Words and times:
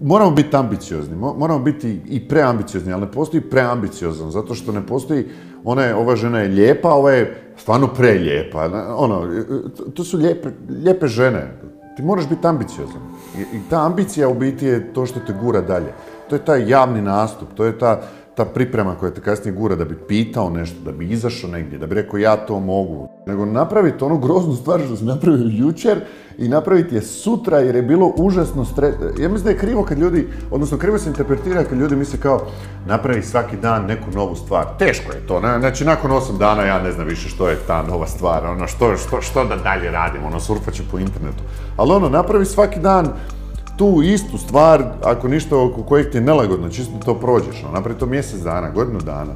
moramo 0.00 0.30
biti 0.30 0.56
ambiciozni, 0.56 1.16
moramo 1.16 1.58
biti 1.58 2.00
i 2.08 2.28
preambiciozni, 2.28 2.92
ali 2.92 3.00
ne 3.00 3.12
postoji 3.12 3.40
preambiciozan, 3.40 4.30
zato 4.30 4.54
što 4.54 4.72
ne 4.72 4.86
postoji, 4.86 5.26
ona 5.64 5.82
je, 5.82 5.94
ova 5.94 6.16
žena 6.16 6.40
je 6.40 6.48
lijepa, 6.48 6.90
ova 6.90 7.12
je 7.12 7.52
stvarno 7.56 7.86
prelijepa, 7.86 8.70
ono, 8.96 9.26
to 9.94 10.04
su 10.04 10.16
lijepe, 10.16 10.48
lijepe 10.84 11.06
žene, 11.06 11.52
ti 11.96 12.02
moraš 12.02 12.28
biti 12.28 12.46
ambiciozan. 12.46 13.00
I, 13.38 13.40
I 13.40 13.60
ta 13.70 13.86
ambicija 13.86 14.28
u 14.28 14.34
biti 14.34 14.66
je 14.66 14.92
to 14.92 15.06
što 15.06 15.20
te 15.20 15.34
gura 15.42 15.60
dalje. 15.60 15.92
To 16.28 16.36
je 16.36 16.44
taj 16.44 16.70
javni 16.70 17.02
nastup, 17.02 17.48
to 17.54 17.64
je 17.64 17.78
ta, 17.78 18.00
ta 18.38 18.44
priprema 18.44 18.94
koja 18.94 19.10
te 19.10 19.20
kasnije 19.20 19.54
gura 19.54 19.76
da 19.76 19.84
bi 19.84 19.94
pitao 20.08 20.50
nešto, 20.50 20.76
da 20.84 20.92
bi 20.92 21.08
izašao 21.10 21.50
negdje, 21.50 21.78
da 21.78 21.86
bi 21.86 21.94
rekao 21.94 22.18
ja 22.18 22.36
to 22.36 22.60
mogu. 22.60 23.08
Nego 23.26 23.44
napraviti 23.44 24.04
onu 24.04 24.18
groznu 24.18 24.54
stvar 24.54 24.80
što 24.80 24.96
sam 24.96 25.06
napravio 25.06 25.50
jučer 25.50 26.00
i 26.38 26.48
napraviti 26.48 26.94
je 26.94 27.02
sutra 27.02 27.58
jer 27.58 27.76
je 27.76 27.82
bilo 27.82 28.12
užasno 28.16 28.64
stres. 28.64 28.94
Ja 29.18 29.28
mislim 29.28 29.44
da 29.44 29.50
je 29.50 29.58
krivo 29.58 29.84
kad 29.84 29.98
ljudi, 29.98 30.28
odnosno 30.50 30.78
krivo 30.78 30.98
se 30.98 31.08
interpretira 31.08 31.64
kad 31.64 31.78
ljudi 31.78 31.96
misle 31.96 32.20
kao 32.20 32.46
napravi 32.86 33.22
svaki 33.22 33.56
dan 33.56 33.86
neku 33.86 34.10
novu 34.14 34.34
stvar. 34.34 34.64
Teško 34.78 35.12
je 35.12 35.26
to. 35.26 35.40
Znači 35.40 35.84
nakon 35.84 36.10
osam 36.10 36.38
dana 36.38 36.62
ja 36.62 36.82
ne 36.82 36.92
znam 36.92 37.06
više 37.06 37.28
što 37.28 37.48
je 37.48 37.58
ta 37.66 37.82
nova 37.82 38.06
stvar. 38.06 38.46
Ono 38.46 38.66
što, 38.66 38.96
što, 38.96 39.20
što 39.20 39.44
da 39.44 39.56
dalje 39.56 39.90
radim, 39.90 40.24
ono 40.24 40.40
surfat 40.40 40.74
po 40.90 40.98
internetu. 40.98 41.42
Ali 41.76 41.92
ono, 41.92 42.08
napravi 42.08 42.44
svaki 42.44 42.80
dan 42.80 43.12
tu 43.78 44.02
istu 44.02 44.38
stvar, 44.38 44.84
ako 45.04 45.28
ništa 45.28 45.56
oko 45.56 45.82
kojeg 45.82 46.10
ti 46.10 46.16
je 46.16 46.20
nelagodno, 46.20 46.68
čisto 46.68 46.92
to 47.04 47.14
prođeš, 47.14 47.62
no, 47.62 47.70
napravi 47.72 47.98
to 47.98 48.06
mjesec 48.06 48.40
dana, 48.40 48.70
godinu 48.70 49.00
dana, 49.00 49.32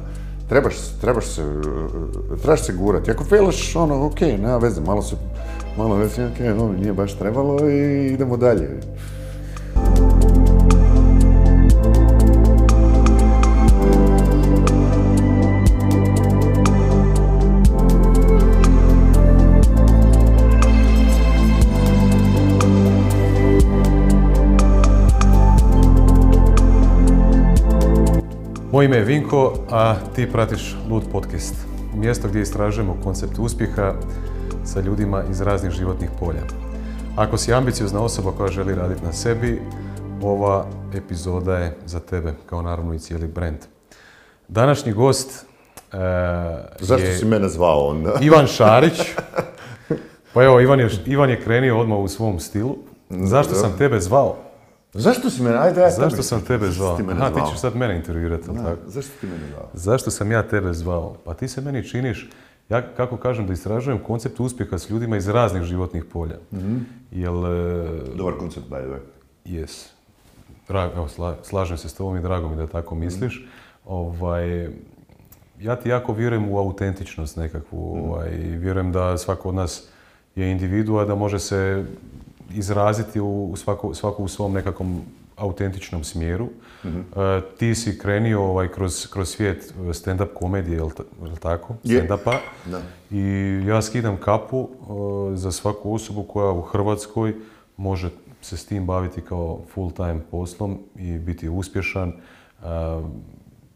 trebaš, 0.49 0.75
trebaš 1.01 1.25
se, 1.25 1.41
trebaš 2.41 2.65
se 2.65 2.73
gurati. 2.73 3.11
Ako 3.11 3.23
failaš, 3.23 3.75
ono, 3.75 4.05
ok, 4.05 4.21
nema 4.21 4.57
veze, 4.57 4.81
malo 4.81 5.01
se, 5.01 5.15
malo 5.77 5.95
veze, 5.95 6.25
ok, 6.25 6.59
ono, 6.59 6.73
nije 6.73 6.93
baš 6.93 7.13
trebalo 7.13 7.69
i 7.69 8.07
idemo 8.13 8.37
dalje. 8.37 8.69
Moje 28.73 28.85
ime 28.85 28.97
je 28.97 29.03
Vinko, 29.03 29.53
a 29.71 29.95
ti 30.15 30.31
pratiš 30.31 30.75
Lud 30.89 31.03
podcast. 31.11 31.55
Mjesto 31.95 32.27
gdje 32.27 32.41
istražujemo 32.41 32.97
koncept 33.03 33.39
uspjeha 33.39 33.93
sa 34.65 34.79
ljudima 34.79 35.23
iz 35.31 35.41
raznih 35.41 35.71
životnih 35.71 36.09
polja. 36.19 36.41
Ako 37.15 37.37
si 37.37 37.53
ambiciozna 37.53 38.01
osoba 38.01 38.31
koja 38.31 38.51
želi 38.51 38.75
raditi 38.75 39.03
na 39.03 39.13
sebi, 39.13 39.61
ova 40.21 40.65
epizoda 40.95 41.57
je 41.57 41.77
za 41.85 41.99
tebe, 41.99 42.33
kao 42.45 42.61
naravno 42.61 42.93
i 42.93 42.99
cijeli 42.99 43.27
brand. 43.27 43.57
Današnji 44.47 44.93
gost 44.93 45.45
uh, 45.93 45.99
Zašto 46.79 47.07
si 47.19 47.25
mene 47.25 47.49
zvao 47.49 47.87
onda? 47.87 48.13
Ivan 48.21 48.47
Šarić. 48.47 48.99
Pa 50.33 50.43
evo, 50.43 50.61
Ivan 50.61 50.79
je, 50.79 50.89
Ivan 51.05 51.29
je 51.29 51.41
krenio 51.41 51.79
odmah 51.79 51.99
u 51.99 52.07
svom 52.07 52.39
stilu. 52.39 52.77
Zašto 53.09 53.55
sam 53.55 53.77
tebe 53.77 53.99
zvao? 53.99 54.37
Zašto 54.93 55.29
si 55.29 55.43
mene, 55.43 55.57
ajde, 55.57 55.81
ajde. 55.83 55.95
Zašto 55.95 56.23
sam 56.23 56.41
tebe 56.41 56.71
zvao? 56.71 56.97
Aha, 57.11 57.29
ti 57.29 57.41
ćeš 57.51 57.59
sad 57.59 57.75
mene 57.75 57.95
intervjuirati, 57.95 58.45
tako? 58.45 58.75
Zašto 58.87 59.11
ti 59.21 59.27
mene 59.27 59.47
zvao? 59.49 59.69
Zašto 59.73 60.11
sam 60.11 60.31
ja 60.31 60.43
tebe 60.47 60.73
zvao? 60.73 61.15
Pa 61.25 61.33
ti 61.33 61.47
se 61.47 61.61
meni 61.61 61.87
činiš, 61.87 62.29
ja 62.69 62.81
kako 62.95 63.17
kažem 63.17 63.47
da 63.47 63.53
istražujem 63.53 63.99
koncept 63.99 64.39
uspjeha 64.39 64.77
s 64.77 64.89
ljudima 64.89 65.17
iz 65.17 65.27
raznih 65.27 65.63
životnih 65.63 66.05
polja. 66.05 66.35
mm 66.51 66.85
Jel... 67.11 67.45
E, 67.45 67.89
Dobar 68.15 68.33
koncept, 68.39 68.67
by 68.69 68.79
the 68.81 68.89
way. 68.89 68.99
Yes. 69.45 69.87
evo, 70.95 71.37
slažem 71.43 71.77
se 71.77 71.89
s 71.89 71.93
tobom 71.93 72.17
i 72.17 72.21
drago 72.21 72.49
mi 72.49 72.55
da 72.55 72.67
tako 72.67 72.95
misliš. 72.95 73.47
Ovaj, 73.85 74.69
ja 75.61 75.75
ti 75.75 75.89
jako 75.89 76.13
vjerujem 76.13 76.49
u 76.51 76.57
autentičnost 76.57 77.37
nekakvu. 77.37 77.95
mm 77.95 78.09
Ovaj, 78.09 78.29
vjerujem 78.35 78.91
da 78.91 79.17
svako 79.17 79.49
od 79.49 79.55
nas 79.55 79.83
je 80.35 80.51
individua, 80.51 81.05
da 81.05 81.15
može 81.15 81.39
se 81.39 81.85
izraziti 82.53 83.19
u 83.19 83.53
svako, 83.55 83.93
svako 83.93 84.23
u 84.23 84.27
svom 84.27 84.53
nekakvom 84.53 85.01
autentičnom 85.37 86.03
smjeru. 86.03 86.47
Mhm. 86.85 86.99
E, 86.99 87.41
ti 87.57 87.75
si 87.75 87.99
krenio 87.99 88.41
ovaj, 88.41 88.67
kroz, 88.67 89.07
kroz 89.07 89.29
svijet 89.29 89.73
stand-up 89.93 90.33
komedije, 90.33 90.75
jel, 90.75 90.89
tako? 91.39 91.75
Stand-upa. 91.83 92.37
I 93.11 93.21
ja 93.67 93.81
skidam 93.81 94.17
kapu 94.17 94.69
e, 94.69 95.37
za 95.37 95.51
svaku 95.51 95.93
osobu 95.93 96.23
koja 96.23 96.51
u 96.51 96.61
Hrvatskoj 96.61 97.35
može 97.77 98.09
se 98.41 98.57
s 98.57 98.65
tim 98.65 98.85
baviti 98.85 99.21
kao 99.21 99.59
full-time 99.75 100.19
poslom 100.31 100.79
i 100.95 101.17
biti 101.17 101.49
uspješan. 101.49 102.09
E, 102.09 102.13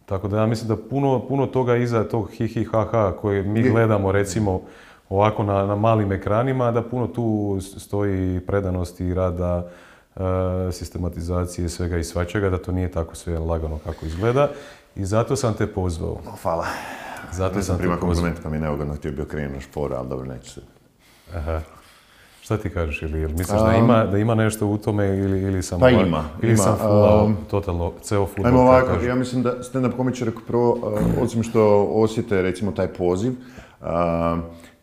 tako 0.06 0.27
da 0.27 0.38
ja 0.38 0.45
mislim 0.45 0.67
da 0.67 0.75
puno, 0.89 1.27
puno 1.27 1.45
toga 1.45 1.75
iza 1.75 2.03
tog 2.03 2.31
hi 2.31 2.47
hi 2.47 2.63
ha 2.63 2.88
ha 2.91 3.11
koje 3.22 3.44
mi 3.44 3.69
gledamo 3.69 4.11
recimo 4.11 4.61
ovako 5.09 5.44
na, 5.44 5.66
na 5.66 5.75
malim 5.75 6.12
ekranima, 6.12 6.72
da 6.72 6.81
puno 6.81 7.07
tu 7.07 7.57
stoji 7.62 8.40
predanosti 8.40 9.06
i 9.06 9.13
rada, 9.13 9.69
e, 10.16 10.72
sistematizacije 10.72 11.69
svega 11.69 11.97
i 11.97 12.03
svačega, 12.03 12.50
da 12.50 12.57
to 12.57 12.72
nije 12.72 12.91
tako 12.91 13.16
sve 13.16 13.40
lagano 13.40 13.79
kako 13.84 14.06
izgleda. 14.06 14.50
I 14.95 15.06
zato 15.06 15.35
sam 15.35 15.53
te 15.53 15.68
pozvao. 15.68 16.18
hvala. 16.41 16.66
Zato 17.31 17.62
sam 17.62 17.78
prima 17.78 17.97
kompliment 17.97 18.38
pa 18.44 18.50
mi 18.50 18.59
neugodno 18.59 18.95
htio 18.95 19.12
bio 19.12 19.25
krenuo 19.25 19.62
špora, 19.62 19.97
ali 19.97 20.09
dobro, 20.09 20.25
neću 20.25 20.51
se. 20.51 20.62
Aha. 21.35 21.62
Šta 22.41 22.57
ti 22.57 22.69
kažeš, 22.69 23.01
ili, 23.01 23.22
ili 23.22 23.34
misliš 23.34 23.62
da, 23.62 23.75
ima, 23.75 24.06
da 24.06 24.18
ima 24.18 24.35
nešto 24.35 24.68
u 24.68 24.78
tome 24.78 25.07
ili, 25.07 25.41
ili 25.41 25.63
sam... 25.63 25.79
Pa 25.79 25.89
ima. 25.89 26.24
Ili 26.41 26.51
ima, 26.51 26.63
sam 26.63 26.78
fulao, 26.78 27.31
totalno, 27.50 27.94
ceo 28.01 28.25
futbol. 28.25 28.45
Ajmo 28.45 28.62
ovako, 28.62 29.06
ja 29.06 29.16
mislim 29.16 29.44
da 29.44 29.53
stand-up 29.63 29.97
komičari 29.97 30.31
prvo, 30.47 30.94
osim 31.22 31.44
što 31.44 31.89
osjete 31.94 32.41
recimo 32.41 32.72
taj 32.72 32.88
poziv, 32.88 33.34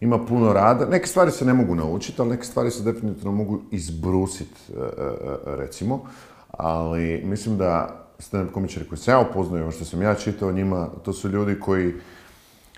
ima 0.05 0.27
puno 0.27 0.53
rada. 0.53 0.87
Neke 0.87 1.07
stvari 1.07 1.31
se 1.31 1.45
ne 1.45 1.55
mogu 1.55 1.75
naučiti, 1.75 2.21
ali 2.21 2.31
neke 2.31 2.45
stvari 2.45 2.71
se 2.71 2.83
definitivno 2.83 3.33
mogu 3.33 3.61
izbrusiti, 3.71 4.61
e, 4.73 4.81
e, 4.81 5.05
e, 5.53 5.57
recimo. 5.57 6.05
Ali 6.51 7.23
mislim 7.25 7.59
da 7.59 8.05
stand-up 8.19 8.53
komičari 8.53 8.89
koji 8.89 8.99
se 8.99 9.11
ja 9.11 9.21
upoznaju, 9.21 9.63
ovo 9.63 9.73
što 9.73 9.85
sam 9.85 10.03
ja 10.03 10.15
čitao 10.15 10.53
njima, 10.53 10.89
to 11.05 11.13
su 11.13 11.29
ljudi 11.29 11.61
koji 11.61 11.93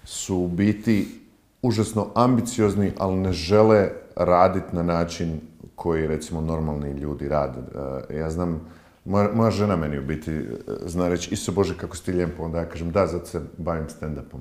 su 0.04 0.36
u 0.36 0.48
biti 0.48 1.20
užasno 1.62 2.06
ambiciozni, 2.14 2.92
ali 2.98 3.16
ne 3.16 3.32
žele 3.32 3.90
raditi 4.16 4.76
na 4.76 4.82
način 4.82 5.40
koji 5.74 6.06
recimo 6.06 6.40
normalni 6.40 6.90
ljudi 6.90 7.28
rade. 7.28 7.58
Ja 8.10 8.30
znam, 8.30 8.60
moja, 9.04 9.50
žena 9.50 9.76
meni 9.76 9.98
u 9.98 10.02
biti 10.02 10.40
zna 10.84 11.08
reći, 11.08 11.34
Iso 11.34 11.52
Bože 11.52 11.76
kako 11.76 11.96
si 11.96 12.04
ti 12.04 12.12
lijepo, 12.12 12.42
onda 12.42 12.58
ja 12.58 12.68
kažem 12.68 12.90
da, 12.90 13.06
zato 13.06 13.26
se 13.26 13.40
bavim 13.58 13.86
stand-upom 13.88 14.40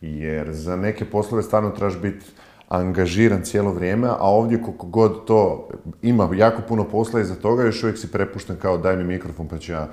jer 0.00 0.52
za 0.52 0.76
neke 0.76 1.04
poslove 1.04 1.42
stvarno 1.42 1.70
trebaš 1.70 2.00
biti 2.00 2.26
angažiran 2.68 3.42
cijelo 3.42 3.72
vrijeme, 3.72 4.08
a 4.08 4.16
ovdje 4.20 4.62
koliko 4.62 4.86
god 4.86 5.24
to 5.26 5.68
ima 6.02 6.30
jako 6.34 6.62
puno 6.68 6.84
posla 6.84 7.20
iza 7.20 7.34
toga, 7.34 7.64
još 7.64 7.82
uvijek 7.82 7.98
si 7.98 8.12
prepušten 8.12 8.56
kao 8.56 8.78
daj 8.78 8.96
mi 8.96 9.04
mikrofon 9.04 9.48
pa 9.48 9.58
ću 9.58 9.72
ja 9.72 9.88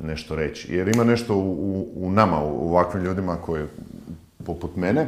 nešto 0.00 0.36
reći. 0.36 0.74
Jer 0.74 0.88
ima 0.88 1.04
nešto 1.04 1.36
u, 1.36 1.88
u, 1.94 2.10
nama, 2.10 2.44
u 2.44 2.68
ovakvim 2.70 3.04
ljudima 3.04 3.36
koji, 3.36 3.66
poput 4.44 4.76
mene, 4.76 5.06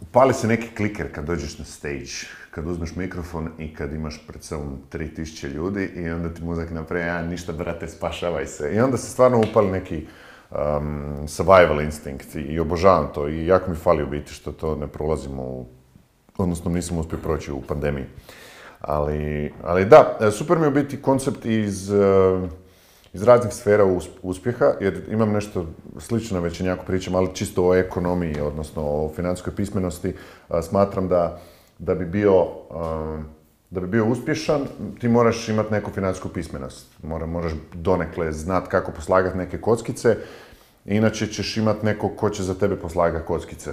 upali 0.00 0.34
se 0.34 0.46
neki 0.46 0.68
kliker 0.76 1.12
kad 1.14 1.24
dođeš 1.24 1.58
na 1.58 1.64
stage, 1.64 2.26
kad 2.50 2.66
uzmeš 2.66 2.96
mikrofon 2.96 3.48
i 3.58 3.74
kad 3.74 3.92
imaš 3.92 4.26
pred 4.26 4.44
sobom 4.44 4.78
3000 4.92 5.48
ljudi 5.48 5.84
i 5.84 6.10
onda 6.10 6.34
ti 6.34 6.44
muzak 6.44 6.70
napravi, 6.70 7.04
ja 7.04 7.22
ništa 7.22 7.52
brate, 7.52 7.88
spašavaj 7.88 8.46
se. 8.46 8.74
I 8.74 8.80
onda 8.80 8.96
se 8.96 9.10
stvarno 9.10 9.42
upali 9.50 9.70
neki 9.70 10.06
um, 10.52 11.28
survival 11.28 11.80
instinct 11.80 12.34
i, 12.34 12.58
obožavam 12.58 13.08
to 13.14 13.28
i 13.28 13.46
jako 13.46 13.70
mi 13.70 13.76
fali 13.76 14.02
u 14.02 14.06
biti 14.06 14.32
što 14.32 14.52
to 14.52 14.76
ne 14.76 14.86
prolazimo 14.86 15.42
u, 15.42 15.66
odnosno 16.38 16.70
nisam 16.70 16.98
uspio 16.98 17.18
proći 17.18 17.52
u 17.52 17.60
pandemiji. 17.60 18.04
Ali, 18.80 19.52
ali 19.62 19.84
da, 19.84 20.18
e, 20.20 20.30
super 20.30 20.58
mi 20.58 20.64
je 20.64 20.68
u 20.68 20.72
biti 20.72 21.02
koncept 21.02 21.44
iz, 21.44 21.92
e, 21.92 21.96
iz 23.12 23.22
raznih 23.22 23.54
sfera 23.54 23.84
uspjeha, 24.22 24.72
jer 24.80 25.04
imam 25.10 25.32
nešto 25.32 25.66
slično, 25.98 26.40
već 26.40 26.60
jako 26.60 26.84
pričam, 26.84 27.14
ali 27.14 27.34
čisto 27.34 27.68
o 27.68 27.74
ekonomiji, 27.74 28.40
odnosno 28.40 28.82
o 28.82 29.12
financijskoj 29.16 29.56
pismenosti, 29.56 30.14
smatram 30.62 31.08
da, 31.08 31.40
da 31.78 31.94
bi 31.94 32.04
bio 32.04 32.46
da 33.72 33.80
bi 33.80 33.86
bio 33.86 34.06
uspješan, 34.06 34.66
ti 35.00 35.08
moraš 35.08 35.48
imati 35.48 35.72
neku 35.72 35.90
financijsku 35.90 36.28
pismenost. 36.28 36.86
Mora, 37.02 37.26
moraš 37.26 37.52
donekle 37.74 38.32
znat 38.32 38.68
kako 38.68 38.92
poslagati 38.92 39.38
neke 39.38 39.60
kockice, 39.60 40.16
inače 40.84 41.26
ćeš 41.26 41.56
imati 41.56 41.86
neko 41.86 42.08
ko 42.08 42.30
će 42.30 42.42
za 42.42 42.54
tebe 42.54 42.76
poslagati 42.76 43.26
kockice. 43.26 43.70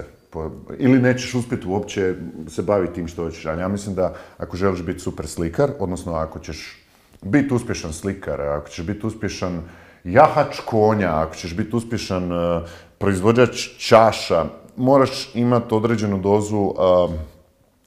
ili 0.78 0.98
nećeš 0.98 1.34
uspjeti 1.34 1.68
uopće 1.68 2.14
se 2.48 2.62
baviti 2.62 2.94
tim 2.94 3.08
što 3.08 3.24
hoćeš. 3.24 3.44
ja 3.44 3.68
mislim 3.68 3.94
da 3.94 4.14
ako 4.38 4.56
želiš 4.56 4.82
biti 4.82 5.00
super 5.00 5.26
slikar, 5.26 5.70
odnosno 5.78 6.12
ako 6.12 6.38
ćeš 6.38 6.86
biti 7.22 7.54
uspješan 7.54 7.92
slikar, 7.92 8.40
ako 8.40 8.68
ćeš 8.68 8.86
biti 8.86 9.06
uspješan 9.06 9.62
jahač 10.04 10.60
konja, 10.66 11.20
ako 11.20 11.34
ćeš 11.34 11.56
biti 11.56 11.76
uspješan 11.76 12.32
uh, 12.32 12.62
proizvođač 12.98 13.68
čaša, 13.78 14.44
moraš 14.76 15.30
imati 15.34 15.74
određenu 15.74 16.18
dozu 16.18 16.74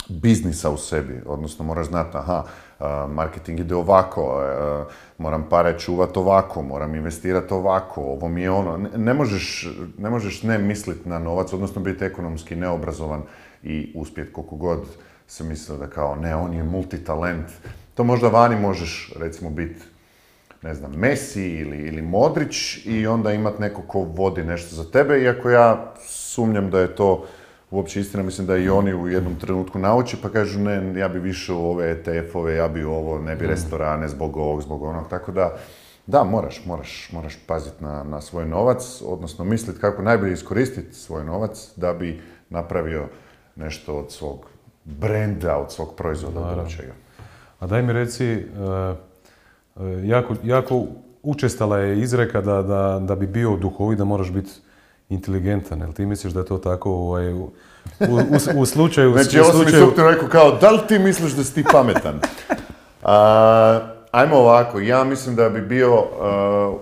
biznisa 0.09 0.69
u 0.69 0.77
sebi, 0.77 1.21
odnosno 1.25 1.65
moraš 1.65 1.87
znati, 1.87 2.17
aha, 2.17 2.43
marketing 3.09 3.59
ide 3.59 3.75
ovako, 3.75 4.41
moram 5.18 5.50
pare 5.50 5.80
čuvat 5.80 6.18
ovako, 6.18 6.62
moram 6.62 6.95
investirati 6.95 7.53
ovako, 7.53 8.01
ovo 8.01 8.27
mi 8.27 8.41
je 8.41 8.51
ono. 8.51 8.77
Ne, 8.77 9.13
možeš, 9.13 9.68
ne 9.97 10.09
možeš 10.09 10.44
ne 10.44 10.57
misliti 10.57 11.09
na 11.09 11.19
novac, 11.19 11.53
odnosno 11.53 11.81
biti 11.81 12.06
ekonomski 12.06 12.56
neobrazovan 12.56 13.21
i 13.63 13.94
uspjeti 13.95 14.33
koliko 14.33 14.56
god 14.56 14.80
se 15.27 15.44
mislio 15.44 15.77
da 15.77 15.88
kao 15.88 16.15
ne, 16.15 16.35
on 16.35 16.53
je 16.53 16.63
multitalent. 16.63 17.47
To 17.95 18.03
možda 18.03 18.27
vani 18.27 18.56
možeš 18.56 19.13
recimo 19.19 19.50
biti 19.50 19.81
ne 20.63 20.74
znam, 20.74 20.91
Messi 20.91 21.50
ili, 21.50 21.77
ili 21.77 22.01
Modrić 22.01 22.86
i 22.86 23.07
onda 23.07 23.31
imat 23.31 23.59
neko 23.59 23.81
ko 23.81 24.00
vodi 24.00 24.44
nešto 24.44 24.75
za 24.75 24.91
tebe, 24.91 25.21
iako 25.21 25.50
ja 25.50 25.94
sumnjam 26.07 26.69
da 26.69 26.79
je 26.79 26.95
to 26.95 27.25
uopće 27.73 27.99
istina, 27.99 28.23
mislim 28.23 28.47
da 28.47 28.57
i 28.57 28.69
oni 28.69 28.93
u 28.93 29.07
jednom 29.07 29.35
trenutku 29.35 29.79
nauči, 29.79 30.17
pa 30.21 30.29
kažu 30.29 30.59
ne, 30.59 30.99
ja 30.99 31.07
bi 31.07 31.19
više 31.19 31.53
u 31.53 31.65
ove 31.65 31.91
ETF-ove, 31.91 32.55
ja 32.55 32.67
bi 32.67 32.83
ovo, 32.83 33.19
ne 33.19 33.35
bi 33.35 33.45
mm. 33.45 33.49
restorane 33.49 34.07
zbog 34.07 34.37
ovog, 34.37 34.61
zbog 34.61 34.83
onog, 34.83 35.09
tako 35.09 35.31
da, 35.31 35.57
da, 36.07 36.23
moraš, 36.23 36.65
moraš, 36.65 37.09
moraš 37.11 37.37
paziti 37.47 37.83
na, 37.83 38.03
na 38.03 38.21
svoj 38.21 38.45
novac, 38.45 39.01
odnosno 39.05 39.45
misliti 39.45 39.79
kako 39.79 40.01
najbolje 40.01 40.33
iskoristiti 40.33 40.93
svoj 40.93 41.25
novac 41.25 41.71
da 41.75 41.93
bi 41.93 42.21
napravio 42.49 43.07
nešto 43.55 43.97
od 43.97 44.11
svog 44.11 44.45
brenda, 44.85 45.57
od 45.57 45.71
svog 45.71 45.95
proizvoda, 45.95 46.39
od 46.39 46.69
čega. 46.77 46.93
A 47.59 47.67
daj 47.67 47.81
mi 47.81 47.93
reci, 47.93 48.25
e, 48.25 48.39
e, 48.39 50.07
jako, 50.07 50.35
jako 50.43 50.85
učestala 51.23 51.77
je 51.77 51.99
izreka 52.01 52.41
da, 52.41 52.61
da, 52.61 52.99
da 53.07 53.15
bi 53.15 53.27
bio 53.27 53.55
duhovit 53.55 53.97
da 53.97 54.05
moraš 54.05 54.31
biti 54.31 54.51
inteligentan, 55.13 55.80
jel 55.80 55.94
ti 55.94 56.06
misliš 56.06 56.33
da 56.33 56.39
je 56.39 56.45
to 56.45 56.57
tako 56.57 56.92
ovaj, 56.92 57.33
u, 57.33 57.51
u, 58.00 58.19
u, 58.56 58.65
slučaju... 58.65 59.13
Znači, 59.18 59.39
ovo 59.39 59.51
sam 59.51 59.65
mi 59.65 59.71
rekao 60.12 60.27
kao, 60.30 60.57
da 60.62 60.71
li 60.71 60.80
ti 60.88 61.00
misliš 61.00 61.31
da 61.31 61.44
si 61.44 61.54
ti 61.54 61.63
pametan? 61.71 62.19
ajmo 64.12 64.36
ovako, 64.36 64.80
ja 64.80 65.04
mislim 65.04 65.36
da 65.36 65.50
bi 65.50 65.62
bio 65.62 65.94
uh, 65.94 66.06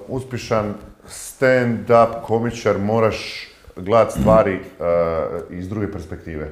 uspješan 0.07 0.73
stand-up 1.07 2.21
komičar, 2.23 2.77
moraš 2.77 3.47
gledati 3.75 4.19
stvari 4.19 4.55
uh, 4.55 5.57
iz 5.57 5.69
druge 5.69 5.91
perspektive. 5.91 6.51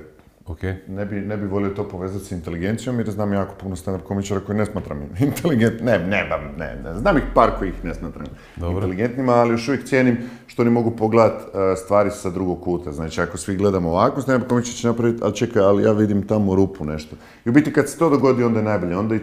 Okay. 0.49 0.75
Ne, 0.87 1.05
bi, 1.05 1.15
ne 1.15 1.37
bi 1.37 1.47
volio 1.47 1.69
to 1.69 1.87
povezati 1.87 2.25
s 2.25 2.31
inteligencijom 2.31 2.99
jer 2.99 3.09
znam 3.09 3.33
jako 3.33 3.55
puno 3.55 3.75
stand-up 3.75 4.03
komičara 4.03 4.39
koji 4.39 4.57
ne 4.57 4.65
smatram 4.65 5.01
inteligentnim. 5.19 5.85
Ne, 5.85 5.99
ne, 5.99 6.29
ne, 6.57 6.81
ne, 6.83 6.99
znam 6.99 7.17
ih 7.17 7.23
par 7.33 7.49
koji 7.59 7.69
ih 7.69 7.85
ne 7.85 7.93
smatram 7.93 8.25
inteligentnima, 8.55 9.33
ali 9.33 9.51
još 9.51 9.67
uvijek 9.67 9.85
cijenim 9.85 10.17
što 10.47 10.61
oni 10.61 10.71
mogu 10.71 10.91
pogledati 10.91 11.43
uh, 11.43 11.77
stvari 11.77 12.11
sa 12.11 12.29
drugog 12.29 12.61
kuta. 12.61 12.91
Znači, 12.91 13.21
ako 13.21 13.37
svi 13.37 13.55
gledamo 13.55 13.89
ovako, 13.89 14.21
stand-up 14.21 14.47
komičar 14.47 14.73
će 14.73 14.87
napraviti, 14.87 15.19
ali 15.23 15.35
čekaj, 15.35 15.61
ali 15.61 15.83
ja 15.83 15.91
vidim 15.91 16.27
tamo 16.27 16.55
rupu 16.55 16.85
nešto. 16.85 17.15
I 17.45 17.49
u 17.49 17.51
biti 17.51 17.73
kad 17.73 17.89
se 17.89 17.97
to 17.97 18.09
dogodi, 18.09 18.43
onda 18.43 18.59
je 18.59 18.65
najbolje. 18.65 18.97
Onda 18.97 19.15
i, 19.15 19.19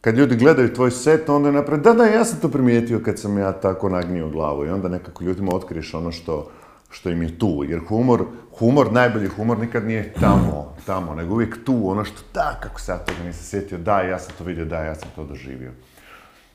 kad 0.00 0.16
ljudi 0.18 0.36
gledaju 0.36 0.74
tvoj 0.74 0.90
set, 0.90 1.28
onda 1.28 1.48
je 1.48 1.52
napraviti, 1.52 1.84
da, 1.84 1.92
da, 1.94 2.04
ja 2.04 2.24
sam 2.24 2.40
to 2.40 2.48
primijetio 2.48 3.00
kad 3.04 3.18
sam 3.18 3.38
ja 3.38 3.52
tako 3.52 3.88
nagnio 3.88 4.28
glavu 4.28 4.66
i 4.66 4.70
onda 4.70 4.88
nekako 4.88 5.24
ljudima 5.24 5.54
otkriješ 5.54 5.94
ono 5.94 6.12
što, 6.12 6.50
što 6.92 7.10
im 7.10 7.22
je 7.22 7.38
tu. 7.38 7.64
Jer 7.68 7.80
humor, 7.88 8.24
humor, 8.58 8.92
najbolji 8.92 9.28
humor 9.28 9.58
nikad 9.58 9.86
nije 9.86 10.12
tamo, 10.12 10.74
tamo, 10.86 11.14
nego 11.14 11.34
uvijek 11.34 11.64
tu, 11.64 11.90
ono 11.90 12.04
što 12.04 12.20
da, 12.34 12.58
kako 12.62 12.80
se 12.80 12.92
ja 12.92 12.98
toga 12.98 13.24
nisam 13.24 13.44
sjetio, 13.44 13.78
da, 13.78 14.00
ja 14.00 14.18
sam 14.18 14.34
to 14.38 14.44
vidio, 14.44 14.64
da, 14.64 14.84
ja 14.84 14.94
sam 14.94 15.08
to 15.16 15.24
doživio. 15.24 15.72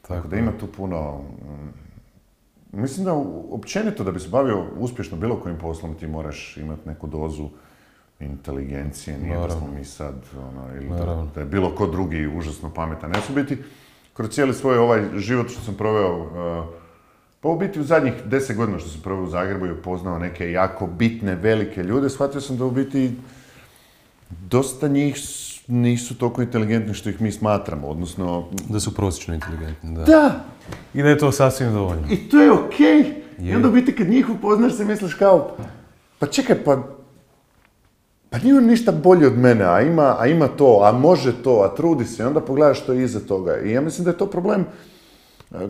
Tako 0.07 0.28
da 0.28 0.36
ima 0.36 0.51
tu 0.60 0.68
puno... 0.68 1.22
Mm, 1.42 2.81
mislim 2.81 3.06
da 3.06 3.13
općenito 3.51 4.04
da 4.04 4.12
bi 4.12 4.19
se 4.19 4.30
bavio 4.30 4.66
uspješno 4.78 5.18
bilo 5.18 5.39
kojim 5.39 5.57
poslom 5.57 5.95
ti 5.95 6.07
moraš 6.07 6.57
imati 6.57 6.89
neku 6.89 7.07
dozu 7.07 7.50
inteligencije, 8.19 9.18
nije 9.18 9.38
da 9.38 9.50
smo 9.50 9.68
mi 9.68 9.86
sad, 9.86 10.16
ono, 10.38 10.75
ili 10.75 10.89
da, 11.36 11.39
je 11.39 11.45
bilo 11.45 11.75
ko 11.75 11.88
drugi 11.88 12.28
užasno 12.28 12.74
pametan. 12.74 13.13
Ja 13.16 13.22
sam 13.22 13.36
biti, 13.36 13.57
kroz 14.13 14.30
cijeli 14.30 14.54
svoj 14.54 14.78
ovaj 14.78 15.06
život 15.16 15.50
što 15.50 15.62
sam 15.62 15.75
proveo, 15.75 16.22
uh, 16.22 16.66
pa 17.42 17.50
u 17.50 17.60
biti 17.60 17.80
u 17.80 17.84
zadnjih 17.84 18.13
deset 18.25 18.57
godina 18.57 18.80
što 18.80 18.89
sam 18.89 19.01
proveo 19.01 19.25
u 19.25 19.30
Zagrebu 19.30 19.66
i 19.66 19.72
upoznao 19.72 20.19
neke 20.19 20.51
jako 20.51 20.88
bitne, 20.88 21.36
velike 21.36 21.84
ljude, 21.84 22.10
shvatio 22.10 22.42
sam 22.42 22.57
da 22.57 22.66
u 22.66 22.72
biti 22.72 23.12
dosta 24.30 24.88
njih 24.88 25.16
nisu 25.68 26.18
toliko 26.18 26.42
inteligentni 26.42 26.94
što 26.94 27.10
ih 27.10 27.22
mi 27.22 27.31
smatramo, 27.31 27.88
odnosno... 27.88 28.45
Da 28.69 28.80
su 28.80 28.95
prosječno 28.95 29.34
inteligentni, 29.34 29.95
da. 29.95 30.04
Da! 30.04 30.45
I 30.94 31.01
da 31.01 31.10
je 31.10 31.18
to 31.18 31.31
sasvim 31.31 31.74
dovoljno. 31.74 32.07
I 32.12 32.30
to 32.30 32.42
je 32.42 32.51
okej! 32.51 32.88
Okay. 32.88 33.13
I 33.39 33.56
onda 33.56 33.68
u 33.68 33.72
biti 33.72 33.95
kad 33.95 34.10
njih 34.10 34.30
upoznaš 34.30 34.74
se 34.74 34.86
misliš 34.86 35.13
kao, 35.13 35.57
pa 36.19 36.28
čekaj, 36.28 36.63
pa 36.63 36.98
pa 38.30 38.38
nije 38.38 38.57
on 38.57 38.66
ništa 38.66 38.92
bolji 38.92 39.25
od 39.25 39.38
mene, 39.38 39.66
a 39.66 39.81
ima, 39.81 40.16
a 40.19 40.28
ima 40.28 40.48
to, 40.48 40.80
a 40.84 40.92
može 40.92 41.44
to, 41.44 41.62
a 41.66 41.75
trudi 41.75 42.06
se, 42.06 42.24
i 42.24 42.25
onda 42.25 42.42
pogledaš 42.42 42.80
što 42.80 42.94
je 42.94 43.04
iza 43.04 43.19
toga. 43.19 43.57
I 43.60 43.72
ja 43.72 43.81
mislim 43.81 44.06
da 44.06 44.12
je 44.12 44.18
to 44.18 44.25
problem 44.25 44.66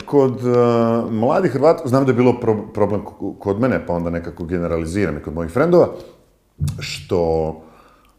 kod 0.06 0.32
uh, 0.32 1.12
mladih 1.12 1.52
Hrvata, 1.52 1.88
znam 1.88 2.04
da 2.04 2.10
je 2.10 2.16
bilo 2.16 2.40
problem 2.74 3.04
kod 3.38 3.60
mene, 3.60 3.86
pa 3.86 3.92
onda 3.92 4.10
nekako 4.10 4.44
generaliziram 4.44 5.16
i 5.16 5.22
kod 5.22 5.34
mojih 5.34 5.52
frendova, 5.52 5.88
što 6.78 7.62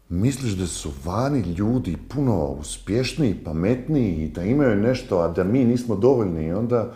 misliš 0.08 0.52
da 0.52 0.66
su 0.66 0.90
vani 1.04 1.40
ljudi 1.40 1.96
puno 2.08 2.46
uspješniji, 2.46 3.44
pametniji 3.44 4.14
i 4.14 4.28
da 4.28 4.42
imaju 4.42 4.76
nešto, 4.76 5.18
a 5.18 5.28
da 5.28 5.44
mi 5.44 5.64
nismo 5.64 5.94
dovoljni? 5.94 6.46
I 6.46 6.52
onda 6.52 6.92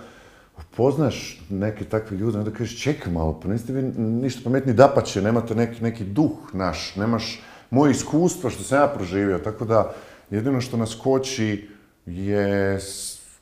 upoznaš 0.58 1.40
neke 1.50 1.84
takve 1.84 2.16
ljude, 2.16 2.38
onda 2.38 2.50
kažeš 2.50 2.82
čekaj 2.82 3.12
malo, 3.12 3.40
pa 3.42 3.48
niste 3.48 3.72
vi 3.72 3.82
ništa 3.98 4.40
pametni, 4.44 4.72
dapače, 4.72 5.22
nemate 5.22 5.54
neki, 5.54 5.82
neki 5.82 6.04
duh 6.04 6.32
naš, 6.52 6.96
nemaš 6.96 7.42
moje 7.70 7.90
iskustva 7.90 8.50
što 8.50 8.62
sam 8.62 8.78
ja 8.78 8.86
proživio, 8.86 9.38
tako 9.38 9.64
da 9.64 9.94
jedino 10.30 10.60
što 10.60 10.76
nas 10.76 10.94
koči 11.02 11.68
je 12.06 12.80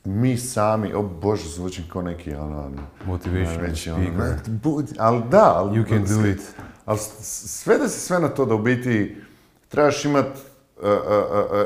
mi 0.05 0.37
sami, 0.37 0.93
o 0.93 1.01
bože, 1.01 1.49
zvučim 1.49 1.83
kao 1.93 2.01
neki 2.01 2.33
ono... 2.35 2.71
Motivation 3.05 3.61
reći, 3.61 3.89
ono, 3.89 4.03
ali 4.97 5.21
da, 5.31 5.53
ali, 5.55 5.79
you 5.79 5.89
can 5.89 6.21
do 6.21 6.27
it. 6.27 6.41
Ali 6.85 6.99
sve 7.19 7.77
da 7.77 7.87
se 7.87 7.99
sve 7.99 8.19
na 8.19 8.27
to 8.27 8.45
da 8.45 8.55
u 8.55 8.59
biti 8.59 9.17
trebaš 9.67 10.05
imati 10.05 10.39
e, 10.83 10.87
e, 10.87 10.95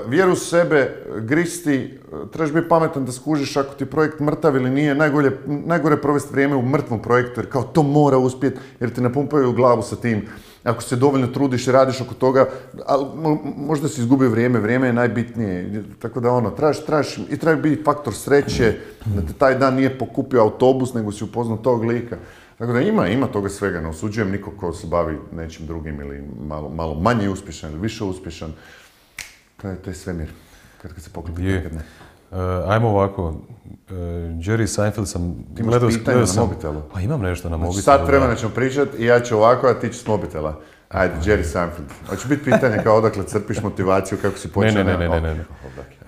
vjeru 0.07 0.31
u 0.31 0.35
sebe, 0.35 1.05
gristi, 1.17 1.99
trebaš 2.31 2.53
biti 2.53 2.69
pametan 2.69 3.05
da 3.05 3.11
skužiš 3.11 3.57
ako 3.57 3.73
ti 3.73 3.83
je 3.83 3.89
projekt 3.89 4.19
mrtav 4.19 4.55
ili 4.55 4.69
nije, 4.69 4.95
najgore, 4.95 5.31
najgore 5.45 6.01
provesti 6.01 6.33
vrijeme 6.33 6.55
u 6.55 6.61
mrtvom 6.61 7.01
projektu, 7.01 7.39
jer 7.39 7.49
kao 7.49 7.63
to 7.63 7.83
mora 7.83 8.17
uspjeti, 8.17 8.59
jer 8.79 8.93
te 8.93 9.01
napumpaju 9.01 9.49
u 9.49 9.53
glavu 9.53 9.81
sa 9.81 9.95
tim. 9.95 10.27
Ako 10.63 10.81
se 10.81 10.95
dovoljno 10.95 11.27
trudiš 11.27 11.67
i 11.67 11.71
radiš 11.71 12.01
oko 12.01 12.13
toga, 12.13 12.45
ali 12.85 13.05
možda 13.57 13.87
si 13.87 14.01
izgubio 14.01 14.29
vrijeme, 14.29 14.59
vrijeme 14.59 14.87
je 14.87 14.93
najbitnije. 14.93 15.83
Tako 15.99 16.19
da 16.19 16.31
ono, 16.31 16.49
trebaš, 16.49 16.85
trebaš, 16.85 17.17
i 17.17 17.37
treba 17.37 17.61
biti 17.61 17.83
faktor 17.83 18.13
sreće, 18.13 18.75
da 19.05 19.21
te 19.21 19.33
taj 19.33 19.55
dan 19.55 19.75
nije 19.75 19.97
pokupio 19.97 20.41
autobus, 20.41 20.93
nego 20.93 21.11
si 21.11 21.23
upoznao 21.23 21.57
tog 21.57 21.83
lika. 21.83 22.17
Tako 22.57 22.73
da 22.73 22.81
ima, 22.81 23.07
ima 23.07 23.27
toga 23.27 23.49
svega, 23.49 23.81
ne 23.81 23.87
osuđujem 23.87 24.31
nikog 24.31 24.53
ko 24.57 24.73
se 24.73 24.87
bavi 24.87 25.17
nečim 25.31 25.67
drugim 25.67 26.01
ili 26.01 26.23
malo, 26.47 26.69
malo 26.69 26.93
manje 26.93 27.29
uspješan 27.29 27.71
ili 27.71 27.79
više 27.79 28.03
uspješan. 28.03 28.53
To 29.61 29.67
je, 29.67 29.75
to 29.75 29.89
je 29.89 29.93
svemir, 29.93 30.29
kad, 30.81 30.93
kad 30.93 31.03
se 31.03 31.09
poklopi, 31.09 31.41
kad 31.63 31.73
ne. 31.73 31.81
Uh, 32.31 32.37
ajmo 32.67 32.89
ovako, 32.89 33.27
uh, 33.27 33.35
Jerry 34.39 34.67
Seinfeld 34.67 35.07
sam 35.07 35.35
ti 35.55 35.63
gledao, 35.63 35.89
gledao 36.05 36.25
sam, 36.25 36.35
na 36.35 36.41
mobitelu. 36.41 36.81
Pa 36.93 37.01
imam 37.01 37.21
nešto 37.21 37.49
na 37.49 37.57
znači, 37.57 37.67
mobitelu. 37.67 37.97
Sad 37.97 38.07
vremena 38.07 38.35
ćemo 38.35 38.51
pričati 38.51 38.97
i 38.97 39.05
ja 39.05 39.19
ću 39.19 39.37
ovako, 39.37 39.67
a 39.67 39.73
ti 39.73 39.89
ću 39.89 39.99
s 39.99 40.07
mobitela. 40.07 40.59
Ajde, 40.89 41.13
Jerry 41.25 41.43
Seinfeld. 41.43 41.87
Hoće 42.09 42.27
biti 42.27 42.43
pitanje 42.43 42.77
kao 42.83 42.95
odakle 42.95 43.23
crpiš 43.23 43.61
motivaciju, 43.61 44.17
kako 44.21 44.37
si 44.37 44.47
počeo? 44.47 44.71
Ne, 44.71 44.83
ne, 44.83 44.97
ne, 44.97 45.09
ne, 45.09 45.21
ne, 45.21 45.35
ne. 45.35 45.43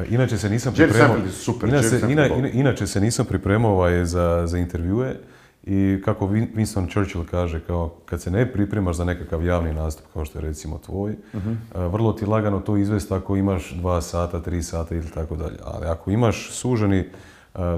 Inače 0.10 0.38
se 0.38 0.50
nisam 0.50 0.74
pripremao... 0.74 1.08
Jerry 1.08 1.10
Seinfeld 1.10 1.26
je 1.26 1.32
super. 1.32 1.70
Inače, 1.70 2.52
inače 2.54 2.88
se 2.88 3.02
nisam 3.02 3.26
pripremao 3.26 3.72
ovaj, 3.72 4.06
za, 4.06 4.44
za 4.46 4.58
intervjue. 4.58 5.16
I 5.64 6.02
kako 6.06 6.28
Winston 6.28 6.92
Churchill 6.92 7.26
kaže, 7.32 7.60
kao 7.68 7.96
kad 8.06 8.22
se 8.22 8.32
ne 8.32 8.54
pripremaš 8.54 8.96
za 8.96 9.06
nekakav 9.06 9.46
javni 9.46 9.74
nastup 9.74 10.06
kao 10.14 10.26
što 10.26 10.38
je 10.38 10.42
recimo 10.42 10.78
tvoj, 10.86 11.16
mhm. 11.36 11.54
vrlo 11.76 12.14
ti 12.14 12.26
lagano 12.26 12.60
to 12.60 12.78
izvesti 12.78 13.14
ako 13.14 13.36
imaš 13.36 13.72
dva 13.72 14.02
sata, 14.02 14.42
tri 14.42 14.64
sata 14.64 14.96
ili 14.96 15.10
tako 15.10 15.36
dalje. 15.36 15.58
Ali 15.64 15.86
ako 15.86 16.12
imaš 16.12 16.52
suženi, 16.52 17.06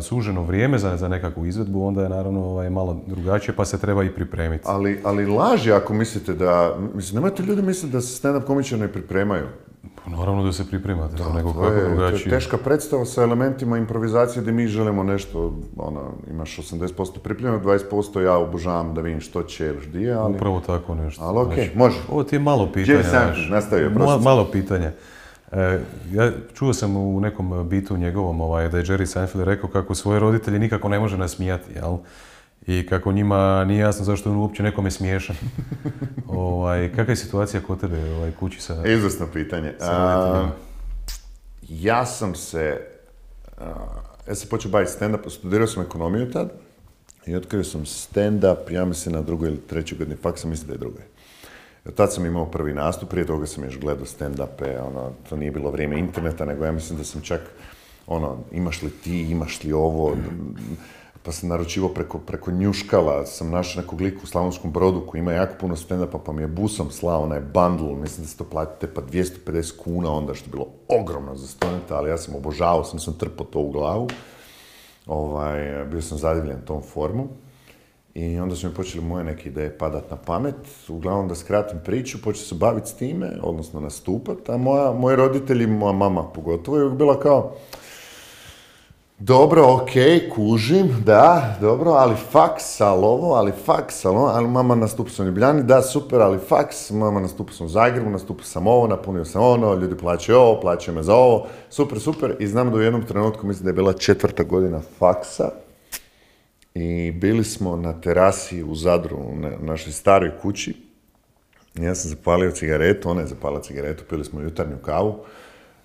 suženo 0.02 0.44
vrijeme 0.44 0.78
za, 0.78 0.98
za 0.98 1.08
nekakvu 1.08 1.46
izvedbu, 1.46 1.86
onda 1.86 2.04
je 2.04 2.10
naravno 2.10 2.46
ovaj, 2.46 2.70
malo 2.70 3.02
drugačije, 3.08 3.56
pa 3.56 3.66
se 3.66 3.80
treba 3.80 4.04
i 4.04 4.10
pripremiti. 4.10 4.64
Ali, 4.68 5.00
ali 5.04 5.26
laži 5.26 5.72
ako 5.72 5.94
mislite 5.94 6.34
da, 6.34 6.76
mislim, 6.96 7.16
nemojte 7.16 7.44
ljudi 7.44 7.62
misliti 7.62 7.94
da 7.94 8.02
se 8.02 8.28
stand-up 8.28 8.46
komičari 8.46 8.82
ne 8.82 8.88
pripremaju. 8.88 9.48
Pa 10.06 10.12
naravno 10.12 10.44
da 10.44 10.54
se 10.54 10.68
pripremate, 10.68 11.16
da, 11.16 11.34
nego 11.34 11.54
kako 11.54 11.66
je, 11.66 11.90
drugačije. 11.90 12.24
To 12.24 12.30
je 12.30 12.40
teška 12.40 12.58
predstava 12.58 13.06
sa 13.06 13.24
elementima 13.24 13.78
improvizacije 13.78 14.42
gdje 14.42 14.54
mi 14.54 14.68
želimo 14.68 15.04
nešto, 15.04 15.60
ono, 15.78 16.02
imaš 16.30 16.58
80% 16.58 17.20
pripremljeno, 17.24 17.64
20% 17.64 18.20
ja 18.20 18.38
obožavam 18.38 18.94
da 18.94 19.02
vidim 19.02 19.22
što 19.22 19.44
će 19.44 19.66
ili 19.66 20.04
je, 20.04 20.14
ali... 20.14 20.36
Upravo 20.36 20.60
tako 20.60 20.96
nešto. 20.96 21.24
Ali 21.24 21.40
okej, 21.40 21.64
okay, 21.64 21.78
može. 21.78 21.98
Ovo 22.10 22.24
ti 22.24 22.36
je 22.36 22.40
malo 22.40 22.72
pitanje, 22.74 23.04
znaš. 23.04 23.48
nastavio, 23.50 23.90
Ma, 23.90 24.18
malo 24.18 24.46
pitanje. 24.52 24.92
E, 25.52 25.80
ja 26.12 26.32
čuo 26.54 26.74
sam 26.74 26.98
u 26.98 27.20
nekom 27.20 27.70
bitu 27.70 27.98
njegovom 27.98 28.42
ovaj, 28.42 28.70
da 28.70 28.78
je 28.78 28.84
Jerry 28.84 29.06
Seinfeld 29.06 29.44
rekao 29.44 29.70
kako 29.70 29.96
svoje 29.96 30.20
roditelje 30.20 30.60
nikako 30.60 30.90
ne 30.90 31.00
može 31.00 31.18
nasmijati, 31.18 31.74
jel? 31.74 31.98
I 32.68 32.88
kako 32.88 33.12
njima 33.12 33.66
nije 33.66 33.80
jasno 33.80 34.06
zašto 34.06 34.30
je 34.30 34.34
on 34.34 34.40
uopće 34.40 34.64
nekome 34.64 34.92
smiješan. 34.92 35.36
ovaj, 36.28 36.90
kakva 36.96 37.12
je 37.12 37.16
situacija 37.16 37.62
kod 37.62 37.82
tebe 37.82 38.14
ovaj, 38.14 38.32
kući 38.32 38.62
sa... 38.62 38.88
Izvrsno 38.88 39.28
pitanje. 39.34 39.74
ja 41.70 42.06
sam 42.06 42.36
se, 42.36 42.82
ja 44.28 44.36
sam 44.36 44.50
počeo 44.50 44.72
baviti 44.72 44.92
stand-up, 45.00 45.30
studirao 45.30 45.68
sam 45.68 45.84
ekonomiju 45.84 46.32
tad 46.32 46.52
i 47.26 47.36
otkrio 47.36 47.64
sam 47.64 47.86
stand-up, 47.86 48.72
ja 48.72 48.86
mislim 48.86 49.16
na 49.16 49.22
drugoj 49.22 49.50
ili 49.50 49.62
trećoj 49.62 49.98
godini 49.98 50.18
faksa, 50.22 50.48
mislim 50.48 50.68
da 50.68 50.74
je 50.74 50.78
drugoj. 50.78 51.02
Tad 51.96 52.14
sam 52.14 52.26
imao 52.26 52.46
prvi 52.46 52.74
nastup, 52.74 53.10
prije 53.10 53.28
toga 53.28 53.46
sam 53.46 53.64
još 53.64 53.80
gledao 53.80 54.06
stand-upe, 54.06 54.82
ono, 54.88 55.12
to 55.30 55.36
nije 55.36 55.52
bilo 55.52 55.72
vrijeme 55.72 56.00
interneta, 56.00 56.46
nego 56.46 56.66
ja 56.66 56.72
mislim 56.72 56.98
da 56.98 57.04
sam 57.04 57.22
čak, 57.22 57.42
ono, 58.08 58.38
imaš 58.52 58.82
li 58.82 58.90
ti, 58.90 59.22
imaš 59.22 59.64
li 59.64 59.74
ovo, 59.74 60.18
pa 61.24 61.32
sam 61.32 61.50
naručivo 61.50 61.90
preko, 61.90 62.18
preko 62.18 62.52
Njuškala, 62.52 63.26
sam 63.26 63.50
našao 63.50 63.82
nekog 63.82 64.02
lika 64.02 64.20
u 64.24 64.28
Slavonskom 64.28 64.72
brodu 64.72 65.06
koji 65.08 65.20
ima 65.20 65.34
jako 65.34 65.54
puno 65.60 65.76
stand-upa, 65.76 66.20
pa 66.26 66.34
mi 66.34 66.42
je 66.42 66.48
busom 66.48 66.92
slao 66.92 67.24
onaj 67.24 67.40
bundle, 67.40 67.96
mislim 67.96 68.24
da 68.24 68.30
se 68.30 68.38
to 68.38 68.44
platite 68.44 68.94
pa 68.94 69.02
250 69.02 69.78
kuna 69.84 70.14
onda, 70.14 70.34
što 70.34 70.48
je 70.48 70.52
bilo 70.52 70.68
ogromno 70.88 71.36
za 71.36 71.48
studenta, 71.48 71.98
ali 71.98 72.10
ja 72.10 72.18
sam 72.18 72.36
obožavao, 72.36 72.84
sam 72.84 73.00
sam 73.00 73.14
trpao 73.14 73.46
to 73.46 73.60
u 73.60 73.72
glavu. 73.72 74.08
Ovaj, 75.08 75.86
bio 75.92 76.02
sam 76.02 76.18
zadivljen 76.18 76.62
tom 76.66 76.82
formom. 76.82 77.28
I 78.14 78.40
onda 78.40 78.56
su 78.56 78.68
mi 78.68 78.74
počeli 78.74 79.04
moje 79.04 79.24
neke 79.24 79.50
ideje 79.50 79.78
padat 79.78 80.12
na 80.12 80.18
pamet. 80.18 80.56
Uglavnom 80.90 81.28
da 81.28 81.36
skratim 81.36 81.80
priču, 81.86 82.22
počeo 82.24 82.44
se 82.44 82.56
baviti 82.56 82.90
s 82.90 82.94
time, 82.94 83.32
odnosno 83.44 83.80
nastupat, 83.80 84.50
a 84.50 84.58
moja, 84.58 84.92
moji 84.92 85.16
roditelji, 85.16 85.68
moja 85.68 85.94
mama 85.94 86.24
pogotovo, 86.24 86.78
je 86.78 86.90
bila 86.90 87.20
kao, 87.20 87.56
dobro, 89.24 89.74
ok, 89.74 89.92
kužim, 90.36 91.04
da, 91.06 91.58
dobro, 91.62 91.92
ali 91.92 92.16
faks, 92.32 92.82
ali 92.82 93.06
ovo, 93.06 93.34
ali 93.34 93.52
faks, 93.66 94.06
ovo, 94.06 94.26
ali 94.26 94.48
mama 94.48 94.76
nastupa 94.76 95.10
sam 95.10 95.26
u 95.26 95.28
Ljubljani, 95.28 95.64
da, 95.64 95.82
super, 95.82 96.22
ali 96.22 96.40
faks, 96.40 96.90
mama 96.90 97.20
nastupa 97.20 97.54
sam 97.54 97.66
u 97.66 97.70
Zagrebu, 97.70 98.10
nastupa 98.10 98.44
sam 98.44 98.68
ovo, 98.68 98.88
napunio 98.88 99.26
sam 99.26 99.44
ono, 99.44 99.74
ljudi 99.74 99.98
plaćaju 99.98 100.38
ovo, 100.38 100.62
plaćaju 100.62 100.96
me 100.96 101.04
za 101.04 101.16
ovo, 101.16 101.48
super, 101.70 102.00
super, 102.00 102.36
i 102.40 102.48
znam 102.48 102.72
da 102.72 102.78
u 102.78 102.82
jednom 102.82 103.06
trenutku, 103.06 103.48
mislim 103.48 103.64
da 103.64 103.70
je 103.70 103.74
bila 103.74 103.94
četvrta 103.94 104.44
godina 104.44 104.82
faksa, 105.00 105.50
i 106.74 107.12
bili 107.12 107.44
smo 107.44 107.76
na 107.76 108.02
terasi 108.02 108.64
u 108.64 108.76
Zadru, 108.76 109.18
u 109.18 109.36
našoj 109.66 109.94
staroj 109.94 110.32
kući, 110.42 110.76
ja 111.76 111.96
sam 111.96 112.10
zapalio 112.10 112.52
cigaretu, 112.52 113.10
ona 113.10 113.22
je 113.22 113.28
zapalila 113.28 113.62
cigaretu, 113.62 114.04
pili 114.10 114.26
smo 114.26 114.42
jutarnju 114.42 114.78
kavu, 114.86 115.16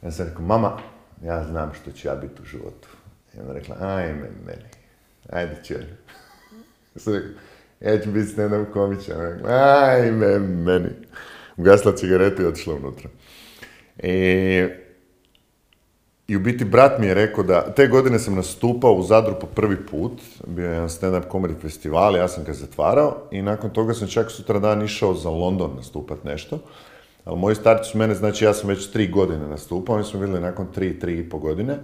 ja 0.02 0.10
sam 0.10 0.26
rekao, 0.26 0.42
mama, 0.42 0.78
ja 1.24 1.44
znam 1.44 1.72
što 1.74 1.90
ću 1.92 2.08
ja 2.08 2.14
biti 2.14 2.42
u 2.42 2.44
životu. 2.44 2.95
I 3.36 3.40
ona 3.40 3.52
rekla, 3.52 3.76
ajme 3.80 4.30
meni, 4.46 4.68
ajde 5.30 5.56
ću. 5.64 5.74
sam 6.96 7.14
rekao, 7.14 7.30
ja 7.80 8.00
ću 8.00 8.10
biti 8.10 8.32
stand-up 8.32 8.72
komičan. 8.72 9.20
Rekla, 9.20 9.50
ajme 9.50 10.38
meni. 10.38 10.88
Ugasla 11.56 11.96
cigaretu 11.96 12.42
i 12.42 12.46
otišla 12.46 12.74
unutra. 12.74 13.10
I, 13.98 14.66
I 16.28 16.36
u 16.36 16.40
biti 16.40 16.64
brat 16.64 16.98
mi 16.98 17.06
je 17.06 17.14
rekao 17.14 17.44
da, 17.44 17.74
te 17.74 17.86
godine 17.86 18.18
sam 18.18 18.34
nastupao 18.34 18.92
u 18.92 19.02
Zadru 19.02 19.34
po 19.40 19.46
prvi 19.46 19.86
put, 19.86 20.20
bio 20.46 20.64
je 20.64 20.72
jedan 20.72 20.88
stand-up 20.88 21.30
comedy 21.30 21.60
festival, 21.60 22.16
ja 22.16 22.28
sam 22.28 22.44
ga 22.44 22.52
zatvarao 22.52 23.28
i 23.30 23.42
nakon 23.42 23.70
toga 23.70 23.94
sam 23.94 24.08
čak 24.08 24.30
sutra 24.30 24.58
dan 24.58 24.82
išao 24.82 25.14
za 25.14 25.30
London 25.30 25.76
nastupat 25.76 26.24
nešto. 26.24 26.58
Ali 27.24 27.38
moji 27.38 27.56
starci 27.56 27.90
su 27.90 27.98
mene, 27.98 28.14
znači 28.14 28.44
ja 28.44 28.54
sam 28.54 28.68
već 28.68 28.90
tri 28.92 29.08
godine 29.08 29.48
nastupao, 29.48 29.96
oni 29.96 30.04
smo 30.04 30.20
bili 30.20 30.40
nakon 30.40 30.66
tri, 30.72 30.98
tri 30.98 31.18
i 31.18 31.28
po 31.28 31.38
godine 31.38 31.78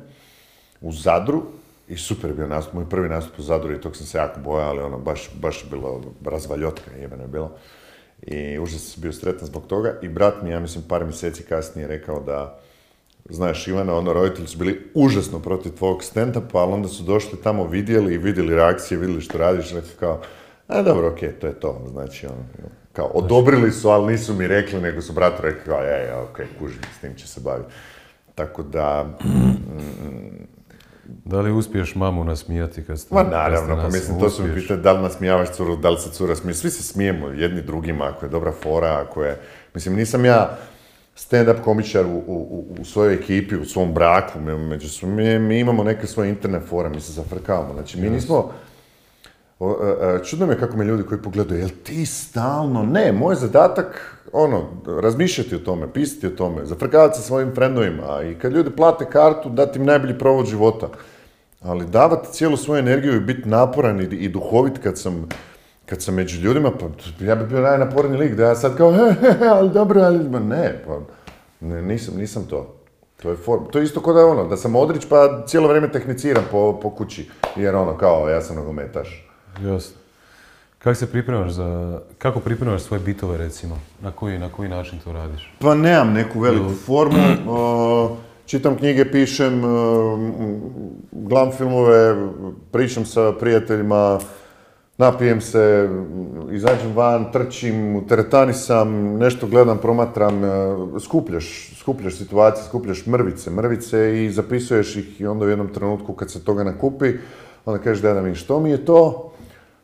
u 0.82 0.92
Zadru 0.92 1.42
i 1.88 1.96
super 1.96 2.30
je 2.30 2.34
bio 2.34 2.46
nastup, 2.46 2.74
moj 2.74 2.88
prvi 2.88 3.08
nastup 3.08 3.38
u 3.38 3.42
Zadru 3.42 3.72
i 3.72 3.80
tog 3.80 3.96
sam 3.96 4.06
se 4.06 4.18
jako 4.18 4.40
bojao, 4.40 4.68
ali 4.68 4.80
ono, 4.80 4.98
baš, 4.98 5.30
baš 5.40 5.64
bilo 5.70 6.00
razvaljotka, 6.24 6.90
jebeno 7.00 7.22
je 7.22 7.28
bilo. 7.28 7.50
I 8.22 8.58
užasno 8.58 8.78
sam 8.78 9.02
bio 9.02 9.12
sretan 9.12 9.46
zbog 9.46 9.66
toga 9.66 9.98
i 10.02 10.08
brat 10.08 10.42
mi, 10.42 10.50
ja 10.50 10.60
mislim, 10.60 10.84
par 10.88 11.04
mjeseci 11.04 11.42
kasnije 11.42 11.86
rekao 11.88 12.20
da, 12.20 12.60
znaš, 13.28 13.68
Ivana, 13.68 13.94
ono, 13.94 14.12
roditelji 14.12 14.48
su 14.48 14.58
bili 14.58 14.90
užasno 14.94 15.38
protiv 15.38 15.72
tvojeg 15.72 16.02
stand 16.02 16.36
pa 16.52 16.58
ali 16.58 16.72
onda 16.72 16.88
su 16.88 17.02
došli 17.02 17.38
tamo, 17.42 17.66
vidjeli 17.66 18.14
i 18.14 18.18
vidjeli 18.18 18.54
reakcije, 18.54 18.98
vidjeli 18.98 19.20
što 19.20 19.38
radiš, 19.38 19.70
rekao 19.70 19.90
kao, 20.00 20.20
a 20.68 20.82
dobro, 20.82 21.08
okej, 21.08 21.32
to 21.32 21.46
je 21.46 21.60
to, 21.60 21.86
znači, 21.92 22.26
ono, 22.26 22.44
kao, 22.92 23.06
odobrili 23.06 23.72
su, 23.72 23.88
ali 23.88 24.12
nisu 24.12 24.34
mi 24.34 24.46
rekli, 24.46 24.80
nego 24.80 25.00
su 25.00 25.12
bratu 25.12 25.42
rekli, 25.42 25.60
kao, 25.64 25.80
je, 25.80 26.16
okej, 26.16 26.46
kužim, 26.58 26.80
s 26.98 27.00
tim 27.00 27.14
će 27.14 27.28
se 27.28 27.40
baviti. 27.40 27.70
Tako 28.34 28.62
da, 28.62 29.04
mm, 29.24 30.46
da 31.04 31.40
li 31.40 31.52
uspiješ 31.52 31.94
mamu 31.94 32.24
nasmijati 32.24 32.84
kad 32.84 32.98
ste 32.98 33.14
Ma 33.14 33.22
naravno, 33.22 33.76
pa 33.76 33.88
mislim, 33.88 34.20
to 34.20 34.30
su 34.30 34.42
pitanje, 34.54 34.80
da 34.80 34.92
li 34.92 35.02
nasmijavaš 35.02 35.50
curu, 35.50 35.76
da 35.76 35.90
li 35.90 35.98
se 35.98 36.10
cura 36.10 36.34
smije. 36.34 36.54
Svi 36.54 36.70
se 36.70 36.82
smijemo 36.82 37.28
jedni 37.28 37.62
drugima, 37.62 38.04
ako 38.04 38.26
je 38.26 38.30
dobra 38.30 38.52
fora, 38.62 39.04
ako 39.06 39.24
je... 39.24 39.40
Mislim, 39.74 39.94
nisam 39.94 40.24
ja 40.24 40.58
stand-up 41.16 41.60
komičar 41.64 42.06
u, 42.06 42.22
u, 42.26 42.66
u, 42.80 42.84
svojoj 42.84 43.14
ekipi, 43.14 43.56
u 43.56 43.64
svom 43.64 43.94
braku, 43.94 44.40
među 44.40 45.06
mi, 45.06 45.38
mi 45.38 45.58
imamo 45.58 45.84
neke 45.84 46.06
svoje 46.06 46.30
interne 46.30 46.60
fore, 46.60 46.88
mi 46.88 47.00
se 47.00 47.12
zafrkavamo. 47.12 47.72
Znači, 47.72 48.00
mi 48.00 48.10
nismo... 48.10 48.52
E, 49.60 49.64
e, 49.64 50.24
čudno 50.24 50.46
mi 50.46 50.52
je 50.52 50.58
kako 50.58 50.76
me 50.76 50.84
ljudi 50.84 51.02
koji 51.02 51.22
pogledaju, 51.22 51.60
jel 51.60 51.70
ti 51.82 52.06
stalno? 52.06 52.82
Ne, 52.82 53.12
moj 53.12 53.34
zadatak, 53.34 54.16
ono, 54.32 54.68
razmišljati 54.86 55.54
o 55.54 55.58
tome, 55.58 55.92
pisati 55.92 56.26
o 56.26 56.30
tome, 56.30 56.66
zafrkavati 56.66 57.18
se 57.18 57.22
svojim 57.22 57.54
frendovima 57.54 58.22
i 58.22 58.34
kad 58.34 58.52
ljudi 58.52 58.70
plate 58.70 59.04
kartu, 59.04 59.48
dati 59.48 59.78
im 59.78 59.84
najbolji 59.84 60.18
provod 60.18 60.46
života. 60.46 60.88
Ali 61.62 61.86
davati 61.86 62.32
cijelu 62.32 62.56
svoju 62.56 62.78
energiju 62.78 63.16
i 63.16 63.20
biti 63.20 63.48
naporan 63.48 64.00
i, 64.00 64.04
i 64.04 64.28
duhovit 64.28 64.78
kad 64.82 64.98
sam, 64.98 65.28
kad 65.86 66.02
sam 66.02 66.14
među 66.14 66.40
ljudima, 66.40 66.70
pa 66.70 66.86
ja 67.24 67.34
bih 67.34 67.46
bio 67.46 67.60
najnaporniji 67.60 68.18
lik, 68.18 68.34
da 68.34 68.44
ja 68.44 68.54
sad 68.54 68.76
kao, 68.76 68.92
he, 68.96 69.14
he, 69.20 69.32
he, 69.38 69.46
ali 69.46 69.70
dobro, 69.70 70.00
ali 70.00 70.18
ne, 70.40 70.82
pa 70.86 71.00
ne, 71.60 71.82
nisam, 71.82 72.14
nisam 72.16 72.46
to. 72.50 72.74
To 73.22 73.30
je, 73.30 73.36
form, 73.36 73.64
to 73.70 73.78
je 73.78 73.84
isto 73.84 74.00
kao 74.00 74.12
da 74.12 74.26
ono, 74.26 74.48
da 74.48 74.56
sam 74.56 74.70
Modrić 74.70 75.06
pa 75.08 75.42
cijelo 75.46 75.68
vrijeme 75.68 75.92
tehniciram 75.92 76.44
po, 76.50 76.80
po 76.82 76.90
kući, 76.90 77.30
jer 77.56 77.76
ono, 77.76 77.96
kao, 77.96 78.28
ja 78.28 78.40
sam 78.40 78.56
nogometaš. 78.56 79.28
Jasno. 79.60 80.01
Kako 80.82 80.94
se 80.94 81.10
pripremaš 81.10 81.52
za, 81.52 82.00
kako 82.18 82.40
pripremaš 82.40 82.82
svoje 82.82 83.00
bitove 83.00 83.38
recimo? 83.38 83.78
Na 84.00 84.10
koji, 84.10 84.38
na 84.38 84.48
koji 84.48 84.68
način 84.68 84.98
to 85.04 85.12
radiš? 85.12 85.54
Pa 85.58 85.74
nemam 85.74 86.12
neku 86.12 86.40
veliku 86.40 86.70
formu. 86.86 87.18
čitam 88.46 88.76
knjige, 88.76 89.10
pišem, 89.10 89.62
gledam 91.12 91.52
filmove, 91.52 92.16
pričam 92.72 93.04
sa 93.04 93.32
prijateljima, 93.40 94.18
napijem 94.98 95.40
se, 95.40 95.88
izađem 96.52 96.92
van, 96.94 97.32
trčim, 97.32 97.96
u 97.96 98.06
teretani 98.06 98.52
sam, 98.52 99.18
nešto 99.18 99.46
gledam, 99.46 99.78
promatram, 99.78 100.42
skupljaš, 101.00 101.74
skupljaš 101.78 102.14
situacije, 102.14 102.64
skupljaš 102.64 103.06
mrvice, 103.06 103.50
mrvice 103.50 104.24
i 104.24 104.30
zapisuješ 104.30 104.96
ih 104.96 105.20
i 105.20 105.26
onda 105.26 105.44
u 105.44 105.48
jednom 105.48 105.68
trenutku 105.68 106.12
kad 106.12 106.30
se 106.30 106.44
toga 106.44 106.64
nakupi, 106.64 107.12
onda 107.64 107.82
kažeš 107.82 108.02
da 108.02 108.22
mi 108.22 108.34
što 108.34 108.60
mi 108.60 108.70
je 108.70 108.84
to, 108.84 109.31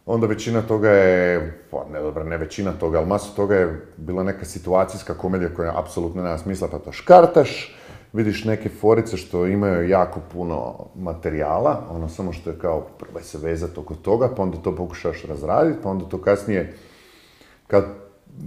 onda 0.09 0.27
većina 0.27 0.63
toga 0.63 0.91
je, 0.91 1.53
pa 1.71 1.85
ne 1.93 2.01
dobro, 2.01 2.25
ne 2.25 2.37
većina 2.37 2.73
toga, 2.73 2.99
ali 2.99 3.07
masa 3.07 3.35
toga 3.37 3.55
je 3.55 3.87
bila 3.97 4.23
neka 4.23 4.45
situacijska 4.45 5.15
komedija 5.15 5.55
koja 5.55 5.79
apsolutno 5.79 6.23
nema 6.23 6.39
smisla, 6.39 6.69
pa 6.69 6.79
to 6.79 6.93
škartaš, 6.93 7.77
vidiš 8.13 8.45
neke 8.45 8.69
forice 8.69 9.17
što 9.17 9.47
imaju 9.47 9.89
jako 9.89 10.21
puno 10.33 10.75
materijala, 10.95 11.87
ono 11.91 12.09
samo 12.09 12.33
što 12.33 12.51
je 12.51 12.59
kao 12.59 12.81
probaj 12.99 13.23
se 13.23 13.39
vezati 13.39 13.81
oko 13.81 13.95
toga, 13.95 14.29
pa 14.37 14.43
onda 14.43 14.59
to 14.59 14.77
pokušaš 14.77 15.23
razraditi, 15.23 15.79
pa 15.83 15.91
onda 15.91 16.05
to 16.05 16.19
kasnije, 16.19 16.75
kad, 17.67 17.85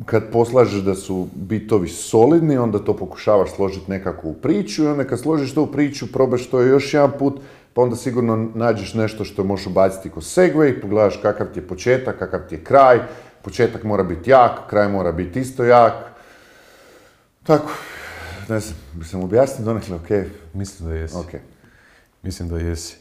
kad 0.06 0.32
poslažeš 0.32 0.82
da 0.82 0.96
su 0.96 1.28
bitovi 1.34 1.88
solidni, 1.88 2.58
onda 2.58 2.80
to 2.80 2.96
pokušavaš 2.96 3.56
složiti 3.56 3.92
nekakvu 3.92 4.34
priču 4.34 4.84
i 4.84 4.88
onda 4.88 5.04
kad 5.04 5.20
složiš 5.20 5.54
tu 5.54 5.68
priču, 5.68 6.12
probaš 6.12 6.48
to 6.48 6.62
još 6.62 6.94
jedan 6.94 7.12
put, 7.20 7.40
pa 7.74 7.82
onda 7.82 7.96
sigurno 7.96 8.50
nađeš 8.56 8.94
nešto 8.94 9.26
što 9.26 9.44
možeš 9.44 9.68
ubaciti 9.68 10.10
ko 10.10 10.22
segway, 10.22 10.82
pogledaš 10.82 11.20
kakav 11.22 11.48
ti 11.54 11.60
je 11.60 11.68
početak, 11.68 12.20
kakav 12.20 12.40
ti 12.50 12.56
je 12.56 12.64
kraj, 12.64 13.00
početak 13.42 13.84
mora 13.84 14.04
biti 14.04 14.30
jak, 14.30 14.70
kraj 14.70 14.88
mora 14.88 15.12
biti 15.12 15.40
isto 15.40 15.64
jak. 15.64 15.94
Tako, 17.44 17.72
ne 18.50 18.60
znam, 18.60 18.78
bi 18.94 19.06
sam 19.06 19.24
objasnio 19.24 19.66
donekle, 19.66 19.96
ok? 19.96 20.10
Mislim 20.54 20.90
da 20.90 20.96
jesi. 20.96 21.18
Ok. 21.18 21.34
Mislim 22.24 22.50
da 22.50 22.58
jesi. 22.58 22.98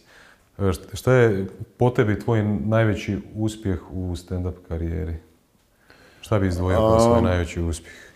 E, 0.59 0.73
šta 0.93 1.13
je 1.13 1.47
po 1.77 1.91
tebi 1.91 2.19
tvoj 2.19 2.43
najveći 2.45 3.19
uspjeh 3.35 3.79
u 3.93 4.17
stand-up 4.17 4.55
karijeri? 4.69 5.17
Šta 6.21 6.39
bi 6.39 6.47
izdvojio 6.47 6.79
kao 6.79 7.01
svoj 7.01 7.23
najveći 7.23 7.61
uspjeh? 7.61 8.10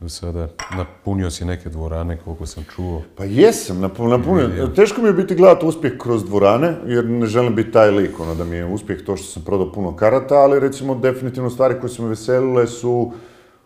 Do 0.00 0.08
sada. 0.08 0.48
Napunio 0.76 1.30
si 1.30 1.44
neke 1.44 1.68
dvorane, 1.68 2.16
koliko 2.16 2.46
sam 2.46 2.64
čuo. 2.74 3.02
Pa 3.16 3.24
jesam, 3.24 3.80
napunio. 3.80 4.66
Teško 4.76 5.02
mi 5.02 5.08
je 5.08 5.12
biti 5.12 5.34
gledati 5.34 5.66
uspjeh 5.66 5.92
kroz 5.98 6.24
dvorane, 6.24 6.74
jer 6.86 7.04
ne 7.04 7.26
želim 7.26 7.54
biti 7.54 7.72
taj 7.72 7.90
lik, 7.90 8.20
ono 8.20 8.34
da 8.34 8.44
mi 8.44 8.56
je 8.56 8.64
uspjeh 8.64 9.04
to 9.04 9.16
što 9.16 9.26
sam 9.26 9.42
prodao 9.42 9.72
puno 9.72 9.96
karata, 9.96 10.34
ali 10.34 10.60
recimo 10.60 10.94
definitivno 10.94 11.50
stvari 11.50 11.80
koje 11.80 11.90
su 11.90 12.02
me 12.02 12.08
veselile 12.08 12.66
su, 12.66 13.12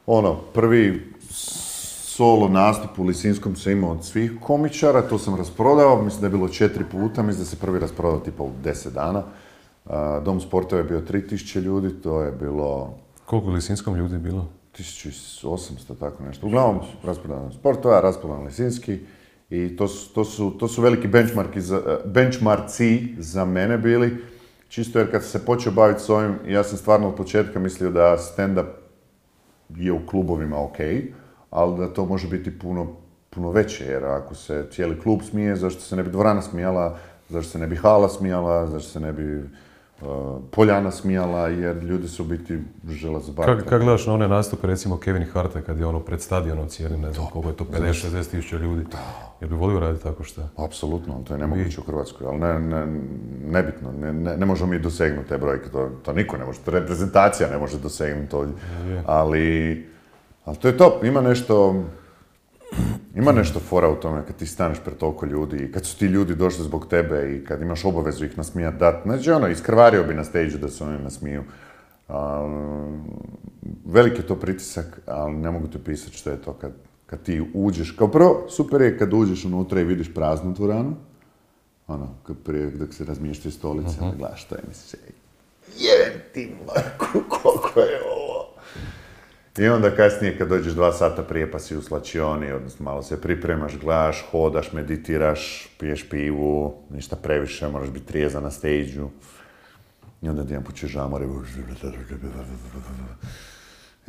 ono, 0.06 0.34
prvi 0.34 1.12
solo 2.20 2.48
nastup 2.48 2.98
u 2.98 3.04
Lisinskom 3.04 3.56
sam 3.56 3.72
imao 3.72 3.90
od 3.90 4.04
svih 4.04 4.32
komičara, 4.40 5.02
to 5.02 5.18
sam 5.18 5.36
rasprodao, 5.36 6.02
mislim 6.02 6.20
da 6.20 6.26
je 6.26 6.30
bilo 6.30 6.48
četiri 6.48 6.84
puta, 6.84 7.22
mislim 7.22 7.44
da 7.44 7.50
se 7.50 7.56
prvi 7.56 7.78
rasprodao 7.78 8.20
tipa 8.20 8.42
u 8.42 8.50
deset 8.64 8.92
dana. 8.92 9.22
Dom 10.24 10.40
sportova 10.40 10.82
je 10.82 10.88
bio 10.88 11.00
3000 11.00 11.60
ljudi, 11.60 11.90
to 12.02 12.22
je 12.22 12.32
bilo... 12.32 12.94
Koliko 13.26 13.48
u 13.48 13.52
Lisinskom 13.52 13.96
ljudi 13.96 14.14
je 14.14 14.18
bilo? 14.18 14.59
1800, 14.78 15.98
tako 16.00 16.22
nešto. 16.22 16.46
Uglavnom, 16.46 16.80
rasprodan 17.04 17.52
sportova, 17.52 18.00
rasprodan 18.00 18.44
Lisinski 18.44 18.98
I 19.50 19.76
to 19.76 19.88
su, 19.88 20.14
to 20.14 20.24
su, 20.24 20.50
to 20.58 20.68
su 20.68 20.82
veliki 20.82 21.08
za, 21.56 21.98
benchmarci 22.04 23.14
za 23.18 23.44
mene 23.44 23.78
bili. 23.78 24.16
Čisto 24.68 24.98
jer 24.98 25.10
kad 25.10 25.24
se 25.24 25.44
počeo 25.44 25.72
baviti 25.72 26.02
s 26.02 26.08
ovim, 26.08 26.34
ja 26.46 26.64
sam 26.64 26.78
stvarno 26.78 27.08
od 27.08 27.14
početka 27.14 27.58
mislio 27.58 27.90
da 27.90 28.16
stand-up 28.16 28.66
je 29.76 29.92
u 29.92 30.06
klubovima 30.06 30.62
ok, 30.62 30.76
ali 31.50 31.78
da 31.78 31.92
to 31.92 32.04
može 32.06 32.28
biti 32.28 32.58
puno, 32.58 32.96
puno 33.30 33.50
veće, 33.50 33.84
jer 33.84 34.04
ako 34.04 34.34
se 34.34 34.66
cijeli 34.70 35.00
klub 35.00 35.20
smije, 35.22 35.56
zašto 35.56 35.80
se 35.80 35.96
ne 35.96 36.02
bi 36.02 36.10
dvorana 36.10 36.42
smijala, 36.42 36.98
zašto 37.28 37.50
se 37.50 37.58
ne 37.58 37.66
bi 37.66 37.76
hala 37.76 38.08
smijala, 38.08 38.66
zašto 38.66 38.90
se 38.90 39.00
ne 39.00 39.12
bi 39.12 39.42
Poljana 40.50 40.90
smijala, 40.90 41.48
jer 41.48 41.76
ljudi 41.76 42.08
su 42.08 42.24
biti 42.24 42.58
žele 42.88 43.20
zabaviti. 43.20 43.68
Kako 43.68 43.84
gledaš 43.84 44.06
na 44.06 44.14
one 44.14 44.28
nastupe, 44.28 44.66
recimo 44.66 44.96
Kevin 44.96 45.24
Harta, 45.32 45.60
kad 45.60 45.78
je 45.78 45.86
ono 45.86 46.00
pred 46.00 46.20
stadionom 46.20 46.68
cijelim, 46.68 47.00
ne 47.00 47.12
znam 47.12 47.26
koliko 47.26 47.50
je 47.50 47.56
to, 47.56 47.64
50-60 47.64 48.30
tisuća 48.30 48.56
ljudi. 48.56 48.84
Jel 49.40 49.50
bi 49.50 49.56
volio 49.56 49.80
raditi 49.80 50.04
tako 50.04 50.24
što? 50.24 50.42
Apsolutno, 50.56 51.22
to 51.28 51.34
je 51.34 51.38
nemoguće 51.38 51.80
u 51.80 51.84
Hrvatskoj, 51.84 52.26
ali 52.26 52.38
ne, 52.38 52.60
ne, 52.60 52.86
nebitno, 53.46 53.92
ne, 53.92 54.12
ne, 54.12 54.36
ne 54.36 54.46
možemo 54.46 54.70
mi 54.70 54.78
dosegnuti 54.78 55.28
te 55.28 55.38
brojke, 55.38 55.68
to, 55.68 55.90
to 56.04 56.12
niko 56.12 56.36
ne 56.36 56.44
može, 56.44 56.58
to 56.58 56.70
reprezentacija 56.70 57.50
ne 57.50 57.58
može 57.58 57.78
dosegnuti 57.78 58.36
ovdje. 58.36 58.54
Ali, 59.06 59.86
ali 60.44 60.56
to 60.56 60.68
je 60.68 60.76
top, 60.76 61.04
ima 61.04 61.20
nešto, 61.20 61.84
ima 63.14 63.32
nešto 63.32 63.60
fora 63.60 63.88
u 63.88 63.96
tome 63.96 64.26
kad 64.26 64.36
ti 64.36 64.46
staneš 64.46 64.78
pred 64.84 64.96
toliko 64.96 65.26
ljudi 65.26 65.56
i 65.56 65.72
kad 65.72 65.86
su 65.86 65.98
ti 65.98 66.06
ljudi 66.06 66.34
došli 66.34 66.64
zbog 66.64 66.86
tebe 66.86 67.36
i 67.36 67.44
kad 67.44 67.62
imaš 67.62 67.84
obavezu 67.84 68.24
ih 68.24 68.38
nasmijat 68.38 68.74
dat. 68.74 69.02
Znači 69.02 69.30
ono, 69.30 69.48
iskrvario 69.48 70.04
bi 70.04 70.14
na 70.14 70.24
stage 70.24 70.58
da 70.58 70.68
se 70.68 70.84
oni 70.84 71.02
nasmiju. 71.02 71.44
Um, 72.08 73.04
velik 73.84 74.18
je 74.18 74.26
to 74.26 74.36
pritisak, 74.36 75.00
ali 75.06 75.36
ne 75.36 75.50
mogu 75.50 75.66
ti 75.66 75.78
pisati 75.84 76.16
što 76.16 76.30
je 76.30 76.42
to 76.42 76.52
kad, 76.52 76.72
kad 77.06 77.22
ti 77.22 77.50
uđeš. 77.54 77.90
Kao 77.90 78.08
prvo, 78.08 78.46
super 78.48 78.80
je 78.80 78.98
kad 78.98 79.12
uđeš 79.12 79.44
unutra 79.44 79.80
i 79.80 79.84
vidiš 79.84 80.14
praznu 80.14 80.52
dvoranu. 80.52 80.96
Ono, 81.86 82.08
kad 82.22 82.36
prije 82.44 82.70
dok 82.70 82.94
se 82.94 83.04
razmišljaju 83.04 83.52
stolice, 83.52 83.96
uh 84.00 84.06
Mhm. 84.06 84.18
gledaš 84.18 84.44
to 84.44 84.54
je 84.54 84.62
mi 84.68 84.74
se 84.74 84.96
jebem 85.78 86.20
ti 86.34 86.52
Marku, 86.66 87.18
koliko 87.28 87.80
je 87.80 88.00
ovo. 88.04 88.19
I 89.58 89.68
onda 89.68 89.96
kasnije 89.96 90.38
kad 90.38 90.48
dođeš 90.48 90.72
dva 90.72 90.92
sata 90.92 91.22
prije 91.22 91.50
pa 91.50 91.58
si 91.58 91.76
u 91.76 91.82
slačioni, 91.82 92.52
odnosno 92.52 92.84
malo 92.84 93.02
se 93.02 93.20
pripremaš, 93.20 93.78
gledaš, 93.78 94.24
hodaš, 94.30 94.72
meditiraš, 94.72 95.68
piješ 95.78 96.08
pivu, 96.08 96.74
ništa 96.90 97.16
previše, 97.16 97.68
moraš 97.68 97.88
biti 97.88 98.06
trijezan 98.06 98.42
na 98.42 98.50
stage 98.50 98.86
I 100.22 100.28
onda 100.28 100.42
jedan 100.42 100.64
put 100.64 100.74
ćeš 100.74 100.90
žamor 100.90 101.22
i 101.22 101.26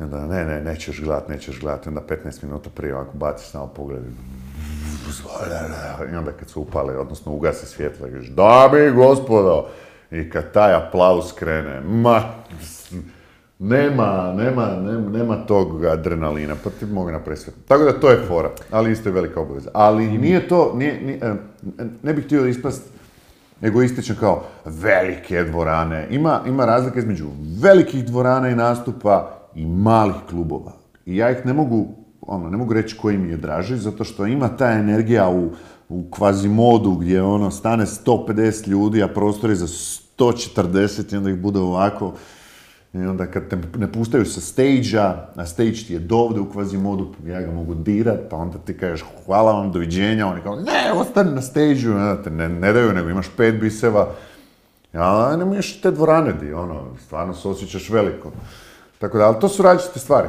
onda 0.02 0.26
ne, 0.26 0.44
ne, 0.44 0.60
nećeš 0.60 1.00
gledat, 1.00 1.28
nećeš 1.28 1.60
gledat. 1.60 1.86
I 1.86 1.88
onda 1.88 2.00
15 2.08 2.44
minuta 2.44 2.70
prije 2.70 2.94
ovako 2.94 3.16
baciš 3.16 3.48
samo 3.48 3.66
pogled 3.66 4.02
i 6.12 6.16
onda 6.16 6.32
kad 6.32 6.50
se 6.50 6.58
upale, 6.58 6.98
odnosno 6.98 7.32
ugasi 7.32 7.66
svjetlo, 7.66 8.06
kažeš, 8.06 8.28
dame 8.28 8.90
gospodo, 8.90 9.68
i 10.10 10.30
kad 10.30 10.52
taj 10.52 10.74
aplauz 10.74 11.32
krene, 11.32 11.80
ma, 11.80 12.22
nema, 13.62 14.34
nema, 14.36 14.66
nema, 14.66 15.08
nema 15.10 15.36
tog 15.36 15.84
adrenalina, 15.84 16.54
pa 16.64 16.70
ti 16.70 16.86
mogu 16.86 17.10
napraviti 17.10 17.42
sve. 17.42 17.52
Tako 17.68 17.84
da 17.84 18.00
to 18.00 18.10
je 18.10 18.24
fora, 18.28 18.50
ali 18.70 18.92
isto 18.92 19.08
je 19.08 19.12
velika 19.12 19.40
obaveza. 19.40 19.70
Ali 19.74 20.18
nije 20.18 20.48
to, 20.48 20.72
nije, 20.76 21.00
nije, 21.02 21.36
ne 22.02 22.14
bih 22.14 22.24
htio 22.24 22.46
ispast 22.46 22.82
egoističan 23.62 24.16
kao 24.20 24.44
velike 24.64 25.42
dvorane. 25.42 26.06
Ima, 26.10 26.40
ima 26.46 26.64
razlika 26.64 26.98
između 26.98 27.26
velikih 27.62 28.04
dvorana 28.04 28.48
i 28.48 28.54
nastupa 28.54 29.38
i 29.54 29.66
malih 29.66 30.16
klubova. 30.30 30.72
I 31.06 31.16
ja 31.16 31.30
ih 31.30 31.46
ne 31.46 31.52
mogu, 31.52 31.88
ono, 32.20 32.50
ne 32.50 32.56
mogu 32.56 32.72
reći 32.72 32.96
koji 32.96 33.18
mi 33.18 33.30
je 33.30 33.36
draži, 33.36 33.76
zato 33.76 34.04
što 34.04 34.26
ima 34.26 34.48
ta 34.48 34.72
energija 34.72 35.28
u, 35.28 35.50
u 35.88 36.04
kvazimodu 36.10 36.90
gdje 36.90 37.22
ono 37.22 37.50
stane 37.50 37.86
150 37.86 38.68
ljudi, 38.68 39.02
a 39.02 39.08
prostor 39.08 39.50
je 39.50 39.56
za 39.56 39.66
140 40.18 41.14
i 41.14 41.16
onda 41.16 41.30
ih 41.30 41.40
bude 41.40 41.58
ovako. 41.58 42.12
I 42.94 42.98
onda 42.98 43.26
kad 43.26 43.48
te 43.48 43.58
ne 43.78 43.92
pustaju 43.92 44.24
sa 44.24 44.40
stage-a, 44.40 45.26
a 45.36 45.46
stage 45.46 45.72
ti 45.72 45.92
je 45.92 45.98
dovde 45.98 46.40
u 46.40 46.50
kvazimodu, 46.50 47.14
ja 47.26 47.40
ga 47.40 47.50
mogu 47.50 47.74
dirat, 47.74 48.20
pa 48.30 48.36
onda 48.36 48.58
ti 48.58 48.78
kažeš 48.78 49.04
hvala 49.26 49.52
vam, 49.52 49.72
doviđenja, 49.72 50.26
oni 50.26 50.40
kao 50.40 50.56
ne, 50.56 50.92
ostani 50.94 51.34
na 51.34 51.42
stage-u, 51.42 52.22
te 52.24 52.30
ne, 52.30 52.48
ne 52.48 52.72
daju, 52.72 52.92
nego 52.92 53.08
imaš 53.08 53.26
pet 53.36 53.60
biseva. 53.60 54.08
Ja, 54.92 55.36
ne 55.36 55.44
možeš 55.44 55.80
te 55.80 55.90
dvorane 55.90 56.32
di, 56.32 56.52
ono, 56.52 56.82
stvarno 57.04 57.34
se 57.34 57.48
osjećaš 57.48 57.90
veliko. 57.90 58.32
Tako 58.98 59.18
da, 59.18 59.26
ali 59.26 59.40
to 59.40 59.48
su 59.48 59.62
različite 59.62 59.98
stvari. 59.98 60.28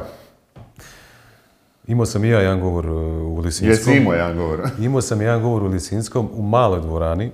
Imao 1.86 2.06
sam 2.06 2.24
i 2.24 2.28
ja 2.28 2.40
jedan 2.40 2.60
govor 2.60 2.86
uh, 2.90 2.94
u 3.22 3.40
Lisinskom. 3.40 3.92
Jesi 3.92 4.02
imao 4.02 4.14
jedan 4.14 4.36
govor. 4.36 4.60
Imao 4.86 5.00
sam 5.00 5.20
jedan 5.20 5.42
govor 5.42 5.62
u 5.62 5.66
Lisinskom, 5.66 6.28
u 6.32 6.42
maloj 6.42 6.80
dvorani, 6.80 7.32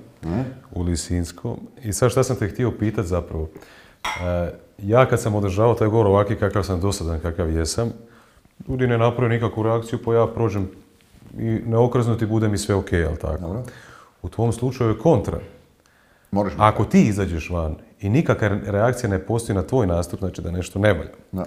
u 0.73 0.83
Lisinskom. 0.83 1.57
I 1.83 1.93
sad 1.93 2.11
šta 2.11 2.25
sam 2.25 2.37
te 2.37 2.49
htio 2.49 2.71
pitat 2.71 3.07
zapravo. 3.07 3.49
E, 4.05 4.51
ja 4.83 5.07
kad 5.07 5.21
sam 5.21 5.35
održavao 5.35 5.75
taj 5.75 5.89
govor 5.89 6.07
ovaki 6.07 6.37
kakav 6.37 6.63
sam 6.63 6.81
dosadan, 6.81 7.21
kakav 7.21 7.51
jesam, 7.51 7.93
ljudi 8.69 8.87
ne 8.87 8.99
naprave 8.99 9.35
nikakvu 9.35 9.63
reakciju, 9.63 9.99
pa 10.05 10.15
ja 10.15 10.27
prođem 10.27 10.69
i 11.39 11.61
neokrznuti 11.67 12.27
bude 12.27 12.49
mi 12.49 12.59
sve 12.59 12.75
ok, 12.75 12.93
jel 12.93 13.17
tako? 13.17 13.41
Dobro. 13.41 13.63
U 14.23 14.29
tvom 14.29 14.53
slučaju 14.53 14.91
je 14.91 14.99
kontra. 14.99 15.39
Moraš 16.31 16.53
Ako 16.57 16.85
ti 16.85 17.03
izađeš 17.03 17.51
van 17.51 17.77
i 18.01 18.09
nikakva 18.09 18.49
reakcija 18.67 19.11
ne 19.11 19.19
postoji 19.19 19.57
na 19.57 19.63
tvoj 19.63 19.87
nastup, 19.87 20.21
znači 20.21 20.43
da 20.43 20.51
nešto 20.51 20.79
ne 20.79 20.93
valja. 20.93 21.11
Da. 21.33 21.45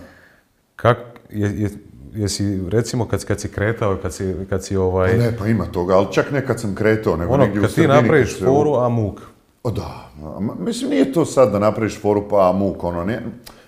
Kak, 0.76 0.98
je, 1.30 1.62
je- 1.62 1.69
jesi, 2.13 2.62
recimo, 2.69 3.08
kad, 3.08 3.26
kad 3.26 3.39
si 3.39 3.52
kretao, 3.52 3.98
kad 4.02 4.13
si, 4.13 4.36
kad 4.50 4.65
si 4.65 4.78
ovaj... 4.78 5.17
Ne, 5.17 5.38
pa 5.38 5.48
ima 5.48 5.65
toga, 5.65 5.96
ali 5.96 6.08
čak 6.12 6.32
nekad 6.32 6.60
sam 6.60 6.76
kretao, 6.76 7.17
nego 7.17 7.34
Ono, 7.34 7.43
negdje 7.43 7.62
u 7.62 7.63
kad 7.63 7.74
ti 7.74 7.88
napraviš 7.88 8.39
foru, 8.39 8.74
a 8.74 8.89
muk. 8.89 9.22
O 9.63 9.71
da, 9.71 10.12
mislim 10.60 10.89
nije 10.89 11.13
to 11.13 11.26
sad 11.26 11.52
da 11.52 11.60
napraviš 11.60 12.02
foru 12.02 12.28
pa 12.30 12.52
muk, 12.52 12.84
ono, 12.84 13.06
ne, 13.06 13.21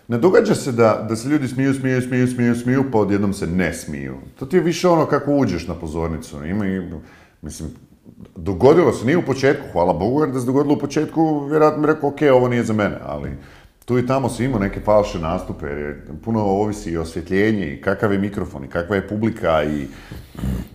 ne 0.07 0.17
događa 0.17 0.55
se 0.55 0.71
da, 0.71 1.05
da 1.09 1.15
se 1.15 1.29
ljudi 1.29 1.47
smiju, 1.47 1.73
smiju, 1.73 2.01
smiju, 2.01 2.27
smiju, 2.27 2.55
smiju, 2.55 2.83
pa 2.91 2.97
odjednom 2.97 3.33
se 3.33 3.47
ne 3.47 3.73
smiju. 3.73 4.15
To 4.39 4.45
ti 4.45 4.55
je 4.55 4.61
više 4.61 4.87
ono 4.87 5.05
kako 5.05 5.31
uđeš 5.31 5.67
na 5.67 5.73
pozornicu, 5.73 6.45
ima 6.45 6.67
i, 6.67 6.81
mislim, 7.41 7.69
dogodilo 8.35 8.93
se, 8.93 9.05
nije 9.05 9.17
u 9.17 9.25
početku, 9.25 9.63
hvala 9.71 9.93
Bogu, 9.93 10.21
jer 10.21 10.31
da 10.31 10.39
se 10.39 10.45
dogodilo 10.45 10.75
u 10.75 10.79
početku, 10.79 11.45
vjerojatno 11.45 11.81
bi 11.81 11.87
rekao, 11.87 12.09
ok, 12.09 12.19
ovo 12.33 12.47
nije 12.47 12.63
za 12.63 12.73
mene, 12.73 12.99
ali 13.05 13.37
tu 13.85 13.97
i 13.99 14.07
tamo 14.07 14.29
si 14.29 14.45
imao 14.45 14.59
neke 14.59 14.79
falše 14.79 15.19
nastupe, 15.19 15.93
puno 16.23 16.41
ovisi 16.41 16.91
i 16.91 16.97
osvjetljenje, 16.97 17.67
i 17.67 17.81
kakav 17.81 18.13
je 18.13 18.19
mikrofon, 18.19 18.63
i 18.63 18.67
kakva 18.67 18.95
je 18.95 19.07
publika, 19.07 19.63
i, 19.63 19.87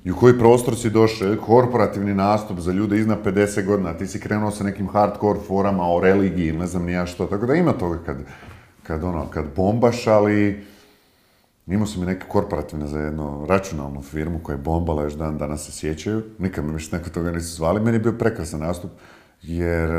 i 0.05 0.11
u 0.11 0.17
koji 0.17 0.39
prostor 0.39 0.77
si 0.77 0.91
došao, 0.91 1.37
korporativni 1.47 2.15
nastup 2.15 2.59
za 2.59 2.73
ljude 2.73 2.99
iznad 2.99 3.25
50 3.25 3.67
godina, 3.67 3.95
ti 3.95 4.07
si 4.07 4.21
krenuo 4.21 4.51
sa 4.51 4.65
nekim 4.65 4.89
hardcore 4.89 5.41
forama 5.47 5.93
o 5.93 6.01
religiji, 6.01 6.53
ne 6.53 6.67
znam 6.67 6.85
ni 6.85 6.93
ja 6.93 7.07
što, 7.07 7.27
tako 7.27 7.47
da 7.47 7.55
ima 7.55 7.73
toga 7.73 7.99
kad, 8.07 8.17
kad, 8.83 9.05
ono, 9.05 9.27
kad 9.27 9.45
bombaš, 9.57 10.07
ali 10.07 10.65
imao 11.67 11.87
sam 11.87 12.03
i 12.03 12.07
neke 12.07 12.27
korporativne 12.29 12.87
za 12.87 12.99
jednu 12.99 13.47
računalnu 13.49 14.03
firmu 14.03 14.39
koja 14.43 14.55
je 14.55 14.63
bombala, 14.63 15.03
još 15.03 15.15
dan 15.15 15.39
danas 15.39 15.67
se 15.67 15.73
sjećaju, 15.73 16.23
nikad 16.39 16.65
me 16.65 16.73
više 16.73 16.97
neko 16.97 17.11
toga 17.11 17.31
nisu 17.31 17.55
zvali, 17.57 17.81
meni 17.81 17.97
je 17.97 18.01
bio 18.01 18.13
prekrasan 18.13 18.61
nastup, 18.61 18.91
jer 19.43 19.91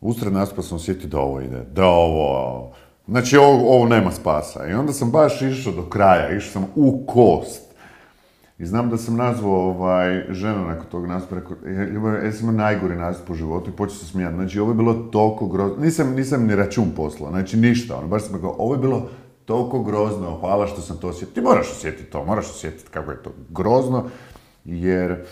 usred 0.00 0.32
nastupa 0.32 0.62
sam 0.62 0.76
osjetio 0.76 1.08
da 1.08 1.18
ovo 1.18 1.40
ide, 1.40 1.62
da 1.72 1.86
ovo, 1.86 2.70
znači 3.08 3.36
ovo, 3.36 3.76
ovo 3.76 3.86
nema 3.86 4.12
spasa. 4.12 4.66
I 4.66 4.72
onda 4.74 4.92
sam 4.92 5.10
baš 5.10 5.42
išao 5.42 5.72
do 5.72 5.82
kraja, 5.82 6.36
išao 6.36 6.52
sam 6.52 6.66
u 6.74 7.04
kost. 7.06 7.62
I 8.58 8.66
znam 8.66 8.90
da 8.90 8.96
sam 8.96 9.16
nazvao 9.16 9.60
ovaj, 9.60 10.24
ženu 10.30 10.66
nakon 10.66 10.86
tog 10.90 11.06
nastupa, 11.06 11.34
rekao, 11.34 11.56
"Je- 11.66 11.90
ljubav, 11.90 12.24
ja 12.24 12.32
sam 12.32 12.56
najgori 12.56 12.96
nastup 12.96 13.30
u 13.30 13.34
životu 13.34 13.70
i 13.70 13.76
počeo 13.76 13.96
se 13.96 14.06
smijati. 14.06 14.34
Znači, 14.34 14.60
ovo 14.60 14.70
je 14.70 14.74
bilo 14.74 14.94
toliko 14.94 15.46
grozno, 15.46 15.76
nisam, 15.78 16.14
nisam 16.14 16.46
ni 16.46 16.56
račun 16.56 16.90
poslao, 16.96 17.30
znači 17.30 17.56
ništa, 17.56 17.96
ono, 17.96 18.08
baš 18.08 18.24
sam 18.24 18.34
rekao, 18.34 18.54
ovo 18.58 18.74
je 18.74 18.80
bilo 18.80 19.08
toliko 19.44 19.82
grozno, 19.82 20.38
hvala 20.40 20.66
što 20.66 20.80
sam 20.80 20.96
to 20.98 21.08
osjetio. 21.08 21.34
Ti 21.34 21.40
moraš 21.40 21.70
osjetiti 21.70 22.10
to, 22.10 22.24
moraš 22.24 22.50
osjetiti 22.50 22.90
kako 22.90 23.10
je 23.10 23.22
to 23.22 23.30
grozno, 23.50 24.04
jer 24.64 25.24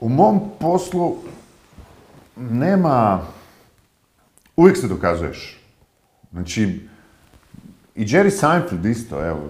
u 0.00 0.08
mom 0.08 0.40
poslu 0.60 1.14
nema, 2.36 3.20
uvijek 4.56 4.76
se 4.76 4.88
dokazuješ. 4.88 5.60
Znači, 6.32 6.80
i 7.94 8.04
Jerry 8.04 8.30
Seinfeld 8.30 8.86
isto, 8.86 9.26
evo, 9.26 9.40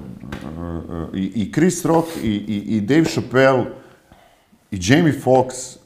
i, 1.15 1.33
i 1.35 1.53
Chris 1.53 1.85
Rock, 1.85 2.09
i, 2.23 2.29
i, 2.29 2.77
i 2.77 2.81
Dave 2.81 3.05
Chappelle, 3.05 3.65
i 4.71 4.79
Jamie 4.83 5.21
Foxx, 5.25 5.77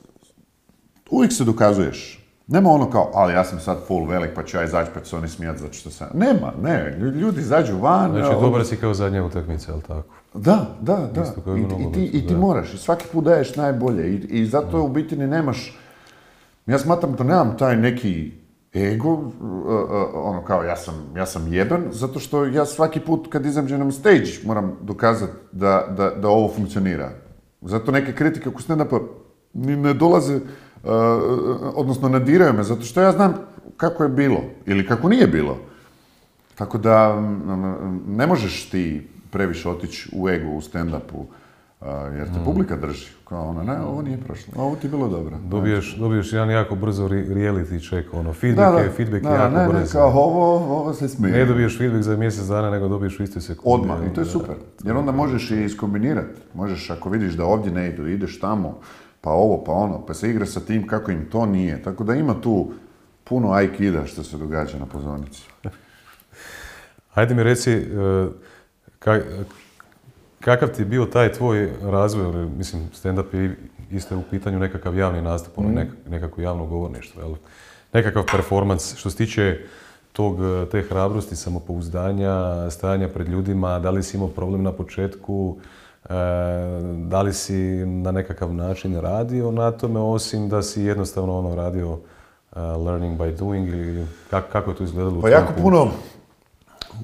uvijek 1.10 1.32
se 1.32 1.44
dokazuješ. 1.44 2.22
Nema 2.46 2.70
ono 2.70 2.90
kao, 2.90 3.10
ali 3.14 3.32
ja 3.32 3.44
sam 3.44 3.60
sad 3.60 3.78
full 3.86 4.06
velik, 4.06 4.30
pa 4.34 4.44
ću 4.44 4.56
ja 4.56 4.64
izaći 4.64 4.90
pa 4.94 5.00
će 5.00 5.10
se 5.10 5.16
oni 5.16 5.28
smijati 5.28 5.60
zato 5.60 5.72
što 5.72 5.90
sam... 5.90 6.08
Nema, 6.14 6.52
ne, 6.62 6.96
lju- 7.00 7.14
ljudi 7.20 7.40
izađu 7.40 7.76
van. 7.76 8.10
Znači, 8.10 8.32
evo, 8.32 8.40
dobar 8.40 8.64
si 8.64 8.76
kao 8.76 8.94
zadnja 8.94 9.24
utakmica, 9.24 9.72
jel 9.72 9.80
tako? 9.80 10.14
da, 10.34 10.76
da, 10.80 11.10
da. 11.14 11.22
Isto 11.22 11.56
i 11.56 11.92
ti, 11.92 12.10
I 12.12 12.26
ti 12.26 12.34
moraš, 12.34 12.74
i 12.74 12.78
svaki 12.78 13.04
put 13.12 13.24
daješ 13.24 13.56
najbolje. 13.56 14.10
I, 14.10 14.14
i 14.14 14.46
zato 14.46 14.82
u 14.82 14.88
biti 14.88 15.16
ni 15.16 15.26
nemaš... 15.26 15.78
Ja 16.66 16.78
smatram 16.78 17.14
da 17.14 17.24
nemam 17.24 17.56
taj 17.58 17.76
neki 17.76 18.32
ego, 18.74 19.12
uh, 19.12 19.22
uh, 19.22 19.30
ono 20.14 20.44
kao 20.44 20.62
ja 20.62 20.76
sam, 20.76 20.94
ja 21.16 21.26
sam 21.26 21.52
jeben, 21.52 21.84
zato 21.90 22.20
što 22.20 22.44
ja 22.44 22.66
svaki 22.66 23.00
put 23.00 23.28
kad 23.32 23.46
izađem 23.46 23.80
na 23.80 23.92
stage 23.92 24.30
moram 24.44 24.76
dokazati 24.82 25.32
da, 25.52 25.86
da, 25.96 26.10
da 26.10 26.28
ovo 26.28 26.52
funkcionira. 26.56 27.10
Zato 27.62 27.92
neke 27.92 28.12
kritike 28.12 28.48
oko 28.48 28.62
stand-upa 28.62 29.00
ni 29.54 29.76
ne 29.76 29.94
dolaze, 29.94 30.36
uh, 30.36 30.42
odnosno 31.74 32.08
ne 32.08 32.20
diraju 32.20 32.52
me, 32.52 32.62
zato 32.62 32.82
što 32.82 33.00
ja 33.00 33.12
znam 33.12 33.34
kako 33.76 34.02
je 34.02 34.08
bilo 34.08 34.40
ili 34.66 34.86
kako 34.86 35.08
nije 35.08 35.26
bilo. 35.26 35.58
Tako 36.54 36.78
da 36.78 37.20
ne 38.06 38.26
možeš 38.26 38.70
ti 38.70 39.08
previše 39.30 39.68
otići 39.68 40.10
u 40.12 40.28
ego 40.28 40.50
u 40.50 40.60
stand-upu, 40.60 41.24
jer 42.16 42.26
te 42.26 42.38
publika 42.44 42.76
drži. 42.76 43.06
Kao 43.24 43.48
ono, 43.48 43.62
ne, 43.62 43.80
ovo 43.80 44.02
nije 44.02 44.18
prošlo, 44.18 44.52
ovo 44.56 44.76
ti 44.76 44.86
je 44.86 44.90
bilo 44.90 45.08
dobro. 45.08 45.36
Dobiješ, 45.38 45.96
dobiješ 45.96 46.32
jedan 46.32 46.50
jako 46.50 46.74
brzo 46.74 47.08
re- 47.08 47.24
reality 47.24 47.88
check, 47.88 48.14
ono, 48.14 48.32
feedback 48.32 48.78
je, 48.78 48.90
feedback 48.90 49.24
je 49.24 49.30
jako 49.30 49.54
ne, 49.56 49.62
ne, 49.62 49.68
brzo. 49.68 49.92
kao 49.92 50.08
ovo, 50.08 50.54
ovo 50.56 50.94
se 50.94 51.08
smije. 51.08 51.32
Ne 51.32 51.44
dobiješ 51.44 51.78
feedback 51.78 52.02
za 52.04 52.16
mjesec 52.16 52.46
dana, 52.46 52.70
nego 52.70 52.88
dobiješ 52.88 53.20
u 53.20 53.22
istoj 53.22 53.42
sekundi. 53.42 53.70
Odmah, 53.82 54.10
i 54.10 54.14
to 54.14 54.20
je 54.20 54.24
super. 54.24 54.54
Jer 54.84 54.96
onda 54.96 55.12
možeš 55.12 55.50
i 55.50 55.64
iskombinirati. 55.64 56.40
Možeš, 56.54 56.90
ako 56.90 57.08
vidiš 57.10 57.32
da 57.34 57.44
ovdje 57.44 57.72
ne 57.72 57.88
idu, 57.88 58.06
ideš 58.06 58.40
tamo, 58.40 58.78
pa 59.20 59.30
ovo, 59.30 59.64
pa 59.64 59.72
ono, 59.72 60.06
pa 60.06 60.14
se 60.14 60.30
igra 60.30 60.46
sa 60.46 60.60
tim 60.60 60.86
kako 60.86 61.10
im 61.10 61.26
to 61.30 61.46
nije. 61.46 61.82
Tako 61.82 62.04
da 62.04 62.14
ima 62.14 62.40
tu 62.40 62.70
puno 63.24 63.52
aikida 63.52 64.06
što 64.06 64.22
se 64.22 64.36
događa 64.38 64.78
na 64.78 64.86
pozornici. 64.86 65.42
Hajde 67.10 67.34
mi 67.34 67.42
reci, 67.42 67.72
e, 67.72 67.84
ka- 69.00 69.44
kakav 70.40 70.68
ti 70.68 70.82
je 70.82 70.86
bio 70.86 71.04
taj 71.06 71.32
tvoj 71.32 71.70
razvoj, 71.82 72.46
mislim, 72.58 72.82
stand-up 72.94 73.34
je 73.34 73.56
isto 73.90 74.18
u 74.18 74.22
pitanju 74.30 74.58
nekakav 74.58 74.96
javni 74.98 75.22
nastup, 75.22 75.58
ono, 75.58 75.68
nek- 75.68 76.10
nekako 76.10 76.40
javno 76.40 76.66
govorništvo, 76.66 77.22
jel? 77.22 77.34
Nekakav 77.92 78.24
performans, 78.32 78.96
što 78.96 79.10
se 79.10 79.16
tiče 79.16 79.58
tog, 80.12 80.36
te 80.70 80.82
hrabrosti, 80.82 81.36
samopouzdanja, 81.36 82.70
stajanja 82.70 83.08
pred 83.08 83.28
ljudima, 83.28 83.78
da 83.78 83.90
li 83.90 84.02
si 84.02 84.16
imao 84.16 84.28
problem 84.28 84.62
na 84.62 84.72
početku, 84.72 85.56
e, 86.04 86.08
da 87.08 87.22
li 87.22 87.32
si 87.32 87.56
na 87.86 88.12
nekakav 88.12 88.54
način 88.54 89.00
radio 89.00 89.50
na 89.50 89.70
tome, 89.70 90.00
osim 90.00 90.48
da 90.48 90.62
si 90.62 90.82
jednostavno 90.82 91.38
ono 91.38 91.54
radio 91.54 91.98
e, 92.56 92.60
learning 92.60 93.18
by 93.20 93.36
doing 93.36 93.68
ili 93.68 94.06
kako, 94.30 94.48
kako 94.52 94.70
je 94.70 94.76
to 94.76 94.84
izgledalo 94.84 95.20
Pa 95.20 95.28
jako 95.28 95.52
puno, 95.62 95.88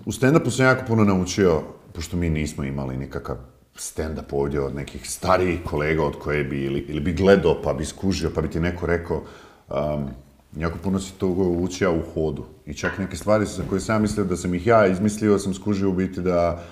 u 0.07 0.12
stand-upu 0.12 0.51
sam 0.51 0.64
jako 0.66 0.83
puno 0.87 1.05
naučio, 1.05 1.62
pošto 1.92 2.16
mi 2.16 2.31
nismo 2.31 2.64
imali 2.64 2.96
nikakav 2.96 3.37
stand-up 3.76 4.33
ovdje 4.33 4.61
od 4.61 4.74
nekih 4.74 5.11
starijih 5.11 5.61
kolega 5.64 6.05
od 6.05 6.18
koje 6.18 6.44
bi, 6.44 6.64
ili, 6.64 6.81
ili 6.81 7.00
bi 7.00 7.12
gledao 7.12 7.62
pa 7.62 7.72
bi 7.72 7.85
skužio, 7.85 8.31
pa 8.35 8.40
bi 8.40 8.50
ti 8.50 8.61
neko 8.61 8.87
rekao, 8.87 9.22
um, 9.68 10.09
jako 10.57 10.78
puno 10.83 11.00
si 11.00 11.12
to 11.12 11.26
učio 11.28 11.92
u 11.92 12.02
hodu. 12.14 12.44
I 12.66 12.74
čak 12.74 12.98
neke 12.98 13.16
stvari 13.16 13.46
za 13.46 13.62
koje 13.68 13.81
sam 13.81 14.02
mislio 14.02 14.24
da 14.24 14.37
sam 14.37 14.55
ih 14.55 14.66
ja 14.66 14.87
izmislio, 14.87 15.38
sam 15.38 15.55
skužio 15.55 15.88
u 15.88 15.92
biti 15.92 16.20
da, 16.20 16.62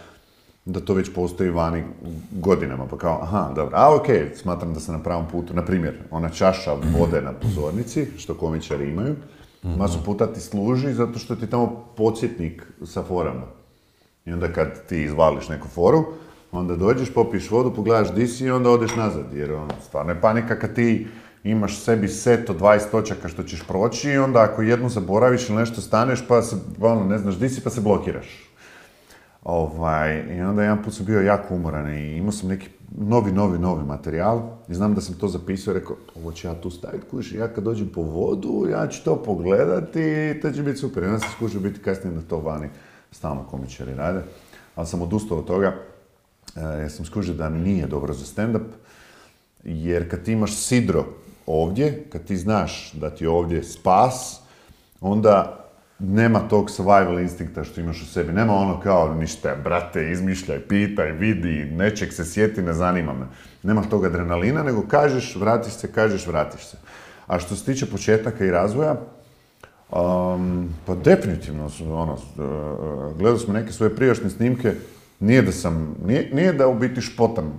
da 0.64 0.80
to 0.80 0.94
već 0.94 1.14
postoji 1.14 1.50
vani 1.50 1.85
godinama, 2.30 2.87
pa 2.87 2.98
kao, 2.98 3.18
aha, 3.22 3.52
dobro, 3.54 3.76
a 3.76 3.96
okej, 3.96 4.30
smatram 4.37 4.74
da 4.74 4.80
sam 4.80 4.94
na 4.94 5.02
pravom 5.02 5.28
putu. 5.28 5.54
Na 5.54 5.64
primjer, 5.64 5.94
ona 6.11 6.28
čaša 6.28 6.72
vode 6.98 7.20
na 7.20 7.33
pozornici, 7.33 8.06
što 8.18 8.35
komičari 8.35 8.90
imaju, 8.90 9.16
masu 9.62 10.04
puta 10.04 10.33
ti 10.33 10.40
služi 10.40 10.92
zato 10.92 11.18
što 11.18 11.37
ti 11.37 11.44
je 11.44 11.50
tamo 11.50 11.87
podsjetnik 11.96 12.62
sa 12.85 13.02
forama. 13.02 13.60
I 14.31 14.33
onda 14.33 14.53
kad 14.53 14.87
ti 14.88 15.03
izvališ 15.03 15.49
neku 15.49 15.69
foru, 15.69 16.05
onda 16.53 16.77
dođeš, 16.77 17.14
popiješ 17.14 17.51
vodu, 17.51 17.75
pogledaš 17.75 18.14
di 18.14 18.27
si 18.27 18.45
i 18.45 18.51
onda 18.51 18.71
odeš 18.71 18.97
nazad, 18.97 19.25
jer 19.35 19.53
ono, 19.53 19.75
stvarno 19.87 20.12
je 20.12 20.21
panika 20.21 20.59
kad 20.59 20.75
ti 20.75 21.07
imaš 21.45 21.79
sebi 21.79 22.09
set 22.09 22.51
od 22.51 22.61
20 22.61 22.90
točaka 22.90 23.29
što 23.29 23.43
ćeš 23.43 23.62
proći 23.69 24.11
i 24.11 24.19
onda 24.19 24.43
ako 24.43 24.62
jednu 24.62 24.88
zaboraviš 24.88 25.49
ili 25.49 25.59
nešto 25.59 25.81
staneš 25.81 26.25
pa 26.29 26.43
se, 26.43 26.57
ono, 26.81 27.05
ne 27.05 27.19
znaš 27.19 27.38
di 27.38 27.49
si 27.49 27.61
pa 27.61 27.71
se 27.71 27.81
blokiraš. 27.81 28.51
Ovaj, 29.43 30.37
I 30.37 30.40
onda 30.40 30.62
jedan 30.62 30.83
put 30.83 30.95
sam 30.95 31.07
bio 31.07 31.21
jako 31.21 31.55
umoran 31.55 31.95
i 31.95 32.16
imao 32.16 32.33
sam 32.33 32.49
neki 32.49 32.69
novi, 32.99 33.33
novi, 33.33 33.59
novi 33.59 33.85
materijal 33.85 34.43
i 34.69 34.75
znam 34.75 34.95
da 34.95 35.01
sam 35.01 35.14
to 35.14 35.29
zapisao 35.29 35.73
i 35.73 35.75
rekao, 35.75 35.97
ovo 36.16 36.33
ću 36.33 36.47
ja 36.47 36.55
tu 36.55 36.71
staviti, 36.71 37.07
kuži, 37.11 37.37
ja 37.37 37.49
kad 37.49 37.64
dođem 37.64 37.88
po 37.88 38.03
vodu, 38.03 38.66
ja 38.71 38.88
ću 38.88 39.05
to 39.05 39.23
pogledati 39.23 40.01
i 40.01 40.40
to 40.40 40.51
će 40.51 40.62
biti 40.62 40.79
super. 40.79 41.03
I 41.03 41.07
onda 41.07 41.19
sam 41.19 41.31
skužio 41.37 41.61
biti 41.61 41.81
kasnije 41.81 42.14
da 42.14 42.23
to 42.23 42.38
vani 42.38 42.69
stalno 43.12 43.44
komičari 43.51 43.94
rade, 43.94 44.23
ali 44.75 44.87
sam 44.87 45.03
odustao 45.03 45.38
od 45.38 45.46
toga 45.46 45.75
e, 46.57 46.61
jer 46.61 46.92
sam 46.92 47.05
skužio 47.05 47.35
da 47.35 47.49
nije 47.49 47.87
dobro 47.87 48.14
za 48.14 48.25
stand-up, 48.25 48.66
jer 49.64 50.11
kad 50.11 50.23
ti 50.23 50.33
imaš 50.33 50.57
sidro 50.57 51.05
ovdje, 51.46 52.05
kad 52.12 52.25
ti 52.25 52.37
znaš 52.37 52.92
da 52.92 53.11
ti 53.11 53.25
je 53.25 53.29
ovdje 53.29 53.62
spas, 53.62 54.40
onda 55.01 55.57
nema 56.01 56.49
tog 56.49 56.70
survival 56.70 57.20
instinkta 57.20 57.64
što 57.64 57.81
imaš 57.81 58.03
u 58.03 58.07
sebi. 58.07 58.33
Nema 58.33 58.55
ono 58.55 58.81
kao 58.81 59.14
ništa, 59.14 59.57
brate, 59.64 60.11
izmišljaj, 60.11 60.61
pitaj, 60.61 61.12
vidi, 61.12 61.64
nečeg 61.64 62.12
se 62.12 62.25
sjeti, 62.25 62.62
ne 62.62 62.73
zanima 62.73 63.12
me. 63.12 63.27
Nemaš 63.62 63.88
tog 63.90 64.05
adrenalina, 64.05 64.62
nego 64.62 64.83
kažeš, 64.88 65.37
vratiš 65.37 65.73
se, 65.73 65.92
kažeš, 65.92 66.27
vratiš 66.27 66.66
se. 66.66 66.77
A 67.27 67.38
što 67.38 67.57
se 67.57 67.64
tiče 67.64 67.87
početaka 67.87 68.44
i 68.44 68.51
razvoja, 68.51 68.96
pa 70.87 70.94
definitivno, 71.05 71.68
ono, 71.81 72.12
uh, 72.12 73.16
gledao 73.18 73.38
smo 73.38 73.55
neke 73.55 73.72
svoje 73.72 73.96
prijašnje 73.96 74.31
snimke, 74.31 74.72
nije 75.20 75.42
da 75.42 75.53
sam, 75.53 75.96
nije, 76.07 76.31
nije 76.33 76.53
da 76.53 76.68
u 76.68 76.74
biti 76.74 77.00
špotam 77.00 77.53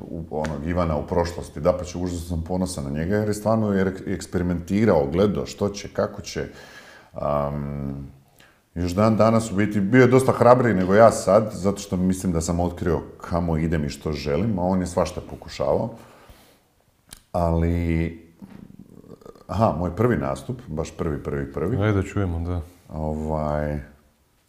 u, 0.00 0.24
onog 0.30 0.66
Ivana 0.66 0.96
u 0.96 1.06
prošlosti, 1.06 1.60
da 1.60 1.72
pa 1.72 1.84
ću 1.84 2.00
užasno 2.00 2.28
sam 2.28 2.44
ponosan 2.44 2.84
na 2.84 2.90
njega, 2.90 3.16
jer 3.16 3.28
je 3.28 3.34
stvarno 3.34 3.72
je 3.72 3.94
eksperimentirao, 4.06 5.06
gledao 5.12 5.46
što 5.46 5.68
će, 5.68 5.88
kako 5.88 6.22
će, 6.22 6.46
još 8.74 8.92
dan 8.92 9.16
danas 9.16 9.50
u 9.50 9.54
biti 9.54 9.80
bio 9.80 10.00
je 10.00 10.06
dosta 10.06 10.32
hrabriji 10.32 10.74
nego 10.74 10.94
ja 10.94 11.10
sad, 11.12 11.50
zato 11.52 11.78
što 11.78 11.96
mislim 11.96 12.32
da 12.32 12.40
sam 12.40 12.60
otkrio 12.60 13.00
kamo 13.20 13.56
idem 13.56 13.84
i 13.84 13.88
što 13.88 14.12
želim, 14.12 14.58
a 14.58 14.62
on 14.62 14.80
je 14.80 14.86
svašta 14.86 15.20
pokušavao. 15.30 15.90
Ali, 17.32 18.27
aha, 19.48 19.74
moj 19.78 19.96
prvi 19.96 20.16
nastup, 20.16 20.60
baš 20.66 20.96
prvi, 20.96 21.22
prvi, 21.22 21.52
prvi, 21.52 21.76
Ajde 21.76 22.02
da 22.02 22.08
čujemo, 22.08 22.40
da. 22.40 22.60
ovaj, 22.88 23.80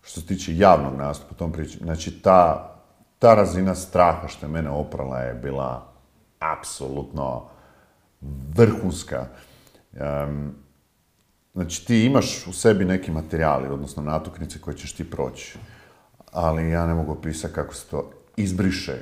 što 0.01 0.21
se 0.21 0.27
tiče 0.27 0.57
javnog 0.57 0.95
nastupa, 0.97 1.35
tom 1.35 1.51
pričam, 1.51 1.79
znači 1.83 2.21
ta, 2.21 2.73
ta 3.19 3.35
razina 3.35 3.75
straha 3.75 4.27
što 4.27 4.45
je 4.45 4.51
mene 4.51 4.69
oprala 4.69 5.19
je 5.19 5.33
bila 5.33 5.88
apsolutno 6.39 7.43
vrhunska. 8.55 9.25
Em, 9.93 10.53
Znači 11.53 11.85
ti 11.85 12.05
imaš 12.05 12.47
u 12.47 12.53
sebi 12.53 12.85
neki 12.85 13.12
materijali, 13.12 13.67
odnosno 13.67 14.03
natuknice 14.03 14.62
koje 14.62 14.77
ćeš 14.77 14.93
ti 14.93 15.12
proći. 15.12 15.57
Ali 16.31 16.69
ja 16.69 16.88
ne 16.88 16.93
mogu 16.93 17.12
opisati 17.12 17.53
kako 17.53 17.73
se 17.73 17.85
to 17.88 18.12
izbriše 18.38 18.95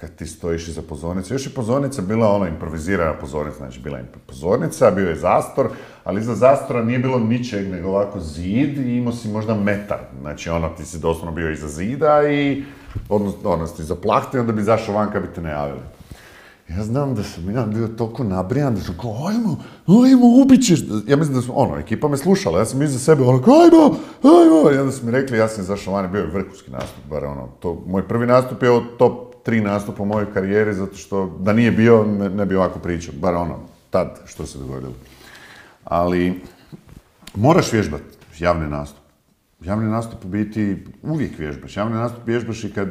kad 0.00 0.16
ti 0.16 0.26
stojiš 0.26 0.68
iza 0.68 0.82
pozornice. 0.82 1.34
Još 1.34 1.46
je 1.46 1.54
pozornica 1.54 2.02
bila 2.02 2.28
ona 2.28 2.48
improvizirana 2.48 3.14
pozornica, 3.14 3.58
znači 3.58 3.80
bila 3.80 3.98
je 3.98 4.04
pozornica, 4.26 4.90
bio 4.90 5.08
je 5.08 5.16
zastor, 5.16 5.68
ali 6.04 6.20
iza 6.20 6.34
zastora 6.34 6.84
nije 6.84 6.98
bilo 6.98 7.18
ničeg 7.18 7.68
nego 7.68 7.88
ovako 7.88 8.20
zid 8.20 8.78
i 8.78 8.96
imao 8.96 9.12
si 9.12 9.28
možda 9.28 9.54
metar. 9.54 9.98
Znači 10.20 10.50
ono, 10.50 10.68
ti 10.68 10.84
si 10.84 10.98
doslovno 10.98 11.32
bio 11.32 11.50
iza 11.50 11.68
zida 11.68 12.28
i 12.30 12.64
odnosno, 13.08 13.50
ono, 13.50 13.66
ti 13.66 13.82
zaplahti 13.82 14.36
i 14.36 14.40
onda 14.40 14.52
bi 14.52 14.60
izašao 14.60 14.94
van 14.94 15.12
kad 15.12 15.22
bi 15.22 15.28
te 15.34 15.42
najavili. 15.42 15.80
Ja 16.68 16.84
znam 16.84 17.14
da 17.14 17.22
sam 17.22 17.50
ja 17.50 17.66
bio 17.66 17.88
toliko 17.88 18.24
nabrijan 18.24 18.74
da 18.74 18.80
sam 18.80 18.94
kao, 19.00 19.26
ajmo, 19.28 19.56
ajmo, 20.04 20.26
ubit 20.42 20.66
ćeš. 20.66 20.80
Ja 21.06 21.16
mislim 21.16 21.36
da 21.36 21.42
su, 21.42 21.52
ono, 21.54 21.78
ekipa 21.78 22.08
me 22.08 22.16
slušala, 22.16 22.58
ja 22.58 22.64
sam 22.64 22.82
iza 22.82 22.98
sebe, 22.98 23.22
ono, 23.22 23.36
ajmo, 23.36 23.96
ajmo. 24.22 24.70
I 24.74 24.78
onda 24.78 24.92
su 24.92 25.06
mi 25.06 25.12
rekli, 25.12 25.38
ja 25.38 25.48
sam 25.48 25.64
izašao 25.64 25.94
van 25.94 26.04
i 26.04 26.08
bio 26.08 26.20
je 26.20 26.26
vrhunski 26.26 26.70
nastup, 26.70 27.04
bar 27.10 27.24
ono, 27.24 27.48
to, 27.60 27.82
moj 27.86 28.08
prvi 28.08 28.26
nastup 28.26 28.62
je 28.62 28.70
od 28.70 28.82
top 28.98 29.27
tri 29.48 29.60
nastupa 29.60 30.02
u 30.02 30.06
mojoj 30.06 30.26
karijeri, 30.34 30.74
zato 30.74 30.96
što 30.96 31.38
da 31.40 31.52
nije 31.52 31.70
bio, 31.70 32.04
ne, 32.04 32.28
ne 32.28 32.46
bi 32.46 32.56
ovako 32.56 32.78
pričao, 32.78 33.14
bar 33.20 33.34
ono, 33.34 33.58
tad 33.90 34.20
što 34.26 34.46
se 34.46 34.58
dogodilo. 34.58 34.92
Ali, 35.84 36.40
moraš 37.34 37.72
vježbati 37.72 38.04
javni 38.38 38.68
nastup. 38.68 39.02
Javni 39.60 39.90
nastup 39.90 40.24
u 40.24 40.28
biti 40.28 40.84
uvijek 41.02 41.38
vježbaš. 41.38 41.76
Javni 41.76 41.94
nastup 41.94 42.26
vježbaš 42.26 42.64
i 42.64 42.72
kad 42.72 42.88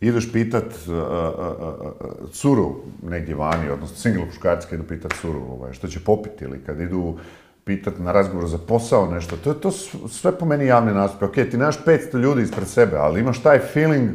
ideš 0.00 0.32
pitat 0.32 0.64
uh, 0.64 0.94
curu 2.32 2.76
negdje 3.02 3.34
vani, 3.34 3.70
odnosno 3.70 3.96
single 3.96 4.24
muškarci 4.24 4.66
kad 4.70 4.78
idu 4.78 4.88
pitat 4.88 5.14
curu 5.20 5.40
ovaj, 5.50 5.72
što 5.72 5.88
će 5.88 6.00
popiti 6.00 6.44
ili 6.44 6.64
kad 6.66 6.80
idu 6.80 7.16
pitat 7.64 7.98
na 7.98 8.12
razgovor 8.12 8.48
za 8.48 8.58
posao 8.58 9.10
nešto, 9.10 9.36
to 9.36 9.50
je 9.50 9.60
to 9.60 9.70
sve 10.08 10.38
po 10.38 10.46
meni 10.46 10.66
javni 10.66 10.92
nastup. 10.92 11.22
Ok, 11.22 11.34
ti 11.34 11.56
nemaš 11.56 11.84
500 11.86 12.20
ljudi 12.20 12.42
ispred 12.42 12.68
sebe, 12.68 12.96
ali 12.96 13.20
imaš 13.20 13.42
taj 13.42 13.58
feeling 13.58 14.10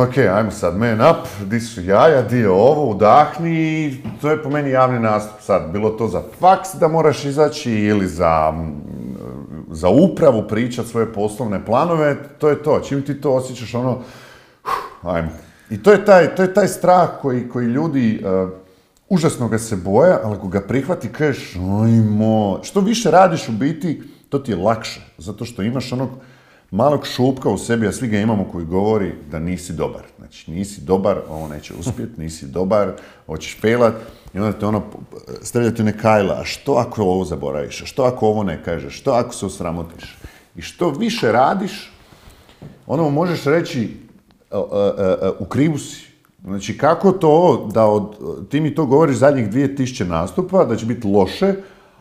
Ok, 0.00 0.18
ajmo 0.18 0.50
sad 0.50 0.76
man 0.76 1.00
up, 1.00 1.26
di 1.44 1.60
su 1.60 1.80
jaja, 1.80 2.22
di 2.22 2.38
je 2.38 2.50
ovo, 2.50 2.90
udahni 2.90 3.50
i 3.50 4.02
to 4.20 4.30
je 4.30 4.42
po 4.42 4.50
meni 4.50 4.70
javni 4.70 5.00
nastup 5.00 5.40
sad. 5.40 5.70
Bilo 5.72 5.90
to 5.90 6.08
za 6.08 6.22
faks 6.38 6.68
da 6.80 6.88
moraš 6.88 7.24
izaći 7.24 7.72
ili 7.72 8.08
za, 8.08 8.52
za 9.70 9.88
upravu 9.88 10.48
pričat 10.48 10.86
svoje 10.86 11.12
poslovne 11.12 11.64
planove, 11.64 12.16
to 12.38 12.48
je 12.48 12.62
to. 12.62 12.80
Čim 12.80 13.02
ti 13.02 13.20
to 13.20 13.32
osjećaš 13.32 13.74
ono, 13.74 13.98
ajmo. 15.02 15.28
I 15.70 15.82
to 15.82 15.92
je 15.92 16.04
taj, 16.04 16.34
to 16.34 16.42
je 16.42 16.54
taj 16.54 16.68
strah 16.68 17.08
koji, 17.22 17.48
koji 17.48 17.66
ljudi, 17.66 18.24
uh, 18.24 18.50
užasno 19.08 19.48
ga 19.48 19.58
se 19.58 19.76
boje, 19.76 20.16
ali 20.24 20.36
ako 20.36 20.48
ga 20.48 20.60
prihvati, 20.60 21.08
kažeš, 21.08 21.56
ajmo. 21.56 22.60
Što 22.62 22.80
više 22.80 23.10
radiš 23.10 23.48
u 23.48 23.52
biti, 23.52 24.02
to 24.28 24.38
ti 24.38 24.52
je 24.52 24.56
lakše. 24.56 25.00
Zato 25.18 25.44
što 25.44 25.62
imaš 25.62 25.92
onog 25.92 26.10
malog 26.70 27.06
šupka 27.06 27.48
u 27.48 27.58
sebi, 27.58 27.86
a 27.86 27.92
svi 27.92 28.08
ga 28.08 28.18
imamo 28.18 28.44
koji 28.52 28.64
govori 28.64 29.12
da 29.30 29.38
nisi 29.38 29.72
dobar. 29.72 30.02
Znači, 30.18 30.50
nisi 30.50 30.80
dobar, 30.80 31.20
ovo 31.28 31.48
neće 31.48 31.74
uspjeti, 31.74 32.20
nisi 32.20 32.46
dobar, 32.46 32.92
hoćeš 33.26 33.60
failat 33.60 33.94
i 34.34 34.38
onda 34.38 34.58
te 34.58 34.66
ono, 34.66 34.82
stavljate 35.42 35.84
ne 35.84 35.98
kajla, 35.98 36.34
a 36.40 36.44
što 36.44 36.72
ako 36.72 37.02
ovo 37.02 37.24
zaboraviš, 37.24 37.82
a 37.82 37.86
što 37.86 38.02
ako 38.02 38.26
ovo 38.26 38.42
ne 38.42 38.64
kažeš, 38.64 39.00
što 39.00 39.10
ako 39.10 39.34
se 39.34 39.46
osramotiš. 39.46 40.16
I 40.56 40.62
što 40.62 40.90
više 40.90 41.32
radiš, 41.32 41.92
ono 42.86 43.10
možeš 43.10 43.44
reći, 43.44 43.96
u 45.38 45.44
krivu 45.44 45.78
si. 45.78 46.10
Znači, 46.44 46.78
kako 46.78 47.12
to 47.12 47.68
da 47.74 47.86
od, 47.86 48.16
ti 48.48 48.60
mi 48.60 48.74
to 48.74 48.86
govoriš 48.86 49.16
zadnjih 49.16 49.48
2000 49.48 50.06
nastupa, 50.06 50.64
da 50.64 50.76
će 50.76 50.86
biti 50.86 51.06
loše, 51.06 51.54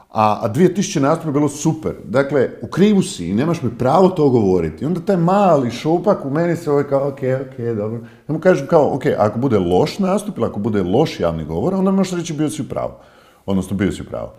a, 0.09 0.39
a 0.41 0.49
2000 0.53 0.99
nastupa 0.99 1.29
je 1.29 1.33
bilo 1.33 1.49
super. 1.49 1.93
Dakle, 2.05 2.49
u 2.61 2.67
krivu 2.67 3.01
si 3.01 3.27
i 3.29 3.33
nemaš 3.33 3.61
mi 3.61 3.77
pravo 3.77 4.09
to 4.09 4.29
govoriti. 4.29 4.83
I 4.83 4.87
onda 4.87 4.99
taj 4.99 5.17
mali 5.17 5.71
šupak 5.71 6.25
u 6.25 6.29
meni 6.29 6.55
se 6.55 6.71
ovaj 6.71 6.83
kao, 6.83 7.07
ok, 7.07 7.19
ok, 7.41 7.57
dobro. 7.77 7.99
Ja 8.27 8.33
mu 8.33 8.39
kažem 8.39 8.67
kao, 8.67 8.95
ok, 8.95 9.03
ako 9.17 9.39
bude 9.39 9.59
loš 9.59 9.99
nastup 9.99 10.37
ili 10.37 10.45
ako 10.45 10.59
bude 10.59 10.83
loš 10.83 11.19
javni 11.19 11.45
govor, 11.45 11.73
onda 11.73 11.91
možeš 11.91 12.13
reći 12.13 12.33
bio 12.33 12.49
si 12.49 12.61
u 12.61 12.69
pravu. 12.69 12.91
Odnosno, 13.45 13.77
bio 13.77 13.91
si 13.91 14.01
u 14.01 14.05
pravu. 14.05 14.29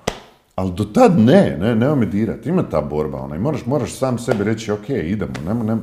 Ali 0.55 0.73
do 0.73 0.85
tad 0.85 1.19
ne, 1.19 1.57
ne, 1.61 1.75
nema 1.75 1.95
me 1.95 2.07
dirati. 2.07 2.49
Ima 2.49 2.63
ta 2.63 2.81
borba, 2.81 3.19
onaj. 3.19 3.39
Moraš, 3.39 3.67
moraš 3.67 3.95
sam 3.95 4.19
sebi 4.19 4.45
reći, 4.45 4.73
ok, 4.73 4.89
idemo, 4.89 5.33
nema, 5.47 5.65
nema, 5.65 5.83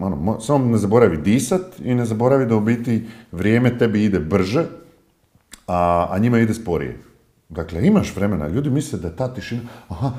ono, 0.00 0.40
samo 0.40 0.64
ne 0.64 0.78
zaboravi 0.78 1.16
disat 1.16 1.80
i 1.84 1.94
ne 1.94 2.04
zaboravi 2.04 2.46
da 2.46 2.56
u 2.56 2.60
biti 2.60 3.06
vrijeme 3.32 3.78
tebi 3.78 4.04
ide 4.04 4.18
brže, 4.20 4.64
a 5.66 6.16
njima 6.20 6.38
ide 6.38 6.54
sporije. 6.54 7.13
Dakle, 7.54 7.86
imaš 7.86 8.16
vremena, 8.16 8.48
ljudi 8.48 8.70
misle 8.70 8.98
da 8.98 9.08
je 9.08 9.16
ta 9.16 9.34
tišina, 9.34 9.62
aha, 9.88 10.12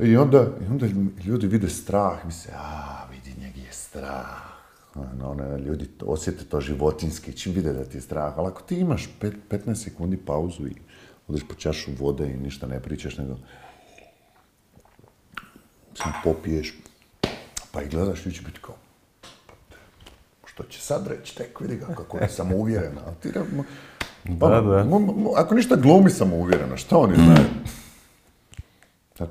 i, 0.00 0.16
onda, 0.16 0.46
i 0.60 0.66
onda 0.70 0.86
ljudi 1.24 1.46
vide 1.46 1.68
strah, 1.68 2.24
misle, 2.24 2.52
a, 2.56 3.06
vidi, 3.10 3.40
njeg 3.40 3.56
je 3.56 3.72
strah. 3.72 4.56
Ono, 4.94 5.30
ono, 5.30 5.56
ljudi 5.56 5.88
osjete 6.00 6.44
to 6.44 6.60
životinski, 6.60 7.32
čim 7.32 7.52
vide 7.52 7.72
da 7.72 7.84
ti 7.84 7.96
je 7.96 8.00
strah. 8.00 8.38
Ali 8.38 8.48
ako 8.48 8.62
ti 8.62 8.76
imaš 8.76 9.08
pet, 9.20 9.34
15 9.50 9.74
sekundi 9.74 10.16
pauzu 10.16 10.66
i 10.66 10.74
odeš 11.28 11.42
po 11.48 11.54
čašu 11.54 11.90
vode 11.98 12.30
i 12.30 12.36
ništa 12.36 12.66
ne 12.66 12.80
pričaš, 12.80 13.18
nego 13.18 13.36
sam 15.94 16.12
popiješ, 16.24 16.74
pa 17.72 17.82
i 17.82 17.88
gledaš, 17.88 18.26
i 18.26 18.32
će 18.32 18.42
biti 18.42 18.58
kao, 18.60 18.74
što 20.44 20.64
će 20.64 20.80
sad 20.80 21.06
reći, 21.06 21.36
tek 21.36 21.60
vidi 21.60 21.76
ga 21.76 21.86
kako 21.86 22.18
je 22.18 22.28
samouvjerena. 22.28 23.00
A 23.06 23.14
ti, 23.14 23.32
pa, 24.40 24.48
da, 24.48 24.60
da. 24.60 24.86
ako 25.36 25.54
ništa 25.54 25.76
glumi 25.76 26.10
samouvjerena, 26.10 26.76
što 26.76 26.98
oni 26.98 27.14
znaju? 27.14 27.44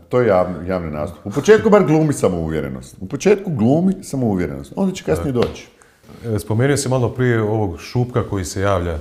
To 0.09 0.21
je 0.21 0.27
javni, 0.27 0.67
javni 0.67 0.91
nastup. 0.91 1.25
U 1.25 1.29
početku 1.29 1.69
bar 1.69 1.83
glumi 1.83 2.13
samouvjerenost. 2.13 2.95
U 3.01 3.07
početku 3.07 3.51
glumi 3.51 4.03
samouvjerenost. 4.03 4.73
Onda 4.75 4.93
će 4.93 5.03
kasnije 5.03 5.31
doći. 5.31 5.67
E, 6.25 6.39
spomenuo 6.39 6.77
si 6.77 6.89
malo 6.89 7.09
prije 7.09 7.41
ovog 7.41 7.79
šupka 7.79 8.23
koji 8.29 8.45
se 8.45 8.61
javlja 8.61 8.99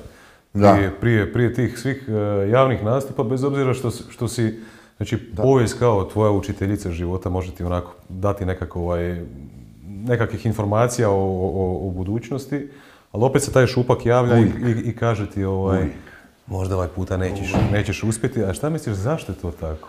prije, 0.55 0.91
prije, 1.01 1.33
prije, 1.33 1.55
tih 1.55 1.79
svih 1.79 2.09
e, 2.09 2.13
javnih 2.51 2.85
nastupa, 2.85 3.23
bez 3.23 3.45
obzira 3.45 3.75
što, 3.75 3.91
što 3.91 4.29
si, 4.29 4.61
znači 4.97 5.19
povijest 5.37 5.79
kao 5.79 6.05
tvoja 6.05 6.31
učiteljica 6.31 6.91
života 6.91 7.29
može 7.29 7.55
ti 7.55 7.65
onako 7.65 7.95
dati 8.09 8.45
nekako 8.45 8.81
ovaj, 8.81 9.23
nekakvih 9.87 10.47
informacija 10.47 11.11
o, 11.11 11.15
o, 11.15 11.89
o, 11.89 11.91
budućnosti, 11.91 12.69
ali 13.15 13.25
opet 13.25 13.43
se 13.43 13.53
taj 13.53 13.67
šupak 13.67 14.07
javlja 14.07 14.39
i, 14.39 14.51
i, 14.85 14.97
kaže 14.97 15.31
ti 15.31 15.45
ovaj, 15.45 15.87
možda 16.47 16.75
ovaj 16.75 16.89
puta 16.89 17.17
nećeš, 17.17 17.53
nećeš 17.73 18.03
uspjeti, 18.03 18.45
a 18.45 18.53
šta 18.55 18.71
misliš 18.71 18.97
zašto 18.97 19.33
je 19.33 19.37
to 19.37 19.51
tako? 19.51 19.89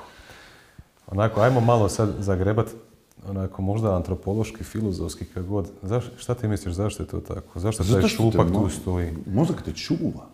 Onako, 1.07 1.41
ajmo 1.41 1.59
malo 1.59 1.89
sad 1.89 2.09
zagrebat, 2.19 2.67
onako 3.29 3.61
možda 3.61 3.95
antropološki, 3.95 4.63
filozofski, 4.63 5.25
kako 5.25 5.47
god. 5.47 5.71
Zaš, 5.81 6.03
šta 6.17 6.33
ti 6.33 6.47
misliš, 6.47 6.73
zašto 6.73 7.03
je 7.03 7.07
to 7.07 7.19
tako? 7.19 7.59
Zašto 7.59 7.83
taj 7.83 8.09
šupak 8.09 8.47
tu 8.47 8.69
stoji? 8.69 9.13
Mozak 9.33 9.61
te 9.61 9.71
čuva. 9.71 10.27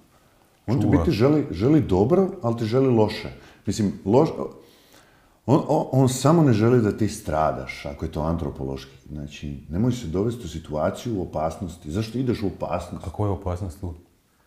On 0.67 0.81
ti 0.81 0.87
biti 0.87 1.11
želi, 1.11 1.47
želi 1.51 1.81
dobro, 1.81 2.29
ali 2.41 2.57
ti 2.57 2.65
želi 2.65 2.89
loše. 2.89 3.29
Mislim, 3.65 3.93
loš, 4.05 4.29
on, 5.45 5.85
on, 5.91 6.09
samo 6.09 6.43
ne 6.43 6.53
želi 6.53 6.81
da 6.81 6.97
ti 6.97 7.07
stradaš, 7.07 7.85
ako 7.85 8.05
je 8.05 8.11
to 8.11 8.21
antropološki. 8.21 8.91
Znači, 9.11 9.63
nemoj 9.69 9.91
se 9.91 10.07
dovesti 10.07 10.45
u 10.45 10.49
situaciju 10.49 11.17
u 11.17 11.21
opasnosti. 11.21 11.91
Zašto 11.91 12.17
ideš 12.17 12.43
u 12.43 12.47
opasnost? 12.47 13.07
A 13.07 13.09
koja 13.09 13.27
je 13.27 13.31
opasnost 13.31 13.81
tu? 13.81 13.93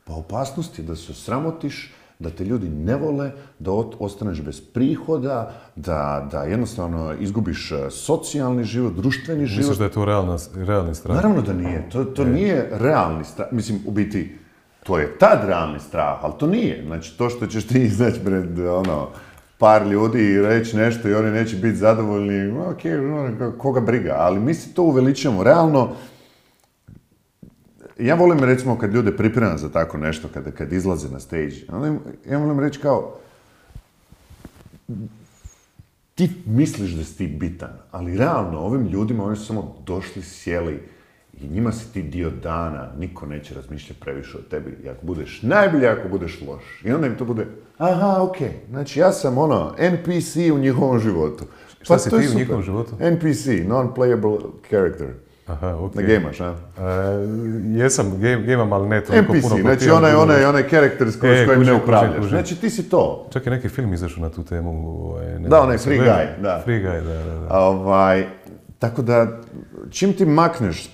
Pa 0.05 0.15
opasnost 0.15 0.79
je 0.79 0.85
da 0.85 0.97
se 0.97 1.15
sramotiš, 1.15 1.93
da 2.19 2.31
te 2.31 2.45
ljudi 2.45 2.69
ne 2.69 2.97
vole, 2.97 3.33
da 3.59 3.73
ostaneš 3.99 4.43
bez 4.43 4.61
prihoda, 4.61 5.55
da, 5.77 6.29
da 6.31 6.43
jednostavno 6.43 7.15
izgubiš 7.21 7.73
e, 7.73 7.91
socijalni 7.91 8.65
život, 8.65 8.93
društveni 8.93 9.47
život. 9.47 9.59
Misliš 9.59 9.79
da 9.79 9.85
je 9.85 9.91
to 9.91 10.05
realna, 10.05 10.39
realni 10.55 10.95
strah? 10.95 11.17
Naravno 11.17 11.43
da 11.43 11.53
nije. 11.53 11.91
To, 11.91 12.05
to 12.05 12.25
nije 12.25 12.69
realni 12.73 13.25
strah. 13.25 13.53
Mislim, 13.53 13.81
u 13.87 13.91
biti, 13.91 14.39
to 14.83 14.99
je 14.99 15.19
tad 15.19 15.45
realni 15.45 15.81
strah, 15.81 16.19
ali 16.23 16.33
to 16.39 16.47
nije. 16.47 16.83
Znači, 16.87 17.19
to 17.19 17.31
što 17.31 17.47
ćeš 17.47 17.67
ti 17.67 17.83
izaći 17.93 18.21
pred, 18.25 18.59
ono, 18.59 19.09
par 19.59 19.87
ljudi 19.87 20.19
i 20.19 20.43
reći 20.43 20.77
nešto 20.77 21.09
i 21.09 21.14
oni 21.14 21.31
neće 21.31 21.57
biti 21.57 21.77
zadovoljni, 21.77 22.59
ok, 22.59 22.81
ono, 22.85 23.53
koga 23.59 23.81
briga, 23.81 24.14
ali 24.19 24.40
mi 24.40 24.55
se 24.55 24.75
to 24.75 24.83
uveličamo. 24.83 25.43
Realno, 25.43 25.97
ja 27.99 28.14
volim 28.14 28.38
recimo 28.38 28.79
kad 28.79 28.95
ljude 28.95 29.17
pripremam 29.17 29.59
za 29.59 29.69
tako 29.69 29.99
nešto, 29.99 30.29
kada, 30.35 30.51
kad 30.51 30.73
izlaze 30.73 31.09
na 31.09 31.21
stage, 31.21 31.55
ja 32.31 32.38
volim 32.38 32.61
reći 32.61 32.81
kao, 32.81 33.19
ti 36.14 36.31
misliš 36.47 36.90
da 36.90 37.05
si 37.05 37.19
ti 37.19 37.27
bitan, 37.27 37.73
ali 37.90 38.17
realno 38.17 38.59
ovim 38.59 38.87
ljudima 38.87 39.25
oni 39.25 39.37
su 39.37 39.47
samo 39.47 39.77
došli, 39.87 40.23
sjeli, 40.23 40.83
i 41.40 41.49
njima 41.49 41.73
si 41.73 41.92
ti 41.92 42.03
dio 42.03 42.31
dana, 42.31 42.88
niko 42.99 43.27
neće 43.27 43.55
razmišljati 43.55 44.01
previše 44.01 44.38
o 44.38 44.40
tebi. 44.51 44.79
I 44.85 44.88
ako 44.88 45.07
budeš 45.07 45.42
najbolji, 45.42 45.87
ako 45.87 46.09
budeš 46.09 46.40
loš. 46.40 46.62
I 46.85 46.92
onda 46.92 47.07
im 47.07 47.16
to 47.16 47.25
bude, 47.25 47.47
aha, 47.79 48.23
ok, 48.23 48.37
znači 48.70 49.01
ja 49.01 49.12
sam 49.12 49.38
ono, 49.38 49.75
NPC 49.79 50.37
u 50.55 50.59
njihovom 50.59 50.99
životu. 50.99 51.44
Šta 51.83 51.94
pa, 51.94 51.99
si 51.99 52.11
ti 52.11 52.16
u 52.35 52.38
njihovom 52.38 52.62
životu? 52.62 52.97
NPC, 53.01 53.47
non-playable 53.47 54.38
character. 54.68 55.09
Aha, 55.47 55.77
ok. 55.77 55.94
Ne 55.94 56.03
gejmaš, 56.03 56.40
a? 56.40 56.51
Uh, 56.51 56.57
jesam, 57.77 58.20
gamam, 58.47 58.73
ali 58.73 58.88
ne 58.88 59.05
toliko 59.05 59.33
NPC, 59.33 59.42
puno. 59.42 59.55
NPC, 59.57 59.62
znači 59.62 59.90
onaj, 59.90 60.14
onaj, 60.14 60.44
onaj 60.44 60.68
character 60.68 61.12
s 61.12 61.20
kojim, 61.20 61.35
e, 61.35 61.47
kojim 61.47 61.62
ne 61.62 61.73
upravljaš. 61.73 62.25
Znači 62.29 62.61
ti 62.61 62.70
si 62.70 62.88
to. 62.88 63.29
Čak 63.33 63.47
je 63.47 63.53
neki 63.53 63.68
film 63.68 63.92
izašao 63.92 64.23
na 64.23 64.31
tu 64.31 64.42
temu. 64.44 64.70
Ovaj, 64.88 65.38
ne 65.38 65.49
da, 65.49 65.61
onaj 65.61 65.79
Free 65.79 65.99
Guy, 65.99 66.42
da. 66.42 66.61
Free 66.64 66.81
Guy, 66.81 67.05
da, 67.05 67.25
da. 67.25 67.40
da. 67.40 67.59
Ovaj, 67.59 68.27
tako 68.79 69.03
da, 69.03 69.40
čim 69.90 70.12
ti 70.12 70.27
makneš 70.27 70.90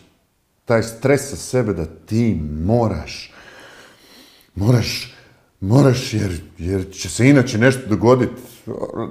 taj 0.70 0.82
stres 0.82 1.30
sa 1.30 1.36
sebe 1.36 1.72
da 1.74 1.84
ti 1.86 2.40
moraš, 2.64 3.32
moraš, 4.54 5.14
moraš 5.60 6.14
jer, 6.14 6.40
jer 6.58 6.92
će 6.92 7.08
se 7.08 7.28
inače 7.28 7.58
nešto 7.58 7.88
dogoditi. 7.88 8.42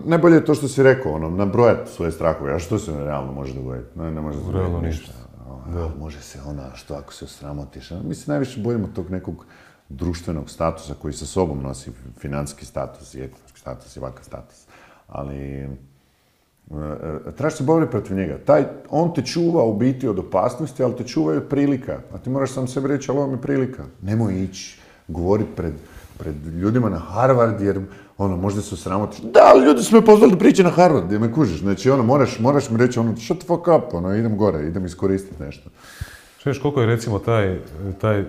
Najbolje 0.05 0.35
je 0.35 0.45
to 0.45 0.55
što 0.55 0.67
si 0.67 0.83
rekao, 0.83 1.11
ono, 1.11 1.29
nabrojati 1.29 1.91
svoje 1.91 2.11
strahove. 2.11 2.53
A 2.53 2.59
što 2.59 2.79
se 2.79 2.91
realno 2.91 3.33
može 3.33 3.53
dogoditi? 3.53 3.99
Ne, 3.99 4.11
ne 4.11 4.21
može 4.21 4.37
se 4.37 4.43
dogoditi 4.51 4.85
ništa. 4.85 5.11
Da. 5.73 5.91
Može 5.99 6.21
se 6.21 6.39
ona, 6.45 6.75
što 6.75 6.93
ako 6.93 7.13
se 7.13 7.25
osramotiš. 7.25 7.91
Mi 8.03 8.15
se 8.15 8.31
najviše 8.31 8.61
bojimo 8.61 8.87
tog 8.95 9.11
nekog 9.11 9.45
društvenog 9.89 10.49
statusa 10.49 10.93
koji 11.01 11.13
sa 11.13 11.25
sobom 11.25 11.63
nosi 11.63 11.91
financijski 12.19 12.65
status 12.65 13.13
i 13.13 13.21
ekonomski 13.21 13.59
status 13.59 13.95
i 13.95 13.99
ovakav 13.99 14.23
status. 14.23 14.65
Ali 15.07 15.67
trebaš 17.38 17.55
se 17.58 17.63
boriti 17.63 17.91
protiv 17.91 18.17
njega. 18.17 18.38
Taj, 18.45 18.63
on 18.89 19.13
te 19.13 19.21
čuva 19.21 19.63
u 19.63 19.77
biti 19.77 20.08
od 20.08 20.19
opasnosti, 20.19 20.84
ali 20.84 20.95
te 20.95 21.03
čuva 21.03 21.36
i 21.36 21.39
prilika. 21.49 21.99
A 22.13 22.17
ti 22.17 22.29
moraš 22.29 22.51
sam 22.51 22.67
sebi 22.67 22.88
reći, 22.88 23.12
ali 23.12 23.19
ovo 23.19 23.27
mi 23.27 23.34
je 23.34 23.41
prilika. 23.41 23.84
Nemoj 24.01 24.43
ići 24.43 24.79
govoriti 25.08 25.49
pred, 25.55 25.73
pred 26.17 26.36
ljudima 26.45 26.89
na 26.89 26.99
Harvard, 26.99 27.62
jer 27.62 27.82
ono, 28.17 28.38
možda 28.38 28.62
se 28.62 28.77
sramotiš. 28.77 29.19
Da, 29.19 29.39
ali 29.53 29.65
ljudi 29.65 29.84
su 29.84 29.95
me 29.95 30.05
pozvali 30.05 30.32
da 30.32 30.38
priče 30.38 30.63
na 30.63 30.69
Harvard, 30.69 31.05
gdje 31.05 31.19
me 31.19 31.34
kužiš. 31.34 31.60
Znači, 31.60 31.89
ono, 31.89 32.03
moraš, 32.03 32.39
moraš 32.39 32.69
mi 32.69 32.77
reći, 32.77 32.99
ono, 32.99 33.17
shut 33.17 33.38
the 33.38 33.47
fuck 33.47 33.62
up, 33.62 33.93
ono, 33.93 34.15
idem 34.15 34.38
gore, 34.38 34.67
idem 34.67 34.86
iskoristiti 34.86 35.43
nešto. 35.43 35.69
Šeš, 36.38 36.60
koliko 36.60 36.82
je 36.82 36.88
recimo 36.88 37.19
taj, 37.19 37.60
taj 38.01 38.25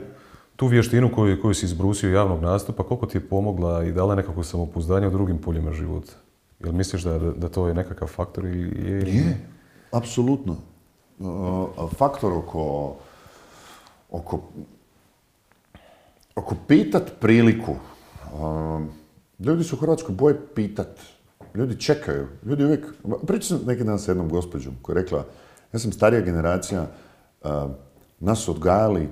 tu 0.57 0.67
vještinu 0.67 1.11
koju, 1.15 1.43
koju 1.43 1.55
si 1.55 1.67
izbrusio 1.67 2.13
javnog 2.13 2.43
nastupa, 2.43 2.83
koliko 2.83 3.07
ti 3.07 3.19
je 3.19 3.29
pomogla 3.29 3.85
i 3.85 3.93
dala 3.93 4.15
nekako 4.15 4.43
samopouzdanje 4.43 5.07
u 5.07 5.11
drugim 5.11 5.39
poljima 5.39 5.73
života? 5.73 6.13
Jel 6.65 6.73
misliš 6.73 7.03
da, 7.03 7.19
da 7.19 7.49
to 7.49 7.69
je 7.69 7.75
nekakav 7.75 8.09
faktor 8.09 8.45
ili 8.45 8.91
je... 8.91 9.17
Je, 9.17 9.47
apsolutno. 9.93 10.57
Uh, 11.19 11.93
faktor 11.97 12.33
oko, 12.33 12.97
oko, 14.11 14.43
oko 16.37 16.57
pitat 16.69 17.13
priliku. 17.21 17.77
Ljudi 19.39 19.65
su 19.65 19.77
u 19.77 19.79
Hrvatskoj 19.79 20.15
boje 20.15 20.41
pitat. 20.55 21.01
Ljudi 21.55 21.81
čekaju. 21.81 22.27
Ljudi 22.45 22.65
uvijek... 22.65 22.87
Pričam 23.27 23.59
sam 23.59 23.67
neki 23.67 23.85
dan 23.85 23.99
sa 23.99 24.11
jednom 24.11 24.29
gospođom 24.29 24.75
koja 24.83 24.97
je 24.97 25.03
rekla, 25.03 25.25
ja 25.73 25.79
sam 25.79 25.93
starija 25.93 26.21
generacija, 26.21 26.87
nas 28.21 28.39
su 28.39 28.51
odgajali 28.51 29.09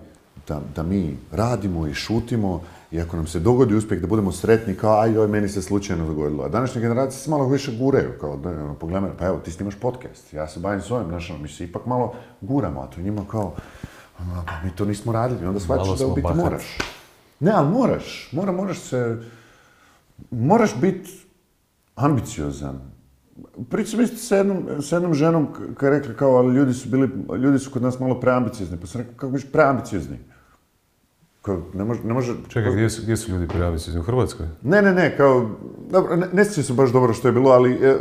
da, 0.48 0.60
da 0.76 0.82
mi 0.82 1.16
radimo 1.32 1.86
i 1.86 1.94
šutimo 1.94 2.62
I 2.90 3.00
ako 3.00 3.16
nam 3.16 3.26
se 3.26 3.40
dogodi 3.40 3.74
uspjeh 3.74 4.00
da 4.00 4.06
budemo 4.06 4.32
sretni, 4.32 4.74
kao 4.74 5.00
aj 5.00 5.12
joj, 5.12 5.28
meni 5.28 5.48
se 5.48 5.62
slučajno 5.62 6.06
dogodilo. 6.06 6.44
A 6.44 6.48
današnje 6.48 6.80
generacije 6.80 7.20
se 7.20 7.30
malo 7.30 7.48
više 7.48 7.76
guraju, 7.78 8.10
kao 8.20 8.36
da, 8.36 8.50
ono, 8.50 8.74
pogledaj, 8.74 9.10
pa 9.18 9.26
evo, 9.26 9.38
ti 9.38 9.52
snimaš 9.52 9.74
podcast, 9.74 10.32
ja 10.32 10.48
se 10.48 10.60
bavim 10.60 10.80
s 10.80 10.90
ovim, 10.90 11.08
znaš, 11.08 11.30
ono, 11.30 11.38
mi 11.38 11.48
se 11.48 11.64
ipak 11.64 11.86
malo 11.86 12.14
guramo, 12.40 12.80
a 12.80 12.86
to 12.86 13.00
njima 13.00 13.24
kao, 13.30 13.54
ono, 14.20 14.44
pa 14.46 14.52
mi 14.64 14.70
to 14.70 14.84
nismo 14.84 15.12
radili, 15.12 15.46
onda 15.46 15.60
shvaćaš 15.60 15.98
da 15.98 16.06
u 16.06 16.14
biti 16.14 16.28
moraš. 16.34 16.78
Ne, 17.40 17.52
ali 17.54 17.68
moraš, 17.68 18.28
mora, 18.32 18.52
moraš 18.52 18.78
se, 18.78 19.22
moraš 20.30 20.80
biti 20.80 21.10
ambiciozan. 21.94 22.80
Pričam 23.70 24.00
isto 24.00 24.16
sa 24.16 24.36
jednom, 24.36 24.82
sa 24.82 24.96
jednom 24.96 25.14
ženom 25.14 25.48
koja 25.78 25.92
je 25.92 25.98
rekla 25.98 26.14
kao, 26.14 26.36
ali 26.36 26.54
ljudi 26.54 26.74
su 26.74 26.88
bili, 26.88 27.10
ljudi 27.38 27.58
su 27.58 27.70
kod 27.70 27.82
nas 27.82 28.00
malo 28.00 28.20
preambiciozni. 28.20 28.76
Pa 28.80 28.86
sam 28.86 29.00
rekao, 29.00 29.14
kako 29.16 29.32
biš 29.32 29.52
preambiciozni? 29.52 30.18
Kao, 31.48 31.62
ne 31.74 31.84
može, 31.84 32.00
ne 32.04 32.14
može... 32.14 32.34
Čekaj, 32.48 32.72
gdje 32.72 32.90
su, 32.90 33.02
gdje 33.02 33.16
su 33.16 33.32
ljudi 33.32 33.48
preambiciozni? 33.48 34.00
U 34.00 34.04
Hrvatskoj? 34.04 34.46
Ne, 34.62 34.82
ne, 34.82 34.94
ne, 34.94 35.16
kao, 35.16 35.50
dobro, 35.90 36.16
ne, 36.16 36.26
ne 36.32 36.44
se 36.44 36.72
baš 36.72 36.92
dobro 36.92 37.12
što 37.12 37.28
je 37.28 37.32
bilo, 37.32 37.50
ali, 37.50 37.72
e, 37.72 37.96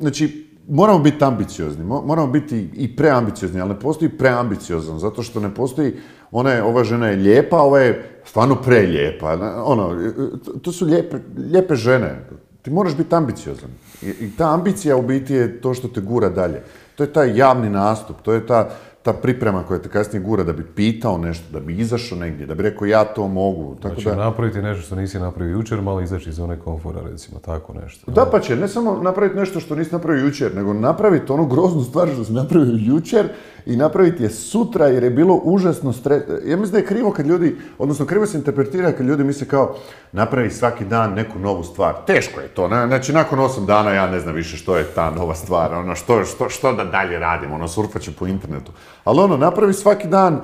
znači, 0.00 0.46
moramo 0.68 0.98
biti 0.98 1.24
ambiciozni, 1.24 1.84
mo- 1.84 2.06
moramo 2.06 2.26
biti 2.32 2.70
i 2.74 2.96
preambiciozni, 2.96 3.60
ali 3.60 3.68
ne 3.68 3.80
postoji 3.80 4.08
preambiciozan, 4.08 4.98
zato 4.98 5.22
što 5.22 5.40
ne 5.40 5.54
postoji, 5.54 5.92
ona 6.30 6.50
je, 6.50 6.62
ova 6.62 6.84
žena 6.84 7.08
je 7.08 7.16
lijepa, 7.16 7.56
ova 7.56 7.80
je 7.80 8.20
stvarno 8.24 8.54
prelijepa, 8.54 9.32
ono, 9.64 10.06
e, 10.06 10.12
to, 10.44 10.52
to 10.52 10.72
su 10.72 10.86
lijepe, 10.86 11.16
lijepe 11.52 11.74
žene, 11.74 12.20
ti 12.62 12.70
moraš 12.70 12.96
biti 12.96 13.14
ambiciozan. 13.14 13.70
I, 14.02 14.06
I 14.08 14.30
ta 14.36 14.54
ambicija 14.54 14.96
u 14.96 15.02
biti 15.02 15.34
je 15.34 15.60
to 15.60 15.74
što 15.74 15.88
te 15.88 16.00
gura 16.00 16.28
dalje. 16.28 16.62
To 16.94 17.02
je 17.02 17.12
taj 17.12 17.36
javni 17.38 17.70
nastup, 17.70 18.16
to 18.22 18.32
je 18.32 18.46
ta, 18.46 18.70
ta 19.08 19.12
priprema 19.12 19.62
koja 19.62 19.78
te 19.78 19.88
kasnije 19.88 20.22
gura 20.22 20.44
da 20.44 20.52
bi 20.52 20.64
pitao 20.74 21.18
nešto, 21.18 21.44
da 21.52 21.60
bi 21.60 21.76
izašao 21.76 22.18
negdje, 22.18 22.46
da 22.46 22.54
bi 22.54 22.62
rekao 22.62 22.86
ja 22.86 23.04
to 23.04 23.28
mogu. 23.28 23.76
Tako 23.82 24.00
Znači, 24.00 24.16
da, 24.16 24.24
napraviti 24.24 24.62
nešto 24.62 24.82
što 24.82 24.96
nisi 24.96 25.18
napravio 25.18 25.52
jučer, 25.52 25.82
malo 25.82 26.00
izaći 26.00 26.28
iz 26.28 26.34
zone 26.34 26.58
komfora, 26.58 27.00
recimo, 27.10 27.40
tako 27.40 27.74
nešto. 27.74 28.10
Da 28.10 28.26
pa 28.30 28.40
će, 28.40 28.56
ne 28.56 28.68
samo 28.68 29.00
napraviti 29.02 29.36
nešto 29.36 29.60
što 29.60 29.74
nisi 29.74 29.92
napravio 29.92 30.24
jučer, 30.24 30.54
nego 30.54 30.72
napraviti 30.72 31.32
onu 31.32 31.46
groznu 31.46 31.82
stvar 31.82 32.08
što 32.08 32.24
si 32.24 32.32
napravio 32.32 32.78
jučer 32.78 33.28
i 33.68 33.76
napraviti 33.76 34.22
je 34.22 34.30
sutra 34.30 34.86
jer 34.86 35.04
je 35.04 35.10
bilo 35.10 35.40
užasno 35.44 35.92
stres... 35.92 36.22
Ja 36.46 36.56
mislim 36.56 36.72
da 36.72 36.78
je 36.78 36.86
krivo 36.86 37.12
kad 37.12 37.26
ljudi, 37.26 37.56
odnosno 37.78 38.06
krivo 38.06 38.26
se 38.26 38.38
interpretira 38.38 38.92
kad 38.92 39.06
ljudi 39.06 39.24
misle 39.24 39.46
kao 39.46 39.76
napravi 40.12 40.50
svaki 40.50 40.84
dan 40.84 41.14
neku 41.14 41.38
novu 41.38 41.64
stvar. 41.64 41.94
Teško 42.06 42.40
je 42.40 42.48
to, 42.48 42.68
ne? 42.68 42.86
znači 42.86 43.12
nakon 43.12 43.38
osam 43.38 43.66
dana 43.66 43.90
ja 43.90 44.10
ne 44.10 44.20
znam 44.20 44.34
više 44.34 44.56
što 44.56 44.76
je 44.76 44.84
ta 44.84 45.10
nova 45.10 45.34
stvar, 45.34 45.74
ono 45.74 45.94
što, 45.94 46.24
što, 46.24 46.48
što 46.48 46.72
da 46.72 46.84
dalje 46.84 47.18
radim, 47.18 47.52
ono 47.52 47.68
surfat 47.68 48.02
ću 48.02 48.16
po 48.16 48.26
internetu. 48.26 48.72
Ali 49.04 49.20
ono, 49.20 49.36
napravi 49.36 49.72
svaki 49.72 50.08
dan 50.08 50.40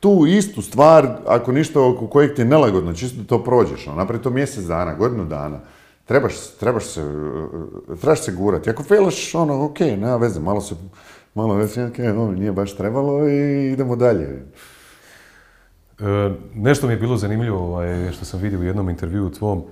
tu 0.00 0.26
istu 0.26 0.62
stvar, 0.62 1.16
ako 1.26 1.52
ništa 1.52 1.80
oko 1.80 2.06
kojeg 2.06 2.34
ti 2.34 2.40
je 2.40 2.46
nelagodno, 2.46 2.94
čisto 2.94 3.22
da 3.22 3.26
to 3.26 3.44
prođeš, 3.44 3.86
ono, 3.86 3.96
napravi 3.96 4.22
to 4.22 4.30
mjesec 4.30 4.64
dana, 4.64 4.94
godinu 4.94 5.24
dana. 5.24 5.58
Trebaš, 6.04 6.34
trebaš 6.60 6.84
se, 6.84 7.02
trebaš 8.00 8.20
se 8.20 8.32
gurati. 8.32 8.70
Ako 8.70 8.82
failaš, 8.82 9.34
ono, 9.34 9.64
ok, 9.64 9.80
nema 9.80 10.16
veze, 10.16 10.40
malo 10.40 10.60
se, 10.60 10.74
malo 11.34 11.58
reći, 11.58 11.82
ok, 11.82 11.98
ono, 11.98 12.32
nije 12.32 12.52
baš 12.52 12.76
trebalo 12.76 13.28
i 13.28 13.72
idemo 13.72 13.96
dalje. 13.96 14.24
E, 16.00 16.30
nešto 16.54 16.86
mi 16.86 16.92
je 16.92 16.96
bilo 16.96 17.16
zanimljivo 17.16 17.58
ovaj, 17.58 18.12
što 18.12 18.24
sam 18.24 18.40
vidio 18.40 18.60
u 18.60 18.64
jednom 18.64 18.90
intervjuu 18.90 19.30
tvom. 19.30 19.64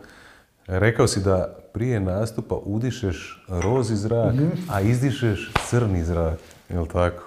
Rekao 0.67 1.07
si 1.07 1.21
da 1.21 1.57
prije 1.73 2.01
nastupa 2.01 2.55
udišeš 2.55 3.45
rozi 3.49 3.97
zrak, 3.97 4.35
a 4.71 4.81
izdišeš 4.81 5.53
crni 5.69 6.05
zrak. 6.05 6.39
Jel 6.69 6.87
tako? 6.87 7.23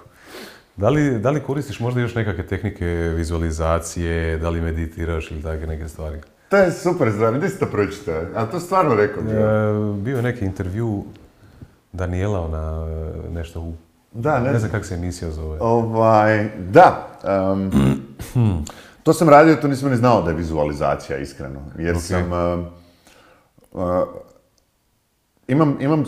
Da 0.75 0.89
li, 0.89 1.19
da 1.19 1.29
li 1.29 1.43
koristiš 1.43 1.79
možda 1.79 2.01
još 2.01 2.15
nekakve 2.15 2.47
tehnike 2.47 2.85
vizualizacije, 3.15 4.37
da 4.37 4.49
li 4.49 4.61
meditiraš 4.61 5.31
ili 5.31 5.41
takve 5.41 5.67
neke 5.67 5.87
stvari? 5.87 6.21
To 6.49 6.57
je 6.57 6.71
super 6.71 7.11
stvar, 7.11 7.37
gdje 7.37 7.49
si 7.49 7.59
to 7.59 7.65
pročitao? 7.65 8.21
A 8.35 8.45
to 8.45 8.59
stvarno 8.59 8.95
rekao 8.95 9.23
bi. 9.23 9.31
E, 9.31 10.03
bio 10.03 10.17
je 10.17 10.23
neki 10.23 10.45
intervju 10.45 11.03
Daniela, 11.93 12.41
ona 12.41 12.87
e, 13.27 13.33
nešto 13.33 13.61
u... 13.61 13.73
Da, 14.15 14.39
ne 14.39 14.51
Ne 14.51 14.59
znam 14.59 14.71
kako 14.71 14.85
se 14.85 14.95
emisija 14.95 15.31
zove. 15.31 15.57
Ovaj, 15.61 16.49
da. 16.69 17.07
to 19.03 19.13
sam 19.13 19.29
radio, 19.29 19.55
to 19.55 19.67
nisam 19.67 19.89
ni 19.89 19.97
znao 19.97 20.21
da 20.21 20.29
je 20.29 20.35
vizualizacija, 20.35 21.17
iskreno. 21.17 21.59
Jer 21.77 21.99
sam... 21.99 22.33
em, 22.33 22.65
uh, 23.71 23.81
imam, 25.47 25.77
imam, 25.81 26.03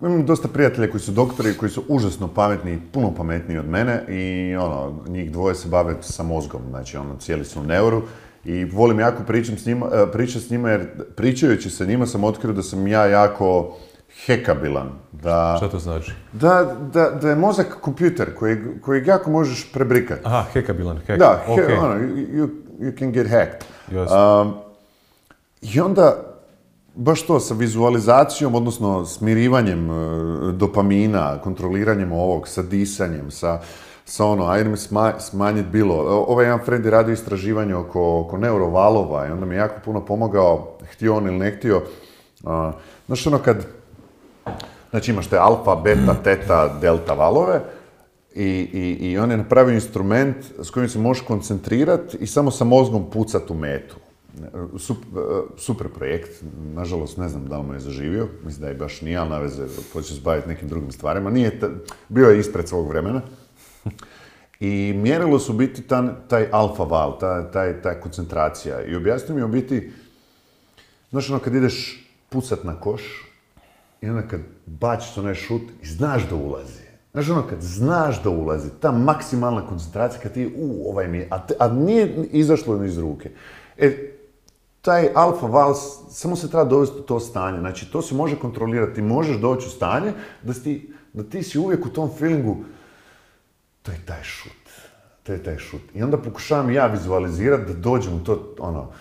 imam 0.00 0.26
dosta 0.26 0.48
prijatelja 0.48 0.90
koji 0.90 1.00
su 1.00 1.12
doktori, 1.12 1.56
koji 1.56 1.70
su 1.70 1.82
užasno 1.88 2.28
pametni, 2.28 2.80
puno 2.92 3.14
pametniji 3.14 3.58
od 3.58 3.68
mene 3.68 4.04
i 4.08 4.56
ono, 4.56 5.04
njih 5.08 5.32
dvoje 5.32 5.54
se 5.54 5.68
bave 5.68 5.94
sa 6.00 6.22
mozgom, 6.22 6.62
znači 6.70 6.96
ono, 6.96 7.16
cijeli 7.16 7.44
su 7.44 7.60
u 7.60 7.64
neuru 7.64 8.02
i 8.44 8.64
volim 8.64 9.00
jako 9.00 9.22
pričam 9.22 9.58
s 9.58 9.66
njima, 9.66 9.86
e, 9.92 10.12
pričat 10.12 10.42
s 10.42 10.50
njima 10.50 10.70
jer 10.70 10.86
pričajući 11.16 11.70
sa 11.70 11.84
njima 11.84 12.06
sam 12.06 12.24
otkrio 12.24 12.52
da 12.52 12.62
sam 12.62 12.86
ja 12.86 13.06
jako 13.06 13.76
hekabilan, 14.26 14.90
da... 15.12 15.54
Šta 15.56 15.68
to 15.68 15.78
znači? 15.78 16.12
Da, 16.32 16.76
da, 16.92 17.10
da 17.10 17.28
je 17.30 17.36
mozak 17.36 17.76
kompjuter 17.80 18.34
kojeg, 18.34 18.80
kojeg 18.80 19.06
jako 19.06 19.30
možeš 19.30 19.72
prebrikati. 19.72 20.20
Aha, 20.24 20.44
hekabilan, 20.52 20.98
hek. 20.98 21.18
Da, 21.18 21.42
he- 21.46 21.78
ono, 21.78 21.94
you, 21.94 22.48
you- 22.78 22.98
can 22.98 23.12
get 23.12 23.26
hacked. 23.30 23.64
Um, 23.92 24.54
I 25.62 25.80
onda, 25.80 26.16
baš 26.94 27.22
to, 27.22 27.40
sa 27.40 27.54
vizualizacijom, 27.54 28.54
odnosno 28.54 29.04
smirivanjem 29.04 29.90
e, 29.90 29.94
dopamina, 30.52 31.38
kontroliranjem 31.38 32.12
ovog, 32.12 32.48
sa 32.48 32.62
disanjem, 32.62 33.30
sa, 33.30 33.60
sa 34.04 34.24
ono, 34.26 34.46
ajde 34.46 34.70
mi 34.70 34.76
sma, 34.76 35.12
smanjiti 35.20 35.68
bilo. 35.68 35.94
Ovaj 36.28 36.44
jedan 36.44 36.60
friend 36.64 36.84
je 36.84 36.90
radio 36.90 37.12
istraživanje 37.12 37.74
oko, 37.74 38.20
oko 38.20 38.38
neurovalova 38.38 39.26
i 39.26 39.30
onda 39.30 39.46
mi 39.46 39.54
je 39.54 39.58
jako 39.58 39.74
puno 39.84 40.04
pomogao, 40.04 40.78
htio 40.92 41.16
on 41.16 41.26
ili 41.26 41.38
ne 41.38 41.50
htio. 41.50 41.82
Uh, 42.42 42.50
znaš 43.06 43.26
ono 43.26 43.38
kad, 43.38 43.66
Znači 44.90 45.10
imaš 45.10 45.26
te 45.26 45.38
alfa, 45.38 45.74
beta, 45.76 46.14
teta, 46.24 46.78
delta 46.80 47.14
valove 47.14 47.60
i, 48.34 48.44
i, 48.72 49.10
i 49.10 49.18
on 49.18 49.30
je 49.30 49.36
napravio 49.36 49.74
instrument 49.74 50.36
s 50.62 50.70
kojim 50.70 50.88
se 50.88 50.98
možeš 50.98 51.24
koncentrirati 51.24 52.16
i 52.20 52.26
samo 52.26 52.50
sa 52.50 52.64
mozgom 52.64 53.10
pucat 53.10 53.50
u 53.50 53.54
metu. 53.54 53.96
Sup- 54.74 55.16
e, 55.16 55.58
super 55.58 55.88
projekt, 55.88 56.42
nažalost 56.74 57.16
ne 57.16 57.28
znam 57.28 57.46
da 57.48 57.58
li 57.58 57.66
mu 57.66 57.74
je 57.74 57.80
zaživio, 57.80 58.28
mislim 58.44 58.60
da 58.62 58.68
je 58.68 58.74
baš 58.74 59.00
nije, 59.00 59.16
ali 59.16 59.30
na 59.30 59.38
veze, 59.38 59.66
počeo 59.92 60.16
se 60.16 60.20
baviti 60.24 60.48
nekim 60.48 60.68
drugim 60.68 60.92
stvarima. 60.92 61.30
Nije, 61.30 61.60
ta- 61.60 61.70
bio 62.08 62.28
je 62.28 62.38
ispred 62.40 62.68
svog 62.68 62.88
vremena. 62.88 63.20
I 64.60 64.92
mjerilo 64.96 65.38
su 65.38 65.52
biti 65.52 65.82
ta- 65.82 66.14
taj 66.28 66.48
alfa 66.52 66.82
val, 66.82 67.18
ta, 67.18 67.50
taj, 67.50 67.82
ta 67.82 68.00
koncentracija. 68.00 68.84
I 68.84 68.96
objasnio 68.96 69.34
mi 69.34 69.40
je 69.40 69.44
u 69.44 69.48
biti, 69.48 69.92
znaš 71.10 71.30
ono 71.30 71.38
kad 71.38 71.54
ideš 71.54 72.06
pucat 72.28 72.64
na 72.64 72.80
koš, 72.80 73.25
i 74.00 74.08
onda 74.08 74.22
kad 74.22 74.40
baciš 74.66 75.18
onaj 75.18 75.34
šut 75.34 75.62
i 75.82 75.86
znaš 75.86 76.28
da 76.28 76.34
ulazi. 76.34 76.86
Znaš 77.12 77.30
ono, 77.30 77.46
kad 77.46 77.62
znaš 77.62 78.22
da 78.22 78.30
ulazi, 78.30 78.70
ta 78.80 78.92
maksimalna 78.92 79.66
koncentracija, 79.66 80.20
kad 80.22 80.32
ti, 80.32 80.52
u, 80.56 80.90
ovaj 80.90 81.08
mi 81.08 81.18
je, 81.18 81.28
a, 81.30 81.46
a 81.58 81.68
nije 81.68 82.28
izašlo 82.32 82.84
iz 82.84 82.98
ruke. 82.98 83.30
E, 83.76 84.12
taj 84.80 85.08
alfa 85.14 85.46
val, 85.46 85.74
samo 86.10 86.36
se 86.36 86.48
treba 86.48 86.64
dovesti 86.64 86.98
u 86.98 87.02
to 87.02 87.20
stanje. 87.20 87.58
Znači, 87.58 87.92
to 87.92 88.02
se 88.02 88.14
može 88.14 88.36
kontrolirati. 88.36 89.02
Možeš 89.02 89.36
doći 89.36 89.66
u 89.66 89.70
stanje 89.70 90.12
da, 90.42 90.54
si 90.54 90.92
da 91.12 91.22
ti 91.22 91.42
si 91.42 91.58
uvijek 91.58 91.86
u 91.86 91.88
tom 91.88 92.10
feelingu, 92.18 92.56
to 93.82 93.92
je 93.92 93.98
taj 94.06 94.22
šut. 94.22 94.52
To 95.22 95.32
je 95.32 95.42
taj 95.42 95.58
šut. 95.58 95.82
I 95.94 96.02
onda 96.02 96.18
pokušavam 96.18 96.70
ja 96.70 96.86
vizualizirati 96.86 97.72
da 97.72 97.78
dođem 97.78 98.14
u 98.14 98.24
to, 98.24 98.54
ono, 98.58 98.92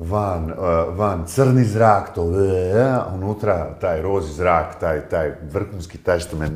van, 0.00 0.50
uh, 0.50 0.56
van 0.96 1.26
crni 1.26 1.64
zrak, 1.64 2.14
to 2.14 2.22
unutra 3.14 3.74
taj 3.80 4.02
rozi 4.02 4.32
zrak, 4.32 4.80
taj, 4.80 5.00
taj 5.08 5.32
vrhunski, 5.52 5.98
taj 5.98 6.18
što 6.18 6.36
me 6.36 6.48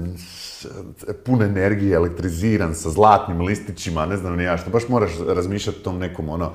pun 1.25 1.43
energije, 1.43 1.95
elektriziran 1.95 2.75
sa 2.75 2.91
zlatnim 2.91 3.41
listićima, 3.41 4.07
ne 4.07 4.17
znam 4.17 4.37
ni 4.37 4.45
ja 4.45 4.57
što, 4.57 4.71
baš 4.71 4.89
moraš 4.89 5.11
razmišljati 5.29 5.79
o 5.81 5.83
tom 5.85 5.99
nekom 5.99 6.29
ono 6.29 6.53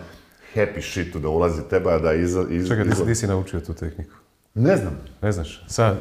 happy 0.56 0.92
shitu 0.92 1.20
da 1.20 1.30
ulazi 1.30 1.62
teba, 1.70 2.00
da 2.00 2.14
iza, 2.14 2.46
iz, 2.50 2.68
Čekaj, 2.68 2.84
di, 2.84 2.90
izla- 2.90 3.06
di 3.06 3.16
si 3.16 3.28
naučio 3.28 3.60
tu 3.60 3.74
tehniku? 3.74 4.14
Ne 4.54 4.78
znam, 4.78 4.98
Ne 5.22 5.32
znaš? 5.32 5.66
Sad, 5.68 5.98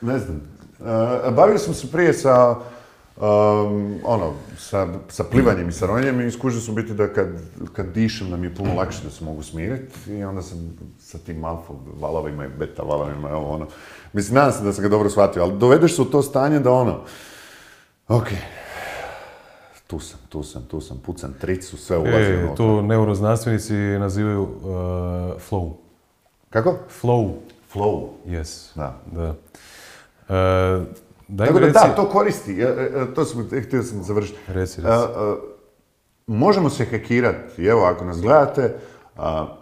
ne 0.00 0.18
znam. 0.18 0.40
Uh, 0.78 1.34
bavio 1.34 1.58
sam 1.58 1.74
se 1.74 1.92
prije 1.92 2.12
sa, 2.12 2.56
um, 3.16 3.94
ono, 4.04 4.32
sa, 4.58 4.88
sa 5.08 5.24
plivanjem 5.24 5.68
i 5.68 5.72
sa 5.72 5.86
ronjenjem 5.86 6.28
i 6.28 6.30
skužio 6.30 6.60
sam 6.60 6.74
biti 6.74 6.94
da 6.94 7.12
kad, 7.12 7.28
kad 7.72 7.86
dišem 7.86 8.30
da 8.30 8.36
mi 8.36 8.46
je 8.46 8.54
puno 8.54 8.74
lakše 8.74 9.04
da 9.04 9.10
se 9.10 9.24
mogu 9.24 9.42
smiriti 9.42 10.12
i 10.12 10.24
onda 10.24 10.42
sam 10.42 10.78
sa 10.98 11.18
tim 11.18 11.44
alfa 11.44 11.72
valovima 12.00 12.44
i 12.44 12.48
beta 12.48 12.82
valovima, 12.82 13.28
evo 13.28 13.48
ono. 13.48 13.66
Mislim, 14.12 14.34
nadam 14.34 14.52
se 14.52 14.64
da 14.64 14.72
sam 14.72 14.82
ga 14.82 14.88
dobro 14.88 15.10
shvatio, 15.10 15.42
ali 15.42 15.58
dovedeš 15.58 15.96
se 15.96 16.02
u 16.02 16.04
to 16.04 16.22
stanje 16.22 16.60
da 16.60 16.72
ono, 16.72 17.00
ok, 18.08 18.28
tu 19.86 19.98
sam, 19.98 20.18
tu 20.28 20.42
sam, 20.42 20.62
tu 20.62 20.80
sam, 20.80 20.98
pucam 21.06 21.34
tricu, 21.40 21.76
sve 21.76 21.98
ulazi 21.98 22.32
e, 22.32 22.54
to 22.56 22.82
neuroznanstvenici 22.82 23.74
nazivaju 23.74 24.42
uh, 24.42 24.48
flow. 25.50 25.72
Kako? 26.50 26.78
Flow, 27.02 27.34
Flow. 27.74 28.08
yes. 28.26 28.68
Da. 28.74 29.00
Da. 29.12 29.34
E, 30.28 30.84
daj 31.30 31.46
Tako 31.46 31.58
da 31.58 31.66
reci... 31.66 31.78
da, 31.88 31.94
to 31.94 32.08
koristi, 32.08 32.52
e, 32.60 32.64
e, 32.64 33.14
to 33.14 33.24
sam, 33.24 33.48
htio 33.66 33.82
sam 33.82 34.02
završiti. 34.02 34.38
Reci, 34.46 34.80
reci. 34.80 34.88
e, 34.88 35.34
možemo 36.26 36.70
se 36.70 36.84
hekirati, 36.84 37.62
i 37.62 37.66
evo 37.66 37.84
ako 37.84 38.04
nas 38.04 38.20
gledate, 38.20 38.74
a, 39.16 39.56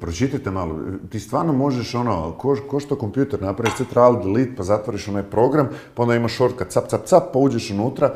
pročitajte 0.00 0.50
malo, 0.50 0.74
ti 1.10 1.20
stvarno 1.20 1.52
možeš 1.52 1.94
ono, 1.94 2.32
ko, 2.32 2.56
ko 2.68 2.80
što 2.80 2.96
kompjuter 2.96 3.42
napravi, 3.42 3.70
sve 3.76 3.86
trial 3.86 4.22
delete, 4.22 4.56
pa 4.56 4.62
zatvoriš 4.62 5.08
onaj 5.08 5.22
program, 5.22 5.68
pa 5.94 6.02
onda 6.02 6.14
imaš 6.14 6.34
shortcut, 6.34 6.68
cap, 6.68 6.88
cap, 6.88 7.04
cap, 7.04 7.22
pa 7.32 7.38
uđeš 7.38 7.70
unutra, 7.70 8.14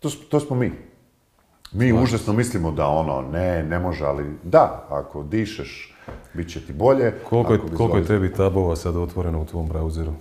to, 0.00 0.10
to 0.28 0.40
smo 0.40 0.56
mi. 0.56 0.72
Mi 1.72 1.92
užasno 1.92 2.32
mislimo 2.32 2.70
da 2.70 2.86
ono, 2.86 3.22
ne, 3.32 3.62
ne 3.62 3.78
može, 3.78 4.04
ali 4.04 4.24
da, 4.42 4.86
ako 4.90 5.22
dišeš, 5.22 5.94
bit 6.34 6.52
će 6.52 6.66
ti 6.66 6.72
bolje. 6.72 7.14
Koliko 7.28 7.52
je, 7.52 7.60
koliko 7.76 7.96
je 7.96 8.04
tebi 8.04 8.32
tabova 8.32 8.76
sad 8.76 8.96
otvoreno 8.96 9.40
u 9.40 9.44
tvom 9.44 9.68
brauzeru? 9.68 10.12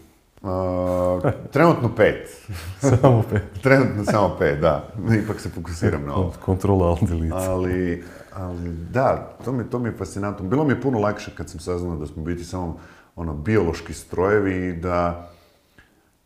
A, 0.44 1.20
trenutno 1.52 1.96
pet. 1.96 2.30
Samo 3.02 3.24
pet. 3.32 3.44
Trenutno 3.62 4.06
samo 4.06 4.36
pet, 4.40 4.60
da. 4.60 4.88
Ipak 5.24 5.40
se 5.40 5.50
fokusiram 5.50 6.06
na 6.06 6.16
ovo. 6.16 6.34
Kontrola 6.46 6.88
alt. 6.88 7.00
Ali, 7.32 8.04
ali 8.34 8.70
da, 8.92 9.36
to 9.46 9.52
mi, 9.52 9.64
to 9.70 9.80
mi 9.80 9.90
je 9.90 9.98
fascinantno. 9.98 10.50
Bilo 10.50 10.64
mi 10.64 10.72
je 10.72 10.82
puno 10.82 11.00
lakše 11.00 11.32
kad 11.36 11.50
sam 11.50 11.60
saznao 11.60 11.96
da 11.96 12.06
smo 12.06 12.24
biti 12.24 12.44
samo 12.44 12.78
ono, 13.16 13.34
biološki 13.34 13.94
strojevi 13.94 14.68
i 14.68 14.74
da 14.74 15.30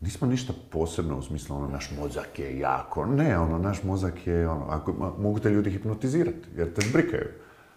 nismo 0.01 0.27
ništa 0.27 0.53
posebno 0.71 1.17
u 1.17 1.21
smislu 1.21 1.55
ono, 1.57 1.67
naš 1.67 1.91
mozak 1.99 2.39
je 2.39 2.59
jako. 2.59 3.05
Ne, 3.05 3.39
ono, 3.39 3.57
naš 3.57 3.83
mozak 3.83 4.27
je 4.27 4.49
ono, 4.49 4.65
ako, 4.69 4.91
ma- 4.93 5.17
mogu 5.17 5.39
te 5.39 5.49
ljudi 5.49 5.71
hipnotizirati 5.71 6.47
jer 6.55 6.73
te 6.73 6.81
zbrikaju. 6.89 7.27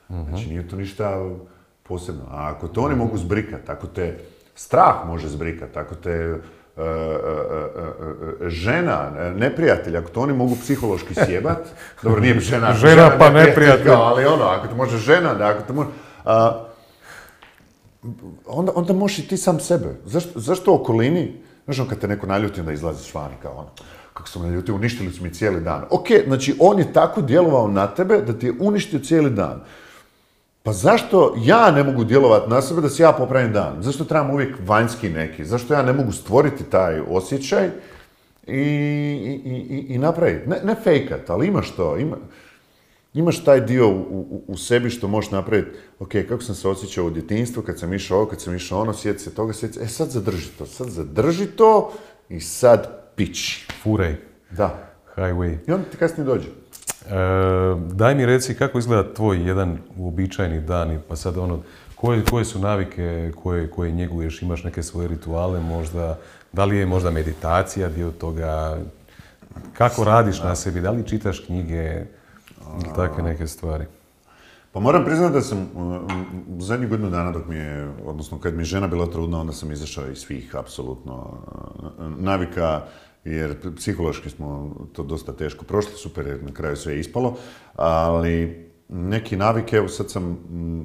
Znači 0.08 0.48
nije 0.48 0.68
to 0.68 0.76
ništa 0.76 1.30
posebno. 1.82 2.22
A 2.30 2.52
ako 2.54 2.68
to 2.68 2.82
oni 2.82 2.94
mogu 2.94 3.18
zbrikati, 3.18 3.70
ako 3.70 3.86
te 3.86 4.18
strah 4.54 4.94
može 5.06 5.28
zbrikati, 5.28 5.78
ako 5.78 5.94
te 5.94 6.10
e, 6.10 6.82
e, 6.82 6.84
e, 8.46 8.50
žena, 8.50 9.10
neprijatelj, 9.36 9.96
ako 9.96 10.10
to 10.10 10.20
oni 10.20 10.32
mogu 10.32 10.56
psihološki 10.56 11.14
sjebat, 11.26 11.58
dobro, 12.02 12.20
nije 12.20 12.40
žena, 12.40 12.74
Žena 12.74 13.10
pa 13.18 13.30
neprijatelj. 13.30 13.86
kao, 13.86 14.02
ali 14.02 14.24
ono, 14.24 14.44
ako 14.44 14.66
te 14.66 14.74
može 14.74 14.98
žena, 14.98 15.34
da, 15.34 15.48
ako 15.48 15.62
te 15.62 15.72
može... 15.72 15.88
a, 16.24 16.64
onda, 18.46 18.72
onda 18.74 18.92
možeš 18.92 19.18
i 19.18 19.28
ti 19.28 19.36
sam 19.36 19.60
sebe. 19.60 19.94
Zašto, 20.04 20.40
zašto 20.40 20.72
u 20.72 20.74
okolini, 20.74 21.32
znaš 21.64 21.78
ono 21.78 21.88
kad 21.88 21.98
te 21.98 22.08
neko 22.08 22.26
naljuti, 22.26 22.60
onda 22.60 22.72
izlaziš 22.72 23.14
vani 23.14 23.34
kao 23.42 23.52
ono, 23.52 23.68
kako 24.14 24.28
sam 24.28 24.42
naljutio, 24.42 24.74
uništili 24.74 25.12
su 25.12 25.22
mi 25.22 25.34
cijeli 25.34 25.60
dan. 25.60 25.84
Ok, 25.90 26.06
znači 26.26 26.56
on 26.58 26.78
je 26.78 26.92
tako 26.92 27.22
djelovao 27.22 27.68
na 27.68 27.86
tebe 27.86 28.20
da 28.20 28.32
ti 28.32 28.46
je 28.46 28.54
uništio 28.60 28.98
cijeli 28.98 29.30
dan. 29.30 29.60
Pa 30.62 30.72
zašto 30.72 31.34
ja 31.38 31.70
ne 31.70 31.84
mogu 31.84 32.04
djelovati 32.04 32.50
na 32.50 32.62
sebe 32.62 32.80
da 32.80 32.88
si 32.88 33.02
ja 33.02 33.12
popravim 33.12 33.52
dan? 33.52 33.82
Zašto 33.82 34.04
trebam 34.04 34.30
uvijek 34.30 34.56
vanjski 34.66 35.08
neki? 35.08 35.44
Zašto 35.44 35.74
ja 35.74 35.82
ne 35.82 35.92
mogu 35.92 36.12
stvoriti 36.12 36.64
taj 36.64 37.00
osjećaj 37.00 37.70
i, 38.46 38.52
i, 38.52 39.50
i, 39.70 39.86
i 39.94 39.98
napraviti? 39.98 40.48
Ne, 40.48 40.60
ne 40.64 40.74
fejkat, 40.74 41.30
ali 41.30 41.46
imaš 41.46 41.70
to. 41.76 41.96
Ima, 41.96 42.16
imaš 43.14 43.44
taj 43.44 43.60
dio 43.60 43.88
u, 43.88 44.00
u, 44.10 44.44
u 44.46 44.56
sebi 44.56 44.90
što 44.90 45.08
možeš 45.08 45.30
napraviti, 45.30 45.70
ok, 45.98 46.10
kako 46.28 46.42
sam 46.42 46.54
se 46.54 46.68
osjećao 46.68 47.06
u 47.06 47.10
djetinjstvu, 47.10 47.62
kad 47.62 47.78
sam 47.78 47.94
išao 47.94 48.18
ovo, 48.18 48.26
kad 48.26 48.40
sam 48.40 48.54
išao 48.54 48.80
ono, 48.80 48.92
sjeti 48.92 49.18
se 49.18 49.34
toga, 49.34 49.52
sjeti 49.52 49.74
se, 49.74 49.84
e 49.84 49.86
sad 49.88 50.08
zadrži 50.08 50.48
to, 50.58 50.66
sad 50.66 50.88
zadrži 50.88 51.46
to 51.46 51.92
i 52.28 52.40
sad 52.40 53.04
pići. 53.16 53.66
Furej. 53.82 54.16
Da. 54.50 54.92
Highway. 55.16 55.56
I 55.66 55.72
onda 55.72 55.88
ti 55.88 55.96
kasnije 55.96 56.24
dođe. 56.24 56.48
E, 57.10 57.14
daj 57.92 58.14
mi 58.14 58.26
reci 58.26 58.54
kako 58.54 58.78
izgleda 58.78 59.14
tvoj 59.14 59.48
jedan 59.48 59.78
uobičajeni 59.96 60.60
dan, 60.60 60.92
i 60.92 60.98
pa 61.08 61.16
sad 61.16 61.38
ono, 61.38 61.58
koje, 61.94 62.24
koje 62.24 62.44
su 62.44 62.58
navike 62.58 63.32
koje, 63.42 63.70
koje 63.70 63.92
njeguješ, 63.92 64.42
imaš 64.42 64.64
neke 64.64 64.82
svoje 64.82 65.08
rituale 65.08 65.60
možda, 65.60 66.18
da 66.52 66.64
li 66.64 66.76
je 66.76 66.86
možda 66.86 67.10
meditacija 67.10 67.88
dio 67.88 68.10
toga, 68.10 68.78
kako 69.72 70.04
radiš 70.04 70.42
na 70.42 70.54
sebi, 70.54 70.80
da 70.80 70.90
li 70.90 71.06
čitaš 71.06 71.40
knjige 71.40 72.04
ili 72.84 72.94
takve 72.96 73.22
neke 73.22 73.46
stvari? 73.46 73.84
Pa 74.72 74.80
moram 74.80 75.04
priznati 75.04 75.34
da 75.34 75.40
sam 75.40 75.68
u 76.48 76.60
zadnjih 76.60 76.90
godinu 76.90 77.10
dana 77.10 77.32
dok 77.32 77.46
mi 77.46 77.56
je, 77.56 77.90
odnosno 78.04 78.38
kad 78.38 78.54
mi 78.54 78.60
je 78.60 78.64
žena 78.64 78.86
bila 78.86 79.06
trudna, 79.06 79.40
onda 79.40 79.52
sam 79.52 79.72
izašao 79.72 80.10
iz 80.10 80.18
svih 80.18 80.56
apsolutno 80.56 81.14
uh, 81.16 82.18
navika, 82.18 82.82
jer 83.24 83.74
psihološki 83.76 84.30
smo 84.30 84.76
to 84.92 85.02
dosta 85.02 85.32
teško 85.32 85.64
prošli, 85.64 85.92
super 85.96 86.26
jer 86.26 86.42
na 86.42 86.52
kraju 86.52 86.76
sve 86.76 86.92
je 86.92 87.00
ispalo, 87.00 87.36
ali 87.76 88.66
neki 88.88 89.36
navike, 89.36 89.76
evo 89.76 89.88
sad 89.88 90.10
sam 90.10 90.22
mm, 90.22 90.84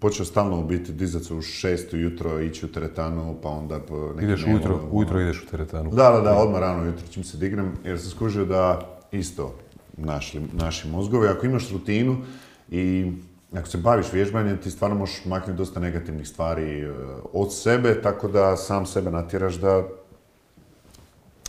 počeo 0.00 0.24
stalno 0.24 0.60
u 0.60 0.64
biti 0.64 0.92
dizat 0.92 1.22
se 1.22 1.34
u 1.34 1.42
šest 1.42 1.92
ujutro, 1.92 2.40
ići 2.40 2.66
u 2.66 2.68
teretanu, 2.68 3.36
pa 3.42 3.48
onda 3.48 3.80
po 3.80 4.12
Ideš 4.22 4.44
ujutro, 4.46 4.74
ono. 4.74 4.88
ujutro 4.90 5.20
ideš 5.20 5.42
u 5.42 5.46
teretanu. 5.46 5.90
Da, 5.90 6.10
da, 6.10 6.20
da, 6.20 6.38
odmah 6.38 6.60
rano 6.60 6.82
ujutro 6.82 7.06
čim 7.10 7.24
se 7.24 7.36
dignem, 7.38 7.72
jer 7.84 8.00
sam 8.00 8.10
skužio 8.10 8.44
da 8.44 8.80
isto 9.12 9.54
našli, 9.96 10.40
naši 10.52 10.88
mozgovi, 10.88 11.28
ako 11.28 11.46
imaš 11.46 11.70
rutinu 11.70 12.16
i 12.70 13.12
ako 13.52 13.68
se 13.68 13.78
baviš 13.78 14.12
vježbanjem, 14.12 14.56
ti 14.58 14.70
stvarno 14.70 14.96
možeš 14.96 15.24
maknuti 15.24 15.58
dosta 15.58 15.80
negativnih 15.80 16.28
stvari 16.28 16.80
e, 16.80 16.92
od 17.32 17.54
sebe, 17.54 18.02
tako 18.02 18.28
da 18.28 18.56
sam 18.56 18.86
sebe 18.86 19.10
natjeraš 19.10 19.54
da 19.54 19.88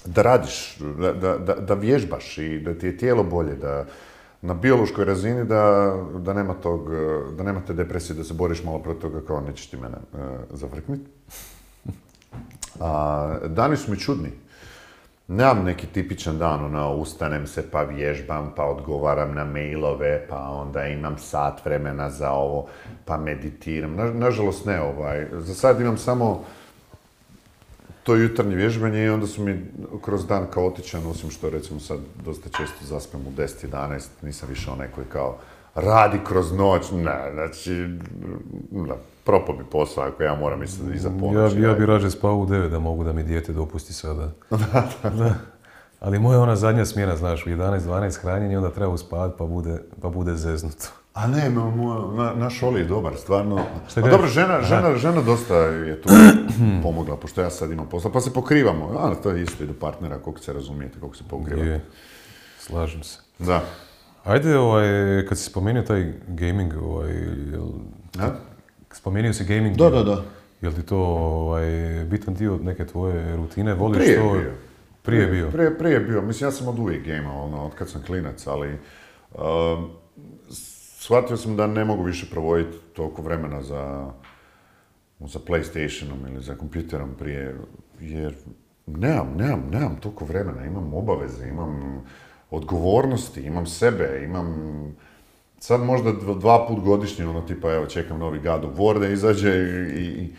da 0.07 0.21
radiš, 0.21 0.77
da, 0.99 1.13
da, 1.13 1.55
da, 1.55 1.73
vježbaš 1.73 2.37
i 2.37 2.59
da 2.59 2.73
ti 2.73 2.85
je 2.85 2.97
tijelo 2.97 3.23
bolje, 3.23 3.55
da 3.55 3.85
na 4.41 4.53
biološkoj 4.53 5.05
razini 5.05 5.45
da, 5.45 5.93
da 6.19 6.33
nema 6.33 6.53
tog, 6.53 6.93
e, 6.93 7.35
da 7.37 7.43
nema 7.43 7.61
te 7.67 7.73
depresije, 7.73 8.15
da 8.15 8.23
se 8.23 8.33
boriš 8.33 8.63
malo 8.63 8.79
protiv 8.79 9.01
toga 9.01 9.21
kao 9.27 9.41
nećeš 9.41 9.69
ti 9.69 9.77
mene 9.77 9.97
uh, 10.13 10.19
zavrknit. 10.51 11.01
A, 12.79 13.37
dani 13.47 13.77
su 13.77 13.91
mi 13.91 13.99
čudni. 13.99 14.31
Nemam 15.27 15.63
neki 15.63 15.87
tipičan 15.87 16.37
dan, 16.37 16.65
ono, 16.65 16.95
ustanem 16.95 17.47
se 17.47 17.71
pa 17.71 17.81
vježbam, 17.83 18.53
pa 18.55 18.65
odgovaram 18.65 19.35
na 19.35 19.45
mailove, 19.45 20.27
pa 20.29 20.49
onda 20.49 20.85
imam 20.85 21.17
sat 21.17 21.65
vremena 21.65 22.09
za 22.09 22.31
ovo, 22.31 22.67
pa 23.05 23.17
meditiram. 23.17 23.95
Na, 23.95 24.11
nažalost 24.11 24.65
ne, 24.65 24.81
ovaj, 24.81 25.25
za 25.31 25.53
sad 25.53 25.81
imam 25.81 25.97
samo 25.97 26.43
to 28.07 28.15
jutarnje 28.15 28.55
vježbanje 28.55 29.05
i 29.05 29.09
onda 29.09 29.27
su 29.27 29.43
mi 29.43 29.61
kroz 30.01 30.27
dan 30.27 30.47
kaotičan, 30.51 31.05
osim 31.05 31.29
što 31.31 31.49
recimo 31.49 31.79
sad 31.79 31.99
dosta 32.25 32.49
često 32.49 32.85
zaspem 32.85 33.21
u 33.21 33.31
10-11, 33.31 33.99
nisam 34.21 34.49
više 34.49 34.71
onaj 34.71 34.87
koji 34.87 35.07
kao 35.07 35.37
radi 35.75 36.19
kroz 36.23 36.51
noć, 36.51 36.91
ne, 36.93 37.31
znači, 37.33 37.87
da, 38.71 38.95
propao 39.23 39.55
mi 39.55 39.63
posao 39.63 40.03
ako 40.03 40.23
ja 40.23 40.35
moram 40.35 40.63
iza, 40.63 40.83
Ja, 41.03 41.19
ponoći. 41.19 41.55
bi- 41.55 41.61
ja 41.61 41.73
bi 41.73 41.85
rađe 41.85 42.09
spao 42.09 42.35
u 42.35 42.45
9 42.45 42.69
da 42.69 42.79
mogu 42.79 43.03
da 43.03 43.13
mi 43.13 43.23
dijete 43.23 43.53
dopusti 43.53 43.93
sada. 43.93 44.31
Da. 45.03 45.33
Ali 45.99 46.19
moja 46.19 46.39
ona 46.39 46.55
zadnja 46.55 46.85
smjena, 46.85 47.15
znaš, 47.15 47.45
u 47.45 47.49
11-12 47.49 48.17
hranjenje, 48.17 48.57
onda 48.57 48.69
treba 48.71 48.91
uspavat 48.91 49.37
pa 49.37 49.45
bude, 49.45 49.81
pa 50.01 50.09
bude 50.09 50.35
zeznuto. 50.35 50.85
A 51.17 51.27
ne, 51.27 51.49
na, 51.49 52.33
naš 52.35 52.63
Oli 52.63 52.79
je 52.79 52.85
dobar, 52.85 53.15
stvarno. 53.17 53.65
Šta 53.89 53.99
A 53.99 54.03
kažeš? 54.03 54.11
dobro, 54.11 54.27
žena, 54.27 54.61
žena, 54.61 54.97
žena 54.97 55.21
dosta 55.21 55.55
je 55.57 56.01
tu 56.01 56.09
pomogla, 56.83 57.17
pošto 57.17 57.41
ja 57.41 57.49
sad 57.49 57.71
imam 57.71 57.89
posla, 57.89 58.11
pa 58.11 58.21
se 58.21 58.33
pokrivamo. 58.33 58.85
A, 58.99 59.15
to 59.23 59.29
je 59.29 59.43
isto 59.43 59.63
i 59.63 59.67
do 59.67 59.73
partnera, 59.73 60.19
koliko 60.19 60.41
se 60.41 60.53
razumijete, 60.53 60.99
koliko 60.99 61.17
se 61.17 61.23
pokrivate. 61.29 61.67
Je, 61.67 61.85
slažem 62.59 63.03
se. 63.03 63.19
Da. 63.39 63.63
Ajde, 64.23 64.57
ovaj, 64.57 64.85
kad 65.29 65.37
si 65.37 65.43
spomenuo 65.43 65.83
taj 65.83 66.13
gaming, 66.27 66.73
ovaj, 66.81 67.13
jel, 67.51 67.67
spomenuo 68.91 69.33
si 69.33 69.45
gaming. 69.45 69.75
Da, 69.75 69.89
da, 69.89 70.03
da. 70.03 70.23
Jel 70.61 70.73
ti 70.73 70.83
to 70.83 70.97
ovaj, 70.97 71.65
bitan 72.05 72.33
dio 72.33 72.59
neke 72.63 72.85
tvoje 72.85 73.35
rutine? 73.35 73.73
Voliš 73.73 73.97
Prije 73.97 74.11
je 74.13 74.19
to? 74.19 74.33
bio. 74.33 74.51
Prije 75.01 75.21
je 75.21 75.31
bio. 75.31 75.51
Prije, 75.51 75.77
prije 75.77 75.93
je 75.93 75.99
bio. 75.99 76.21
Mislim, 76.21 76.47
ja 76.47 76.51
sam 76.51 76.67
od 76.67 76.79
uvijek 76.79 77.05
gamao, 77.05 77.43
ono, 77.45 77.65
od 77.65 77.75
kad 77.75 77.89
sam 77.89 78.03
klinac, 78.07 78.47
ali 78.47 78.77
um, 79.33 79.89
shvatio 81.07 81.37
sam 81.37 81.55
da 81.55 81.67
ne 81.67 81.85
mogu 81.85 82.03
više 82.03 82.25
provoditi 82.31 82.77
toliko 82.93 83.21
vremena 83.21 83.61
za, 83.61 84.11
za 85.19 85.39
Playstationom 85.39 86.31
ili 86.31 86.43
za 86.43 86.55
kompjuterom 86.55 87.09
prije, 87.19 87.55
jer 87.99 88.35
nemam, 88.85 89.33
nemam, 89.37 89.63
nemam 89.71 89.97
toliko 90.01 90.25
vremena, 90.25 90.65
imam 90.65 90.93
obaveze, 90.93 91.47
imam 91.47 92.03
odgovornosti, 92.51 93.41
imam 93.41 93.65
sebe, 93.65 94.21
imam 94.25 94.55
sad 95.59 95.81
možda 95.81 96.11
dva, 96.11 96.67
put 96.67 96.79
godišnje, 96.79 97.27
ono 97.27 97.41
tipa 97.41 97.73
evo 97.73 97.85
čekam 97.85 98.19
novi 98.19 98.39
God 98.39 98.65
of 98.65 98.77
War 98.77 98.99
da 98.99 99.07
izađe 99.07 99.49
i, 99.49 100.03
i, 100.03 100.33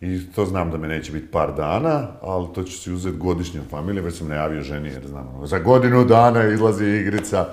i 0.00 0.32
to 0.32 0.44
znam 0.44 0.70
da 0.70 0.78
me 0.78 0.88
neće 0.88 1.12
biti 1.12 1.30
par 1.30 1.54
dana, 1.54 2.08
ali 2.22 2.46
to 2.54 2.62
ću 2.62 2.78
si 2.78 2.92
uzeti 2.92 3.16
godišnje 3.16 3.60
od 3.60 3.66
familije, 3.70 4.02
već 4.02 4.18
sam 4.18 4.28
najavio 4.28 4.62
ženi 4.62 4.88
jer 4.88 5.06
znam, 5.06 5.34
ono, 5.36 5.46
za 5.46 5.58
godinu 5.58 6.04
dana 6.04 6.44
izlazi 6.44 6.86
igrica. 6.86 7.48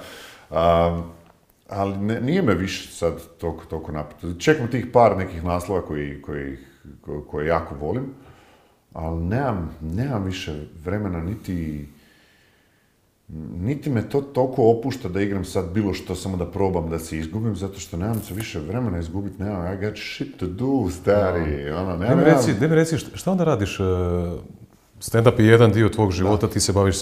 Um, 0.49 1.20
ali 1.71 1.97
ne- 1.97 2.21
nije 2.21 2.41
me 2.41 2.55
više 2.55 2.91
sad 2.91 3.13
toliko, 3.37 3.65
toliko 3.65 3.91
napito. 3.91 4.33
Čekam 4.33 4.67
tih 4.67 4.85
par 4.93 5.17
nekih 5.17 5.43
naslova 5.43 5.81
koji, 5.81 6.21
koji, 6.21 6.57
ko- 7.01 7.21
koje 7.21 7.47
jako 7.47 7.75
volim, 7.75 8.03
ali 8.93 9.21
nemam, 9.21 9.69
nemam 9.81 10.23
više 10.23 10.53
vremena 10.83 11.19
niti 11.19 11.85
niti 13.53 13.89
me 13.89 14.09
to 14.09 14.21
toliko 14.23 14.63
opušta 14.69 15.09
da 15.09 15.21
igram 15.21 15.45
sad 15.45 15.69
bilo 15.69 15.93
što 15.93 16.15
samo 16.15 16.37
da 16.37 16.45
probam 16.45 16.89
da 16.89 16.99
se 16.99 17.17
izgubim, 17.17 17.55
zato 17.55 17.79
što 17.79 17.97
nemam 17.97 18.21
se 18.21 18.33
više 18.33 18.59
vremena 18.59 18.99
izgubiti, 18.99 19.43
nemam, 19.43 19.73
I 19.73 19.85
got 19.85 19.97
shit 19.97 20.37
to 20.37 20.47
do, 20.47 20.89
stari, 20.91 21.71
ono, 21.71 21.85
Daj 21.87 21.99
nemam, 21.99 22.17
mi 22.17 22.25
reci, 22.25 22.53
daj 22.53 22.69
mi 22.69 22.75
reci 22.75 22.97
šta, 22.97 23.17
šta 23.17 23.31
onda 23.31 23.43
radiš? 23.43 23.79
e, 23.79 23.83
Stand-up 24.99 25.39
je 25.39 25.45
jedan 25.45 25.71
dio 25.71 25.89
tvog 25.89 26.11
života, 26.11 26.47
ti 26.47 26.59
se 26.59 26.73
baviš 26.73 26.95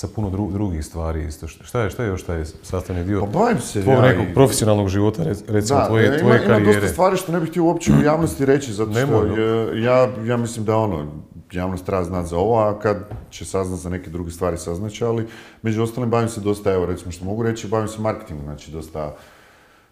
sa, 0.00 0.08
puno 0.08 0.48
drugih 0.52 0.84
stvari 0.84 1.24
isto. 1.24 1.48
Šta 1.48 1.82
je, 1.82 1.90
šta 1.90 2.02
je 2.02 2.08
još 2.08 2.22
taj 2.22 2.44
sastavni 2.62 3.04
dio 3.04 3.26
pa 3.32 3.60
se, 3.60 3.82
tvojeg 3.82 4.02
nekog 4.02 4.34
profesionalnog 4.34 4.88
života, 4.88 5.22
recimo 5.48 5.80
tvoje, 5.86 6.18
tvoje 6.18 6.36
ima, 6.36 6.46
karijere? 6.46 6.62
Ima 6.62 6.72
dosta 6.72 6.88
stvari 6.88 7.16
što 7.16 7.32
ne 7.32 7.40
bih 7.40 7.50
htio 7.50 7.64
uopće 7.64 7.92
u 7.92 8.02
javnosti 8.10 8.44
reći, 8.44 8.72
zato 8.72 8.92
što 8.92 9.26
ja, 9.74 10.08
ja 10.24 10.36
mislim 10.36 10.64
da 10.64 10.76
ono, 10.76 11.12
javnost 11.52 11.86
treba 11.86 12.04
znati 12.04 12.28
za 12.28 12.36
ovo, 12.36 12.58
a 12.58 12.78
kad 12.78 12.96
će 13.30 13.44
saznat 13.44 13.80
za 13.80 13.90
neke 13.90 14.10
druge 14.10 14.30
stvari 14.30 14.58
saznaće, 14.58 15.04
ali 15.04 15.26
među 15.62 15.82
ostalim 15.82 16.10
bavim 16.10 16.28
se 16.28 16.40
dosta, 16.40 16.72
evo 16.72 16.86
recimo 16.86 17.12
što 17.12 17.24
mogu 17.24 17.42
reći, 17.42 17.68
bavim 17.68 17.88
se 17.88 18.00
marketingom, 18.00 18.44
znači 18.44 18.70
dosta 18.70 19.16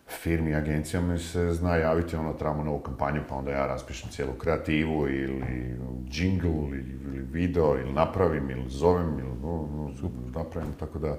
firmi, 0.09 0.54
agencijama 0.54 1.12
mi 1.12 1.18
se 1.18 1.52
zna 1.52 1.76
javiti, 1.76 2.16
ono, 2.16 2.32
trebamo 2.32 2.64
novu 2.64 2.78
kampanju, 2.78 3.20
pa 3.28 3.34
onda 3.34 3.50
ja 3.50 3.66
raspišem 3.66 4.11
cijelu 4.11 4.32
kreativu 4.32 5.09
ili 5.09 5.42
jingle 6.12 6.50
ili, 6.50 6.84
video 7.32 7.76
ili 7.80 7.92
napravim 7.92 8.50
ili 8.50 8.64
zovem 8.68 9.18
ili 9.18 9.30
napravim, 10.34 10.72
tako 10.80 10.98
da 10.98 11.16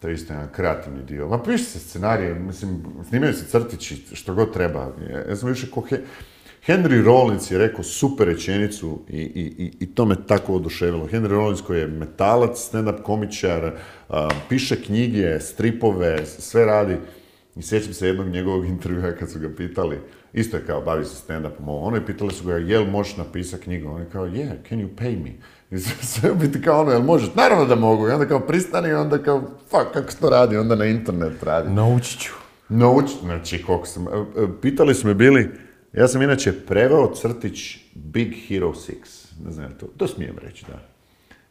to 0.00 0.08
je 0.08 0.14
isto 0.14 0.32
jedan 0.32 0.48
kreativni 0.52 1.02
dio. 1.02 1.28
Ma 1.28 1.42
piše 1.42 1.64
se 1.64 1.78
scenarije, 1.78 2.34
mislim, 2.34 2.84
snimaju 3.08 3.32
se 3.32 3.46
crtići, 3.46 4.16
što 4.16 4.34
god 4.34 4.52
treba. 4.52 4.92
Ja 5.28 5.36
sam 5.36 5.48
više 5.48 5.70
ko 5.70 5.82
Henry 6.66 7.04
Rollins 7.04 7.50
je 7.50 7.58
rekao 7.58 7.84
super 7.84 8.26
rečenicu 8.26 8.98
i, 9.08 9.20
i, 9.20 9.72
i 9.80 9.86
to 9.94 10.04
me 10.04 10.16
tako 10.26 10.54
oduševilo. 10.54 11.06
Henry 11.06 11.28
Rollins 11.28 11.60
koji 11.60 11.80
je 11.80 11.86
metalac, 11.86 12.58
stand-up 12.58 13.02
komičar, 13.02 13.72
piše 14.48 14.82
knjige, 14.82 15.40
stripove, 15.40 16.26
sve 16.26 16.64
radi. 16.64 16.96
I 17.56 17.62
sjećam 17.62 17.92
se 17.92 18.06
jednog 18.06 18.28
njegovog 18.28 18.66
intervjua 18.74 19.12
kad 19.12 19.30
su 19.30 19.38
ga 19.38 19.48
pitali, 19.56 19.98
isto 20.32 20.56
je 20.56 20.66
kao 20.66 20.80
bavi 20.80 21.04
se 21.04 21.24
stand-upom, 21.28 21.64
ono 21.66 21.96
i 21.96 22.06
pitali 22.06 22.32
su 22.32 22.44
ga 22.44 22.56
jel 22.56 22.84
možeš 22.84 23.16
napisati 23.16 23.62
knjigu, 23.62 23.88
on 23.88 24.00
je 24.00 24.10
kao 24.12 24.26
yeah, 24.26 24.68
can 24.68 24.78
you 24.78 24.88
pay 24.98 25.24
me? 25.24 25.32
I 25.76 25.78
sve 25.80 26.34
biti 26.34 26.62
kao 26.62 26.80
ono, 26.80 26.90
jel 26.90 27.02
možeš? 27.02 27.34
Naravno 27.34 27.64
da 27.64 27.74
mogu. 27.74 28.08
I 28.08 28.10
onda 28.10 28.26
kao 28.26 28.40
pristani 28.40 28.88
i 28.88 28.92
onda 28.92 29.18
kao, 29.18 29.40
fuck, 29.40 29.92
kako 29.92 30.10
se 30.10 30.18
to 30.18 30.30
radi? 30.30 30.56
Onda 30.56 30.74
na 30.74 30.84
internet 30.84 31.42
radi. 31.42 31.72
Naučit 31.72 32.20
ću. 32.20 32.32
Naučit, 32.68 33.18
znači 33.20 33.62
koliko 33.62 33.86
sam, 33.86 34.08
e, 34.08 34.10
e, 34.10 34.46
pitali 34.62 34.94
su 34.94 35.06
me 35.06 35.14
bili, 35.14 35.50
ja 35.92 36.08
sam 36.08 36.22
inače 36.22 36.52
preveo 36.66 37.14
crtić 37.14 37.78
Big 37.94 38.34
Hero 38.48 38.72
6, 38.72 38.92
ne 39.44 39.52
znam 39.52 39.72
to, 39.80 39.86
to 39.96 40.06
smijem 40.06 40.38
reći, 40.38 40.64
da. 40.68 40.88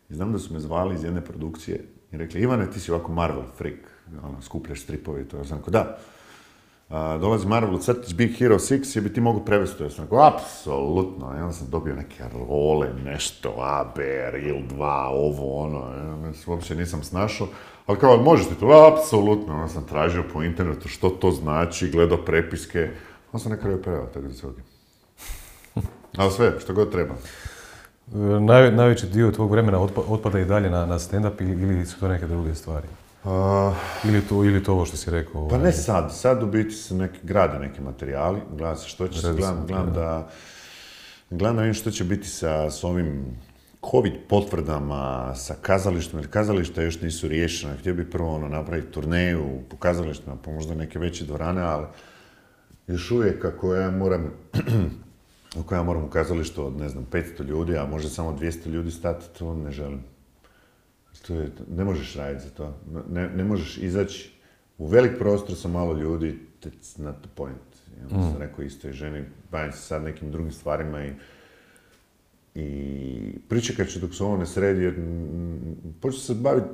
I 0.09 0.13
znam 0.13 0.31
da 0.31 0.39
su 0.39 0.53
me 0.53 0.59
zvali 0.59 0.95
iz 0.95 1.03
jedne 1.03 1.21
produkcije 1.21 1.85
i 2.11 2.17
rekli, 2.17 2.41
Ivane, 2.41 2.71
ti 2.71 2.79
si 2.79 2.91
ovako 2.91 3.11
Marvel 3.11 3.43
freak, 3.57 3.94
ono, 4.23 4.41
skupljaš 4.41 4.81
stripove 4.81 5.21
i 5.21 5.25
to. 5.25 5.37
Ja 5.37 5.43
sam 5.43 5.57
rekao, 5.57 5.71
da. 5.71 5.97
A, 6.89 7.17
dolazi 7.17 7.47
Marvel 7.47 7.77
crtić 7.77 8.13
Big 8.13 8.37
Hero 8.37 8.59
6 8.59 8.97
i 8.97 9.01
bi 9.01 9.13
ti 9.13 9.21
mogu 9.21 9.45
prevesti. 9.45 9.83
Ja 9.83 9.89
sam 9.89 10.03
rekao, 10.03 10.27
apsolutno. 10.27 11.33
I 11.37 11.41
onda 11.41 11.53
sam 11.53 11.67
dobio 11.69 11.95
neke 11.95 12.23
role, 12.33 12.93
nešto, 13.05 13.55
A, 13.59 13.91
B, 13.95 14.03
Real 14.31 14.61
2, 14.77 15.07
ovo, 15.11 15.63
ono. 15.63 15.79
Ja, 15.79 16.31
uopće 16.47 16.75
nisam 16.75 17.03
snašao. 17.03 17.47
Ali 17.85 17.99
kao, 17.99 18.17
možete 18.17 18.55
to? 18.55 18.93
Apsolutno. 18.93 19.53
Onda 19.53 19.67
sam 19.67 19.87
tražio 19.87 20.23
po 20.33 20.43
internetu 20.43 20.87
što 20.87 21.09
to 21.09 21.31
znači, 21.31 21.91
gledao 21.91 22.17
prepiske. 22.17 22.89
Onda 23.31 23.43
sam 23.43 23.51
na 23.51 23.57
kraju 23.57 23.81
preveo, 23.81 24.05
tako 24.05 24.27
da 24.27 24.33
se 24.33 24.47
Ali 26.17 26.31
sve, 26.31 26.59
što 26.59 26.73
god 26.73 26.91
treba. 26.91 27.15
Naj, 28.39 28.71
najveći 28.71 29.07
dio 29.07 29.31
tvog 29.31 29.51
vremena 29.51 29.79
otpada 30.07 30.39
i 30.39 30.45
dalje 30.45 30.69
na, 30.69 30.85
na 30.85 30.99
stand-up 30.99 31.41
ili, 31.41 31.51
ili 31.51 31.85
su 31.85 31.99
to 31.99 32.07
neke 32.07 32.27
druge 32.27 32.55
stvari? 32.55 32.87
Ili, 34.05 34.21
to, 34.21 34.43
ili 34.43 34.63
to 34.63 34.73
ovo 34.73 34.85
što 34.85 34.97
si 34.97 35.11
rekao? 35.11 35.47
Pa 35.47 35.55
ne 35.55 35.61
ovaj? 35.61 35.71
sad, 35.71 36.15
sad 36.15 36.43
u 36.43 36.45
biti 36.45 36.71
se 36.71 36.95
neki, 36.95 37.19
grade 37.23 37.59
neki 37.59 37.81
materijali, 37.81 38.41
gleda 38.57 38.75
se 38.75 38.89
što 38.89 39.07
će 39.07 39.21
se, 39.21 39.33
gledam, 39.33 39.65
gledam 39.67 39.93
da, 39.93 40.29
gledam 41.29 41.55
da 41.55 41.61
vidim 41.61 41.73
što 41.73 41.91
će 41.91 42.03
biti 42.03 42.27
sa, 42.27 42.71
s 42.71 42.83
ovim 42.83 43.37
covid 43.91 44.13
potvrdama, 44.29 45.35
sa 45.35 45.55
kazalištima, 45.61 46.21
jer 46.21 46.29
kazališta 46.29 46.81
još 46.81 47.01
nisu 47.01 47.27
riješena, 47.27 47.75
htio 47.75 47.93
bi 47.93 48.09
prvo 48.09 48.35
ono, 48.35 48.47
napraviti 48.47 48.91
turneju 48.91 49.45
po 49.69 49.77
kazalištima, 49.77 50.35
po 50.35 50.51
možda 50.51 50.75
neke 50.75 50.99
veće 50.99 51.25
dvorane, 51.25 51.61
ali 51.61 51.85
još 52.87 53.11
uvijek 53.11 53.41
kako 53.41 53.75
ja 53.75 53.91
moram 53.91 54.31
ako 55.59 55.75
ja 55.75 55.83
moram 55.83 56.03
u 56.03 56.09
kazalištu 56.09 56.65
od, 56.65 56.77
ne 56.77 56.89
znam, 56.89 57.05
500 57.11 57.43
ljudi, 57.43 57.77
a 57.77 57.85
može 57.85 58.09
samo 58.09 58.37
200 58.41 58.67
ljudi 58.67 58.91
stati, 58.91 59.39
to 59.39 59.55
ne 59.55 59.71
želim. 59.71 60.14
To 61.27 61.33
je, 61.33 61.51
ne 61.69 61.83
možeš 61.83 62.15
raditi 62.15 62.43
za 62.43 62.49
to. 62.49 62.77
Ne, 63.09 63.29
ne 63.29 63.43
možeš 63.43 63.77
izaći 63.77 64.31
u 64.77 64.87
velik 64.87 65.17
prostor 65.17 65.55
sa 65.55 65.67
malo 65.67 65.93
ljudi, 65.93 66.39
that's 66.61 66.99
not 66.99 67.15
the 67.21 67.29
point. 67.35 67.57
Ja 68.01 68.09
sam 68.09 68.37
mm. 68.37 68.39
rekao 68.39 68.65
isto 68.65 68.89
i 68.89 68.93
ženi, 68.93 69.23
bavim 69.51 69.71
se 69.71 69.77
sad 69.77 70.03
nekim 70.03 70.31
drugim 70.31 70.51
stvarima 70.51 71.05
i 71.05 71.13
i 72.55 73.39
pričekat 73.49 73.87
ću 73.87 73.99
dok 73.99 74.15
se 74.15 74.23
ovo 74.23 74.37
ne 74.37 74.45
sredi, 74.45 74.83
jer 74.83 74.93
počeo 76.01 76.19
se 76.19 76.33
baviti 76.33 76.67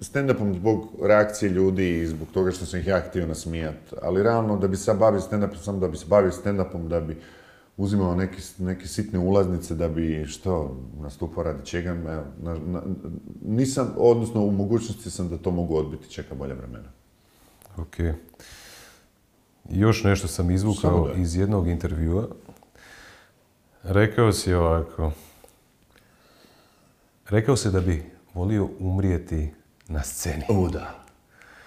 stand-upom 0.00 0.54
zbog 0.54 0.88
reakcije 1.02 1.50
ljudi 1.50 2.00
i 2.00 2.06
zbog 2.06 2.28
toga 2.32 2.50
što 2.50 2.66
sam 2.66 2.80
ih 2.80 2.86
ja 2.86 3.00
htio 3.00 3.26
nasmijat. 3.26 3.94
Ali 4.02 4.22
realno, 4.22 4.56
da 4.56 4.68
bi 4.68 4.76
se 4.76 4.94
bavio 4.94 5.20
stand-upom, 5.20 5.56
samo 5.56 5.78
da 5.78 5.88
bi 5.88 5.96
se 5.96 6.06
bavio 6.08 6.30
stand-upom, 6.30 6.88
da 6.88 7.00
bi 7.00 7.16
uzimao 7.76 8.14
neke, 8.14 8.38
neke 8.58 8.86
sitne 8.86 9.18
ulaznice 9.18 9.74
da 9.74 9.88
bi 9.88 10.26
što 10.26 10.80
nastupao 11.00 11.44
radi 11.44 11.66
čega. 11.66 12.22
nisam, 13.44 13.94
odnosno 13.96 14.44
u 14.44 14.50
mogućnosti 14.50 15.10
sam 15.10 15.28
da 15.28 15.38
to 15.38 15.50
mogu 15.50 15.76
odbiti, 15.76 16.10
čeka 16.10 16.34
bolje 16.34 16.54
vremena. 16.54 16.88
Ok. 17.76 17.96
Još 19.70 20.04
nešto 20.04 20.28
sam 20.28 20.50
izvukao 20.50 21.10
iz 21.16 21.36
jednog 21.36 21.68
intervjua. 21.68 22.28
Rekao 23.82 24.32
si 24.32 24.54
ovako. 24.54 25.12
Rekao 27.28 27.56
si 27.56 27.70
da 27.70 27.80
bi 27.80 28.04
volio 28.34 28.68
umrijeti 28.78 29.52
na 29.88 30.02
sceni. 30.02 30.44
O 30.48 30.68
da. 30.68 31.04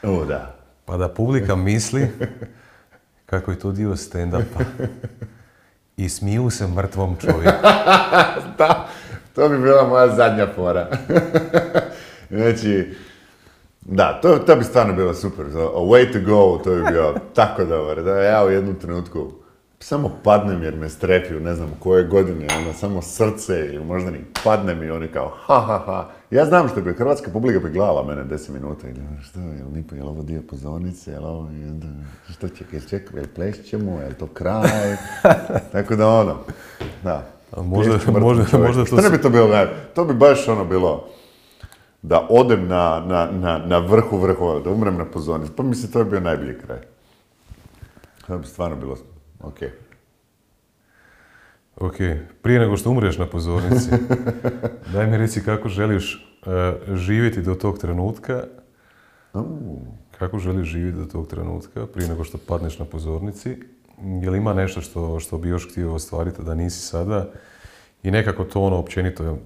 O 0.04 0.26
da. 0.26 0.56
Pa 0.86 0.98
da 0.98 1.10
publika 1.10 1.56
misli 1.56 2.08
kako 3.26 3.52
je 3.52 3.60
to 3.60 3.72
dio 3.72 3.96
stand-upa 3.96 4.64
i 5.98 6.10
smiju 6.10 6.50
se 6.50 6.68
mrtvom 6.68 7.16
čovjeku. 7.16 7.58
da, 8.58 8.88
to 9.36 9.50
bi 9.50 9.58
bila 9.58 9.88
moja 9.88 10.16
zadnja 10.16 10.48
fora. 10.56 10.88
znači, 12.30 12.96
da, 13.82 14.20
to, 14.22 14.38
to 14.38 14.56
bi 14.56 14.64
stvarno 14.64 14.94
bilo 14.94 15.14
super. 15.14 15.46
A 15.46 15.80
way 15.80 16.14
to 16.14 16.20
go, 16.20 16.64
to 16.64 16.76
bi 16.76 16.92
bio 16.92 17.14
tako 17.36 17.66
dobar. 17.66 18.04
Da 18.04 18.22
ja 18.22 18.46
u 18.46 18.50
jednom 18.50 18.76
trenutku 18.76 19.32
samo 19.80 20.20
padnem 20.24 20.64
jer 20.64 20.76
me 20.76 20.90
strepi 20.90 21.34
ne 21.34 21.56
znam 21.56 21.72
koje 21.80 22.04
godine, 22.04 22.48
ono, 22.58 22.74
samo 22.74 23.02
srce 23.02 23.70
ili 23.74 23.86
možda 23.86 24.12
ni 24.12 24.20
padnem 24.44 24.84
i 24.84 24.92
oni 24.92 25.08
kao 25.08 25.34
ha 25.46 25.60
ha 25.60 25.84
ha. 25.86 26.10
Ja 26.32 26.46
znam 26.46 26.68
što 26.68 26.82
bi 26.82 26.94
hrvatska 26.94 27.32
publika 27.32 27.60
bi 27.60 27.70
gledala 27.70 28.04
mene 28.04 28.24
10 28.24 28.50
minuta 28.50 28.88
ono, 28.88 29.22
što, 29.22 29.40
jel 29.40 29.68
nipo, 29.74 29.96
jel 29.96 30.08
ovo 30.08 30.24
dio 30.24 30.42
pozornice, 30.50 31.12
jel 31.12 31.26
ovo, 31.26 31.50
što 32.32 32.50
će, 32.50 32.66
jel 32.72 32.82
čekaj, 32.90 33.20
jel 33.20 33.28
plešćemo, 33.36 34.02
jel 34.02 34.12
to 34.20 34.28
kraj, 34.28 34.96
tako 35.72 35.96
da 35.96 36.08
ono, 36.08 36.36
da. 37.04 37.30
A 37.52 37.62
možda, 37.62 37.94
možda, 38.20 38.58
možda 38.58 38.82
to... 38.82 38.86
Što 38.86 38.96
ne 38.96 39.10
bi 39.10 39.22
to 39.22 39.30
bilo, 39.30 39.48
ne, 39.48 39.68
to 39.96 40.06
bi 40.06 40.14
baš 40.14 40.48
ono 40.48 40.66
bilo, 40.66 41.08
da 42.02 42.28
odem 42.30 42.68
na, 42.68 43.04
na, 43.08 43.30
na, 43.32 43.58
na 43.58 43.78
vrhu 43.78 44.18
vrhova, 44.18 44.60
da 44.60 44.70
umrem 44.70 44.98
na 44.98 45.06
pozornici, 45.06 45.52
pa 45.56 45.64
mislim 45.64 45.92
to 45.92 46.04
bi 46.04 46.10
bio 46.10 46.20
najbolji 46.20 46.60
kraj. 46.66 46.80
To 48.28 48.38
bi 48.38 48.48
stvarno 48.48 48.76
bilo 48.76 48.98
Ok. 49.44 49.60
Ok, 51.80 51.96
prije 52.42 52.60
nego 52.60 52.78
što 52.78 52.92
umreš 52.92 53.18
na 53.18 53.26
pozornici, 53.26 53.90
daj 54.94 55.08
mi 55.08 55.18
reci 55.18 55.44
kako 55.44 55.70
želiš 55.70 56.16
uh, 56.46 56.96
živjeti 56.98 57.42
do 57.42 57.56
tog 57.56 57.80
trenutka. 57.80 58.44
Kako 60.20 60.40
želiš 60.40 60.68
živjeti 60.68 60.98
do 60.98 61.06
tog 61.06 61.28
trenutka, 61.28 61.86
prije 61.86 62.10
nego 62.10 62.24
što 62.24 62.38
padneš 62.38 62.80
na 62.80 62.86
pozornici. 62.86 63.58
Je 64.22 64.30
li 64.30 64.38
ima 64.38 64.54
nešto 64.54 64.82
što, 64.82 65.20
što 65.20 65.38
bi 65.38 65.50
još 65.50 65.72
htio 65.72 65.94
ostvariti 65.94 66.44
da 66.44 66.56
nisi 66.56 66.80
sada? 66.80 67.30
I 68.04 68.12
nekako 68.12 68.44
to 68.44 68.62
ono 68.62 68.78
općenito, 68.78 69.38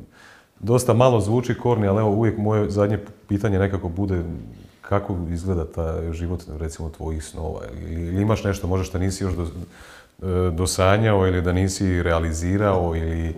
dosta 0.59 0.93
malo 0.93 1.21
zvuči 1.21 1.57
korni, 1.57 1.87
ali 1.87 1.99
evo 1.99 2.09
uvijek 2.09 2.37
moje 2.37 2.69
zadnje 2.69 2.99
pitanje 3.27 3.59
nekako 3.59 3.89
bude 3.89 4.23
kako 4.81 5.17
izgleda 5.29 5.65
ta 5.65 6.13
život, 6.13 6.43
recimo, 6.59 6.89
tvojih 6.89 7.23
snova? 7.23 7.61
Ili 7.89 8.21
imaš 8.21 8.43
nešto 8.43 8.67
možda 8.67 8.83
što 8.83 8.99
nisi 8.99 9.23
još 9.23 9.33
do, 9.33 9.43
e, 9.43 9.47
dosanjao 10.53 11.27
ili 11.27 11.41
da 11.41 11.53
nisi 11.53 12.03
realizirao 12.03 12.95
ili 12.95 13.35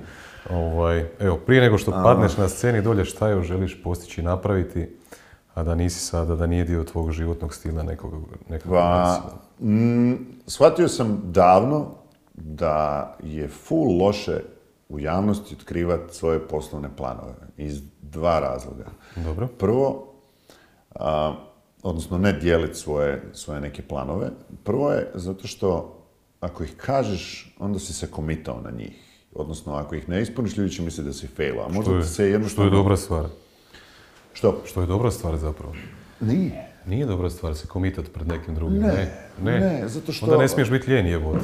ovaj, 0.50 1.06
evo, 1.20 1.38
prije 1.38 1.62
nego 1.62 1.78
što 1.78 1.92
padneš 1.92 2.38
na 2.38 2.50
sceni 2.50 2.82
dolje 2.82 3.06
šta 3.06 3.30
još 3.30 3.48
želiš 3.48 3.84
postići 3.84 4.22
i 4.22 4.24
napraviti, 4.24 4.90
a 5.54 5.64
da 5.64 5.76
nisi 5.76 6.00
sada, 6.00 6.36
da 6.36 6.48
nije 6.48 6.64
dio 6.64 6.84
tvog 6.84 7.12
životnog 7.12 7.54
stila 7.54 7.84
nekog, 7.84 8.14
nekog 8.50 8.72
pa, 8.72 9.22
mm, 9.60 10.14
shvatio 10.48 10.88
sam 10.88 11.22
davno 11.24 11.92
da 12.34 13.16
je 13.24 13.48
full 13.48 13.98
loše 14.04 14.40
u 14.90 15.00
javnosti 15.00 15.56
otkrivati 15.56 16.16
svoje 16.16 16.48
poslovne 16.48 16.90
planove 16.98 17.34
iz 17.58 17.82
dva 18.02 18.40
razloga. 18.40 18.86
Dobro. 19.16 19.48
Prvo, 19.48 20.14
a, 20.96 21.36
odnosno 21.84 22.18
ne 22.18 22.34
dijeliti 22.34 22.76
svoje, 22.76 23.24
svoje 23.34 23.62
neke 23.62 23.82
planove. 23.82 24.30
Prvo 24.64 24.92
je 24.92 25.12
zato 25.14 25.48
što 25.48 26.00
ako 26.44 26.64
ih 26.64 26.74
kažeš, 26.78 27.56
onda 27.60 27.80
si 27.80 27.94
se 27.94 28.08
komitao 28.08 28.62
na 28.62 28.72
njih. 28.72 28.96
Odnosno, 29.36 29.74
ako 29.74 29.96
ih 29.96 30.10
ne 30.10 30.22
ispuniš, 30.22 30.58
ljudi 30.58 30.72
će 30.72 30.82
misliti 30.82 31.08
da 31.08 31.14
si 31.14 31.28
failao. 31.28 31.66
A 31.66 31.70
možda 31.70 31.92
što 31.92 31.98
je, 31.98 32.04
se 32.04 32.30
jednostavno... 32.30 32.70
Što 32.70 32.76
je 32.76 32.80
dobra 32.80 32.98
stvar. 32.98 33.26
Što? 34.34 34.62
Što 34.66 34.82
je 34.82 34.88
dobra 34.88 35.12
stvar 35.12 35.38
zapravo. 35.38 35.74
Nije. 36.20 36.68
Nije 36.86 37.06
dobra 37.06 37.30
stvar 37.30 37.56
se 37.56 37.68
komitat 37.68 38.06
pred 38.14 38.28
nekim 38.28 38.56
drugim, 38.56 38.82
Ne, 38.82 39.12
ne, 39.44 39.84
zato 39.88 40.12
što- 40.12 40.26
Onda 40.26 40.38
ne 40.38 40.48
smiješ 40.48 40.70
biti 40.70 40.90
lijen 40.90 41.08
jebot. 41.08 41.42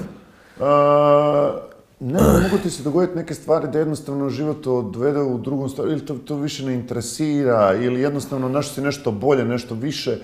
Ne, 2.00 2.20
mogu 2.44 2.58
ti 2.64 2.70
se 2.70 2.84
dogoditi 2.84 3.18
neke 3.18 3.34
stvari 3.34 3.68
da 3.68 3.80
jednostavno 3.80 4.30
život 4.30 4.68
odvede 4.68 5.20
u 5.22 5.38
drugom 5.38 5.70
stvari, 5.70 5.92
ili 5.92 6.06
to, 6.06 6.16
to 6.16 6.36
više 6.36 6.66
ne 6.66 6.74
interesira, 6.74 7.76
ili 7.76 8.02
jednostavno 8.02 8.50
našao 8.50 8.74
si 8.74 8.82
nešto 8.82 9.12
bolje, 9.12 9.46
nešto 9.46 9.76
više 9.76 10.18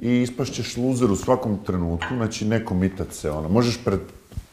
i 0.00 0.22
ispašćeš 0.22 0.76
luzer 0.76 1.10
u 1.10 1.16
svakom 1.16 1.58
trenutku, 1.64 2.14
znači 2.16 2.44
ne 2.44 2.64
komitat 2.64 3.12
se, 3.12 3.30
ono, 3.30 3.48
možeš 3.48 3.84
pred, 3.84 4.00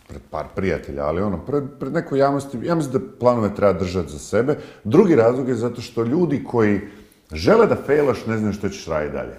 pred 0.08 0.22
par 0.30 0.46
prijatelja, 0.56 1.06
ali 1.06 1.22
ono, 1.22 1.46
pred, 1.46 1.64
pred 1.80 1.94
nekoj 1.94 2.20
javnosti, 2.20 2.58
ja 2.64 2.76
mislim 2.76 2.94
da 2.94 3.18
planove 3.20 3.56
treba 3.56 3.80
držati 3.80 4.12
za 4.12 4.20
sebe. 4.20 4.58
Drugi 4.84 5.16
razlog 5.16 5.50
je 5.50 5.56
zato 5.56 5.82
što 5.82 6.04
ljudi 6.04 6.44
koji 6.44 6.82
žele 7.32 7.68
da 7.68 7.76
failaš 7.86 8.26
ne 8.26 8.38
znaju 8.38 8.54
što 8.54 8.70
ćeš 8.70 8.88
raditi 8.88 9.14
dalje. 9.14 9.36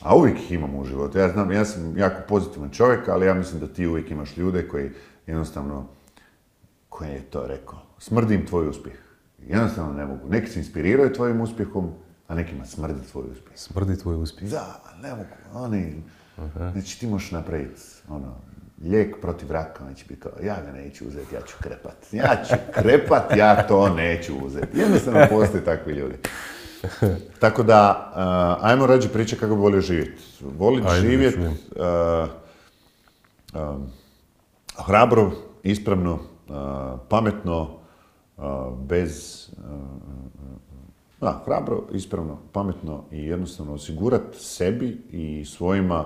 A 0.00 0.16
uvijek 0.16 0.38
ih 0.38 0.52
imamo 0.52 0.78
u 0.78 0.84
životu. 0.84 1.18
Ja 1.18 1.28
znam, 1.28 1.52
ja 1.52 1.64
sam 1.64 1.98
jako 1.98 2.22
pozitivan 2.28 2.70
čovjek, 2.70 3.08
ali 3.08 3.26
ja 3.26 3.34
mislim 3.34 3.60
da 3.60 3.66
ti 3.66 3.86
uvijek 3.86 4.10
imaš 4.10 4.36
ljude 4.36 4.68
koji 4.68 4.90
jednostavno, 5.26 5.86
koji 6.88 7.08
je 7.08 7.20
to 7.20 7.46
rekao, 7.46 7.78
smrdi 7.98 8.34
im 8.34 8.46
tvoj 8.46 8.68
uspjeh. 8.68 8.94
Jednostavno 9.38 9.92
ne 9.92 10.06
mogu. 10.06 10.28
Neki 10.28 10.50
se 10.50 10.58
inspiriraju 10.58 11.12
tvojim 11.12 11.40
uspjehom, 11.40 11.90
a 12.28 12.34
nekima 12.34 12.64
smrdi 12.64 13.00
tvoj 13.12 13.24
uspjeh. 13.32 13.58
Smrdi 13.58 13.98
tvoj 13.98 14.16
uspjeh. 14.16 14.50
Da, 14.50 14.80
ne 15.02 15.10
mogu. 15.10 15.24
Oni, 15.54 16.02
znači 16.72 17.00
ti 17.00 17.06
možeš 17.06 17.30
napraviti, 17.30 17.80
ono, 18.08 18.36
lijek 18.82 19.20
protiv 19.20 19.50
raka, 19.50 19.84
on 19.84 19.94
će 19.94 20.04
biti 20.08 20.20
kao, 20.20 20.32
ja 20.42 20.56
ga 20.66 20.72
neću 20.72 21.04
uzeti, 21.08 21.34
ja 21.34 21.40
ću 21.40 21.56
krepat. 21.60 21.96
Ja 22.12 22.44
ću 22.48 22.54
krepat, 22.80 23.36
ja 23.36 23.66
to 23.66 23.88
neću 23.88 24.32
uzeti. 24.44 24.78
Jednostavno 24.78 25.26
postoje 25.30 25.64
takvi 25.64 25.92
ljudi. 25.92 26.14
Tako 27.40 27.62
da, 27.62 28.12
uh, 28.60 28.64
ajmo 28.66 28.86
rađe 28.86 29.08
pričati 29.08 29.40
kako 29.40 29.54
bi 29.54 29.60
volio 29.60 29.80
živjeti. 29.80 30.22
Da 30.82 31.00
živjeti 31.00 31.38
uh, 31.40 31.54
um, 33.54 33.86
hrabro, 34.86 35.32
ispravno, 35.62 36.12
uh, 36.12 37.00
pametno, 37.08 37.78
bez... 38.86 39.46
da, 41.20 41.42
hrabro, 41.44 41.82
ispravno, 41.92 42.38
pametno 42.52 43.04
i 43.12 43.24
jednostavno 43.24 43.72
osigurati 43.72 44.38
sebi 44.38 44.98
i 45.10 45.44
svojima 45.44 46.04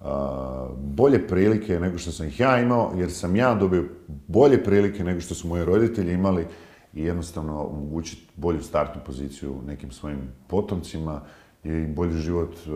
a, 0.00 0.68
bolje 0.78 1.26
prilike 1.26 1.80
nego 1.80 1.98
što 1.98 2.12
sam 2.12 2.26
ih 2.26 2.40
ja 2.40 2.60
imao, 2.60 2.92
jer 2.96 3.12
sam 3.12 3.36
ja 3.36 3.54
dobio 3.54 3.84
bolje 4.26 4.64
prilike 4.64 5.04
nego 5.04 5.20
što 5.20 5.34
su 5.34 5.48
moji 5.48 5.64
roditelji 5.64 6.12
imali 6.12 6.46
i 6.94 7.02
jednostavno 7.02 7.66
omogućiti 7.66 8.26
bolju 8.36 8.62
startnu 8.62 9.00
poziciju 9.06 9.54
nekim 9.66 9.90
svojim 9.90 10.18
potomcima 10.46 11.20
i 11.64 11.86
bolji 11.86 12.18
život 12.18 12.54
e, 12.54 12.68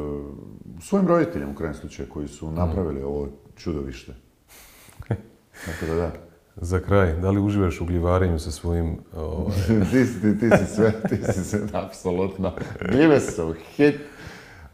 svojim 0.80 1.08
roditeljima 1.08 1.52
u 1.52 1.54
krajnjem 1.54 1.80
slučaju 1.80 2.08
koji 2.08 2.28
su 2.28 2.50
napravili 2.50 3.02
ovo 3.02 3.28
čudovište. 3.56 4.14
Tako 5.66 5.86
da 5.86 5.94
da. 5.94 6.27
Za 6.60 6.80
kraj, 6.80 7.12
da 7.12 7.30
li 7.30 7.40
uživaš 7.40 7.80
u 7.80 7.84
gljivarenju 7.84 8.38
sa 8.38 8.50
svojim... 8.50 8.96
ovaj, 9.16 9.56
ti, 9.90 10.06
si, 10.06 10.38
ti, 10.40 10.50
si 10.58 10.74
sve, 10.74 10.92
ti 11.08 11.32
si 11.32 11.44
sve, 11.44 11.60
apsolutno. 11.72 12.52
Gljive 12.90 13.20
su 13.20 13.54
hit. 13.76 13.94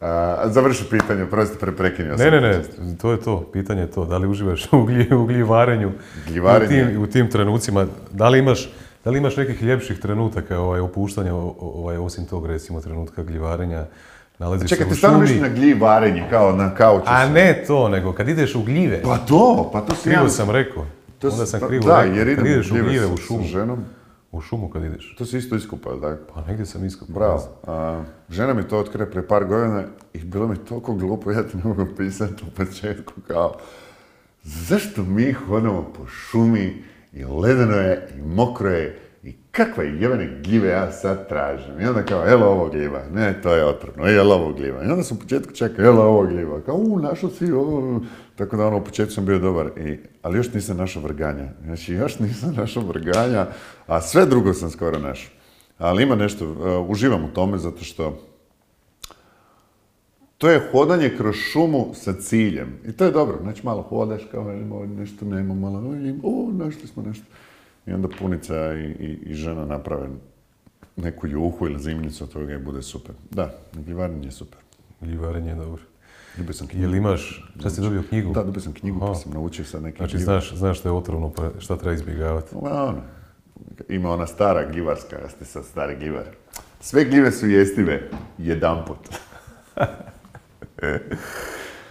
A, 0.00 0.44
završi 0.48 0.84
pitanje, 0.90 1.26
prosti 1.26 1.58
preprekinio 1.58 2.18
sam. 2.18 2.26
Ne, 2.26 2.40
ne, 2.40 2.40
ne, 2.40 2.62
to 3.00 3.12
je 3.12 3.20
to, 3.20 3.50
pitanje 3.52 3.80
je 3.80 3.90
to, 3.90 4.04
da 4.04 4.18
li 4.18 4.28
uživaš 4.28 4.72
u, 4.72 4.84
glji, 4.84 5.14
u 5.14 5.26
gljivarenju, 5.26 5.92
u 6.28 6.68
tim, 6.68 7.02
u 7.02 7.06
tim 7.06 7.30
trenucima, 7.30 7.86
da 8.12 8.28
li 8.28 8.38
imaš, 8.38 8.70
da 9.04 9.10
li 9.10 9.18
imaš 9.18 9.36
nekih 9.36 9.62
ljepših 9.62 9.98
trenutaka 9.98 10.58
ovaj, 10.58 10.80
opuštanja, 10.80 11.34
ovaj, 11.34 11.96
osim 11.96 12.26
tog 12.26 12.46
recimo 12.46 12.80
trenutka 12.80 13.22
gljivarenja, 13.22 13.84
nalaziš 14.38 14.68
Čekaj, 14.68 14.88
ti 14.88 14.94
stvarno 14.94 15.26
na 15.40 15.48
gljivarenje, 15.48 16.24
kao 16.30 16.52
na 16.52 16.74
kauču? 16.74 17.06
a 17.06 17.24
sam? 17.24 17.32
ne 17.32 17.64
to, 17.66 17.88
nego 17.88 18.12
kad 18.12 18.28
ideš 18.28 18.54
u 18.54 18.62
gljive, 18.62 19.02
Pa 19.02 19.18
to, 19.18 19.70
pa 19.72 19.80
to 19.80 19.94
sam 19.94 20.12
krivo 20.12 20.28
sam 20.28 20.50
rekao, 20.50 20.86
to 21.28 21.34
onda 21.34 21.46
sam 21.46 21.60
pa- 21.60 21.68
krivo 21.68 21.86
Da, 21.86 22.00
jer 22.00 22.28
idem 22.28 22.46
ideš 22.46 22.70
u 22.70 22.74
gljive 22.74 23.06
u 23.06 23.16
šumu, 23.16 23.44
ženom, 23.44 23.84
u 24.32 24.40
šumu 24.40 24.70
kad 24.70 24.84
ideš, 24.84 25.14
to 25.18 25.26
si 25.26 25.38
isto 25.38 25.56
iskupao, 25.56 25.96
tako? 25.96 26.32
pa 26.34 26.44
negdje 26.46 26.66
sam 26.66 26.84
iskopao. 26.84 27.14
Bravo. 27.14 27.42
A, 27.66 28.02
žena 28.30 28.54
mi 28.54 28.68
to 28.68 28.78
otkrije 28.78 29.10
prije 29.10 29.28
par 29.28 29.44
godina 29.44 29.84
i 30.12 30.24
bilo 30.24 30.48
mi 30.48 30.56
toliko 30.56 30.94
glupo, 30.94 31.30
ja 31.30 31.42
ti 31.42 31.56
ne 31.56 31.62
mogu 31.64 31.86
pisati 31.96 32.44
u 32.48 32.54
početku 32.56 33.12
kao 33.28 33.54
zašto 34.42 35.02
mi 35.02 35.32
hodamo 35.32 35.92
po 35.96 36.06
šumi 36.06 36.82
i 37.12 37.24
ledeno 37.24 37.76
je 37.76 38.08
i 38.18 38.22
mokro 38.22 38.70
je 38.70 38.98
i 39.22 39.36
kakve 39.50 39.86
jebene 39.86 40.40
gljive 40.44 40.68
ja 40.68 40.92
sad 40.92 41.28
tražim. 41.28 41.80
I 41.80 41.86
onda 41.86 42.02
kao, 42.02 42.22
jel 42.24 42.42
ovo 42.42 42.68
gljiva? 42.68 43.02
Ne, 43.12 43.40
to 43.42 43.54
je 43.54 43.64
otrovno. 43.64 44.06
Jel 44.06 44.32
ovo 44.32 44.52
gljiva? 44.52 44.82
I 44.84 44.86
onda 44.86 45.02
sam 45.02 45.16
u 45.16 45.20
početku 45.20 45.52
čekao, 45.52 45.84
jel 45.84 45.98
ovo 46.00 46.26
gljiva? 46.26 46.60
Kao, 46.60 46.74
u, 46.74 46.98
našao 46.98 47.30
si 47.30 47.52
ovo. 47.52 48.00
Tako 48.36 48.56
da 48.56 48.66
ono, 48.66 48.76
u 48.76 48.84
početku 48.84 49.14
sam 49.14 49.26
bio 49.26 49.38
dobar. 49.38 49.66
I, 49.66 49.98
ali 50.22 50.38
još 50.38 50.52
nisam 50.52 50.76
našao 50.76 51.02
vrganja. 51.02 51.48
Znači, 51.64 51.92
još 51.92 52.18
nisam 52.18 52.54
našao 52.60 52.82
vrganja, 52.82 53.46
a 53.86 54.00
sve 54.00 54.26
drugo 54.26 54.54
sam 54.54 54.70
skoro 54.70 54.98
našao. 54.98 55.32
Ali 55.78 56.02
ima 56.02 56.14
nešto, 56.14 56.50
uh, 56.50 56.90
uživam 56.90 57.24
u 57.24 57.28
tome 57.28 57.58
zato 57.58 57.84
što 57.84 58.18
to 60.38 60.50
je 60.50 60.62
hodanje 60.72 61.14
kroz 61.16 61.34
šumu 61.34 61.90
sa 61.94 62.12
ciljem. 62.12 62.78
I 62.86 62.92
to 62.92 63.04
je 63.04 63.10
dobro. 63.10 63.38
Znači 63.42 63.66
malo 63.66 63.82
hodaš 63.82 64.22
kao 64.30 64.42
ovdje 64.70 64.96
nešto 64.96 65.24
nema, 65.24 65.54
malo, 65.54 65.78
o, 66.22 66.50
našli 66.52 66.86
smo 66.86 67.02
nešto. 67.02 67.24
I 67.86 67.92
onda 67.92 68.08
punica 68.18 68.74
i, 68.74 68.84
i, 68.84 69.18
i 69.26 69.34
žena 69.34 69.64
naprave 69.64 70.08
neku 70.96 71.26
juhu 71.26 71.66
ili 71.66 71.82
zimnicu 71.82 72.24
od 72.24 72.32
toga 72.32 72.54
i 72.54 72.58
bude 72.58 72.82
super. 72.82 73.14
Da, 73.30 73.54
gljivarenje 73.72 74.26
je 74.26 74.32
super. 74.32 74.58
Gljivarenje 75.00 75.50
je 75.50 75.54
dobro. 75.54 75.82
Dobio 76.36 76.52
sam 76.54 76.66
knjigu. 76.66 76.84
Jel 76.84 76.94
imaš, 76.94 77.50
šta 77.60 77.70
si 77.70 77.80
dobio 77.80 78.02
knjigu? 78.08 78.32
Da, 78.32 78.42
dobio 78.42 78.60
sam 78.62 78.72
knjigu 78.72 78.98
pa 79.00 79.04
Aha. 79.04 79.14
sam 79.14 79.32
naučio 79.32 79.64
sad 79.64 79.82
neke 79.82 79.96
Znači, 79.96 80.18
znaš, 80.18 80.54
znaš 80.54 80.78
što 80.78 80.88
je 80.88 80.92
otrovno, 80.92 81.30
pa 81.32 81.50
šta 81.58 81.76
treba 81.76 81.94
izbjegavati. 81.94 82.54
Ma, 82.54 82.84
ono, 82.84 83.00
ima 83.88 84.10
ona 84.10 84.26
stara 84.26 84.70
gljivarska, 84.70 85.16
ja 85.22 85.28
ste 85.28 85.44
sad 85.44 85.64
stari 85.64 85.96
gljivar. 85.96 86.24
Sve 86.80 87.04
gljive 87.04 87.32
su 87.32 87.46
jestive, 87.48 88.10
jedanput. 88.38 88.98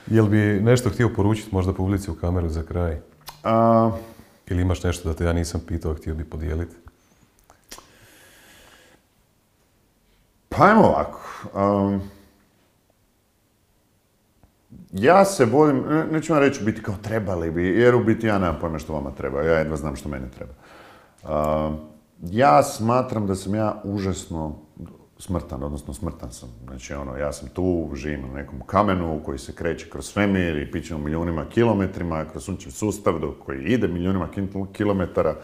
Jel 0.07 0.25
bi 0.25 0.37
nešto 0.37 0.89
htio 0.89 1.09
poručiti 1.15 1.49
možda 1.51 1.73
publici 1.73 2.11
u 2.11 2.15
kameru 2.15 2.49
za 2.49 2.63
kraj? 2.63 2.97
A, 3.43 3.91
Ili 4.47 4.61
imaš 4.61 4.83
nešto 4.83 5.09
da 5.09 5.15
te 5.15 5.23
ja 5.25 5.33
nisam 5.33 5.61
pitao, 5.67 5.93
htio 5.93 6.15
bi 6.15 6.23
podijeliti? 6.23 6.75
Pa 10.49 10.65
ajmo 10.65 10.81
ovako. 10.83 11.19
um, 11.55 12.01
ja 14.93 15.25
se 15.25 15.45
volim, 15.45 15.83
ne- 15.89 16.05
neću 16.05 16.33
vam 16.33 16.41
reći 16.41 16.63
biti 16.63 16.81
kao 16.81 16.95
trebali 17.01 17.51
bi, 17.51 17.67
jer 17.67 17.95
u 17.95 18.03
biti 18.03 18.27
ja 18.27 18.39
nemam 18.39 18.57
pojma 18.61 18.79
što 18.79 18.93
vama 18.93 19.11
treba, 19.11 19.41
ja 19.41 19.57
jedva 19.57 19.77
znam 19.77 19.95
što 19.95 20.09
meni 20.09 20.25
treba. 20.31 20.53
Um, 21.23 21.77
ja 22.21 22.63
smatram 22.63 23.27
da 23.27 23.35
sam 23.35 23.55
ja 23.55 23.81
užasno 23.83 24.55
smrtan, 25.19 25.63
odnosno 25.63 25.93
smrtan 25.93 26.31
sam. 26.31 26.49
Znači 26.67 26.93
ono, 26.93 27.17
ja 27.17 27.31
sam 27.33 27.49
tu, 27.49 27.89
živim 27.93 28.21
na 28.21 28.33
nekom 28.33 28.61
kamenu 28.65 29.21
koji 29.25 29.39
se 29.39 29.55
kreće 29.55 29.89
kroz 29.89 30.05
svemir 30.05 30.57
i 30.57 30.71
pićemo 30.71 30.99
milijunima 30.99 31.45
kilometrima, 31.49 32.25
kroz 32.31 32.43
sunčev 32.43 32.71
sustav 32.71 33.19
do 33.19 33.35
koji 33.45 33.63
ide 33.63 33.87
milijunima 33.87 34.27
kilometara. 34.73 35.35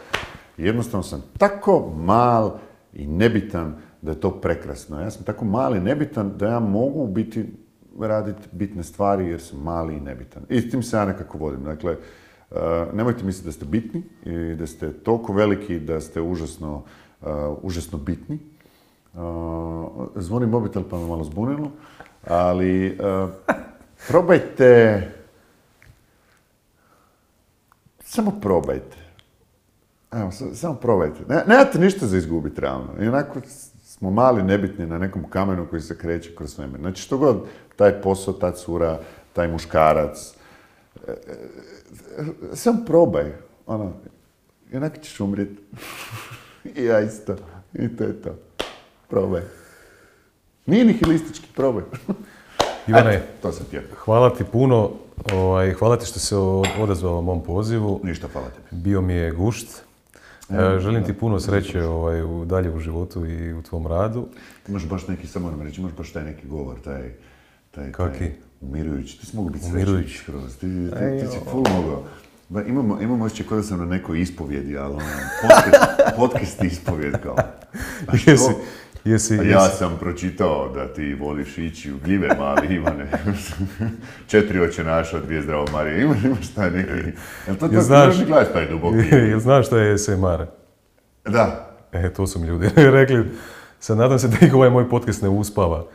Jednostavno 0.58 1.04
sam 1.04 1.24
tako 1.38 1.94
mal 1.96 2.58
i 2.94 3.08
nebitan 3.08 3.76
da 4.02 4.12
je 4.12 4.20
to 4.20 4.32
prekrasno. 4.32 5.02
Ja 5.02 5.12
sam 5.12 5.24
tako 5.24 5.46
mal 5.46 5.76
i 5.76 5.80
nebitan 5.80 6.32
da 6.38 6.48
ja 6.48 6.60
mogu 6.60 7.08
biti 7.08 7.46
raditi 8.00 8.48
bitne 8.52 8.84
stvari 8.84 9.28
jer 9.28 9.42
sam 9.42 9.60
mali 9.60 9.96
i 9.96 10.00
nebitan. 10.00 10.44
I 10.50 10.62
s 10.62 10.72
tim 10.72 10.84
se 10.84 10.98
ja 10.98 11.06
nekako 11.06 11.38
vodim. 11.38 11.64
Dakle, 11.64 11.98
uh, 12.52 12.58
nemojte 12.94 13.24
misliti 13.24 13.46
da 13.46 13.52
ste 13.52 13.66
bitni 13.66 14.04
i 14.26 14.56
da 14.56 14.68
ste 14.68 14.94
toliko 14.94 15.34
veliki 15.34 15.80
da 15.80 16.02
ste 16.02 16.22
užasno, 16.22 16.84
uh, 17.22 17.28
užasno 17.62 17.98
bitni. 17.98 18.40
Uh, 19.14 19.22
zvoni 20.16 20.48
mobitel 20.48 20.84
pa 20.90 20.98
me 20.98 21.08
malo 21.08 21.24
zbunilo, 21.24 21.72
ali 22.28 22.98
probajte, 24.08 25.02
samo 28.00 28.32
probajte. 28.42 28.98
Evo, 30.12 30.32
sa- 30.32 30.56
samo 30.56 30.76
probajte. 30.76 31.20
Ne, 31.28 31.44
nemate 31.48 31.80
ništa 31.80 32.08
za 32.08 32.18
izgubiti, 32.18 32.62
realno. 32.62 32.88
I 33.02 33.08
onako 33.08 33.40
smo 34.00 34.12
mali, 34.12 34.44
nebitni 34.44 34.86
na 34.86 34.98
nekom 34.98 35.30
kamenu 35.30 35.68
koji 35.70 35.82
se 35.82 35.98
kreće 35.98 36.36
kroz 36.36 36.54
svemir. 36.54 36.80
Znači, 36.80 37.02
što 37.02 37.18
god 37.18 37.44
taj 37.76 38.02
posao, 38.02 38.34
ta 38.34 38.52
cura, 38.52 39.00
taj 39.34 39.48
muškarac, 39.48 40.34
e, 41.08 41.12
e, 41.12 41.16
samo 42.54 42.86
probaj. 42.86 43.32
Ono, 43.66 43.94
i 44.72 44.78
onako 44.78 44.98
ćeš 44.98 45.20
umrijeti. 45.20 45.62
I 46.76 46.84
ja 46.84 47.00
isto. 47.00 47.36
I 47.74 47.98
to 47.98 48.04
je 48.04 48.22
to. 48.22 48.36
Probaj. 49.08 49.42
Nije 50.66 50.86
nihilistički, 50.86 51.48
probaj. 51.56 51.84
Ivane, 52.88 53.16
Eto, 53.16 53.26
to 53.42 53.52
sam 53.52 53.66
htio. 53.66 53.82
hvala 53.98 54.30
ti 54.34 54.44
puno, 54.44 54.92
ovaj, 55.34 55.74
hvala 55.74 55.98
ti 55.98 56.06
što 56.06 56.20
se 56.20 56.36
odazvao 56.80 57.22
mom 57.22 57.44
pozivu. 57.44 58.00
Ništa, 58.04 58.28
hvala 58.34 58.48
tebi. 58.50 58.82
Bio 58.82 59.02
mi 59.02 59.14
je 59.14 59.32
gušt. 59.32 59.89
E, 60.50 60.80
želim 60.80 61.04
ti 61.04 61.14
puno 61.14 61.40
sreće 61.40 61.84
ovaj, 61.84 62.24
u, 62.24 62.46
dalje 62.46 62.72
u 62.72 62.80
životu 62.80 63.26
i 63.26 63.54
u 63.54 63.62
tvom 63.62 63.88
radu. 63.88 64.28
Ti 64.66 64.72
imaš 64.72 64.86
baš 64.90 65.08
neki, 65.08 65.28
samo 65.28 65.46
moram 65.46 65.62
reći, 65.62 65.82
imaš 65.82 65.94
baš 65.98 66.12
taj 66.12 66.24
neki 66.24 66.48
govor, 66.48 66.80
taj, 66.84 67.12
taj, 67.72 67.92
Kaki? 67.92 68.20
taj 68.20 68.32
umirujući. 68.62 69.20
Ti 69.20 69.26
si 69.26 69.36
mogu 69.36 69.50
biti 69.50 69.66
Umirujući. 69.66 70.10
srećni 70.10 70.24
skroz. 70.24 70.56
Ti, 70.56 70.60
ti, 70.60 71.26
ti 71.26 71.32
si 71.32 71.38
full 71.52 71.66
mogao. 71.76 72.04
Ba, 72.50 72.64
imamo, 72.64 73.02
imamo 73.02 73.26
osjećaj 73.26 73.46
kao 73.48 73.58
da 73.58 73.64
sam 73.64 73.80
na 73.80 73.86
nekoj 73.86 74.22
ispovjedi, 74.22 74.78
ali 74.78 74.94
ono, 74.94 75.06
podcast, 75.42 75.86
podcast 76.18 76.64
ispovjed 76.64 77.14
kao. 77.24 77.36
A 78.08 78.18
što? 78.18 78.62
Jesi, 79.06 79.34
jesi, 79.34 79.48
ja 79.48 79.60
sam 79.62 79.98
pročitao 80.00 80.70
da 80.70 80.88
ti 80.88 81.14
voliš 81.16 81.58
ići 81.58 81.92
u 81.92 81.98
gljive 81.98 82.28
mali 82.40 82.68
Ivane. 82.70 83.08
Četiri 84.28 84.60
oče 84.60 84.84
naša, 84.84 85.20
dvije 85.20 85.42
zdravo 85.42 85.66
Marije. 85.74 86.02
Imaš, 86.02 86.24
imaš 86.24 86.48
taj 86.48 86.72
neki... 86.72 86.92
Jel 87.48 87.56
to 87.56 87.68
tako 87.68 87.82
znaš- 87.82 88.26
gledaš 88.26 88.54
taj 88.54 88.68
duboki? 88.68 88.98
Jel 89.30 89.40
znaš 89.40 89.68
šta 89.68 89.78
je 89.78 89.98
SMR? 89.98 90.46
Da. 91.26 91.70
E, 91.92 92.10
to 92.10 92.28
su 92.28 92.40
mi 92.40 92.48
ljudi 92.48 92.70
rekli. 92.92 93.26
Sad 93.80 93.98
nadam 93.98 94.20
se 94.20 94.28
da 94.30 94.38
ih 94.42 94.54
ovaj 94.54 94.70
moj 94.70 94.90
podcast 94.90 95.22
ne 95.22 95.30
uspava. 95.30 95.86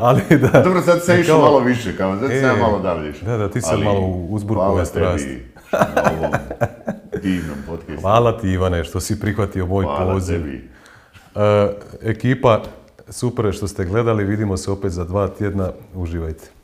Ali 0.00 0.20
da... 0.32 0.60
Dobro, 0.60 0.82
sad 0.82 1.04
se 1.04 1.20
išao 1.20 1.36
Kao- 1.36 1.44
malo 1.44 1.60
više, 1.60 1.96
kao 1.96 2.16
sad 2.16 2.30
E, 2.30 2.34
se 2.34 2.46
ja 2.46 2.56
malo 2.56 2.78
dalje 2.78 3.10
išao. 3.10 3.28
da, 3.28 3.36
da, 3.36 3.50
ti 3.50 3.60
Ali 3.64 3.84
malo 3.84 4.00
uzburku 4.28 4.62
ove 4.62 4.86
strasti. 4.86 5.26
tebi 5.26 5.44
na 5.70 6.02
ovom 6.18 6.32
divnom 7.22 7.56
podcastu. 7.66 8.00
Hvala 8.00 8.38
ti 8.38 8.48
Ivane 8.48 8.84
što 8.84 9.00
si 9.00 9.20
prihvatio 9.20 9.66
moj 9.66 9.84
Hvala 9.84 10.12
poziv. 10.12 10.36
tebi. 10.36 10.68
E, 11.38 11.68
ekipa, 12.02 12.62
super 13.08 13.52
što 13.52 13.68
ste 13.68 13.84
gledali, 13.84 14.24
vidimo 14.24 14.56
se 14.56 14.70
opet 14.70 14.92
za 14.92 15.04
dva 15.04 15.28
tjedna, 15.28 15.72
uživajte. 15.94 16.57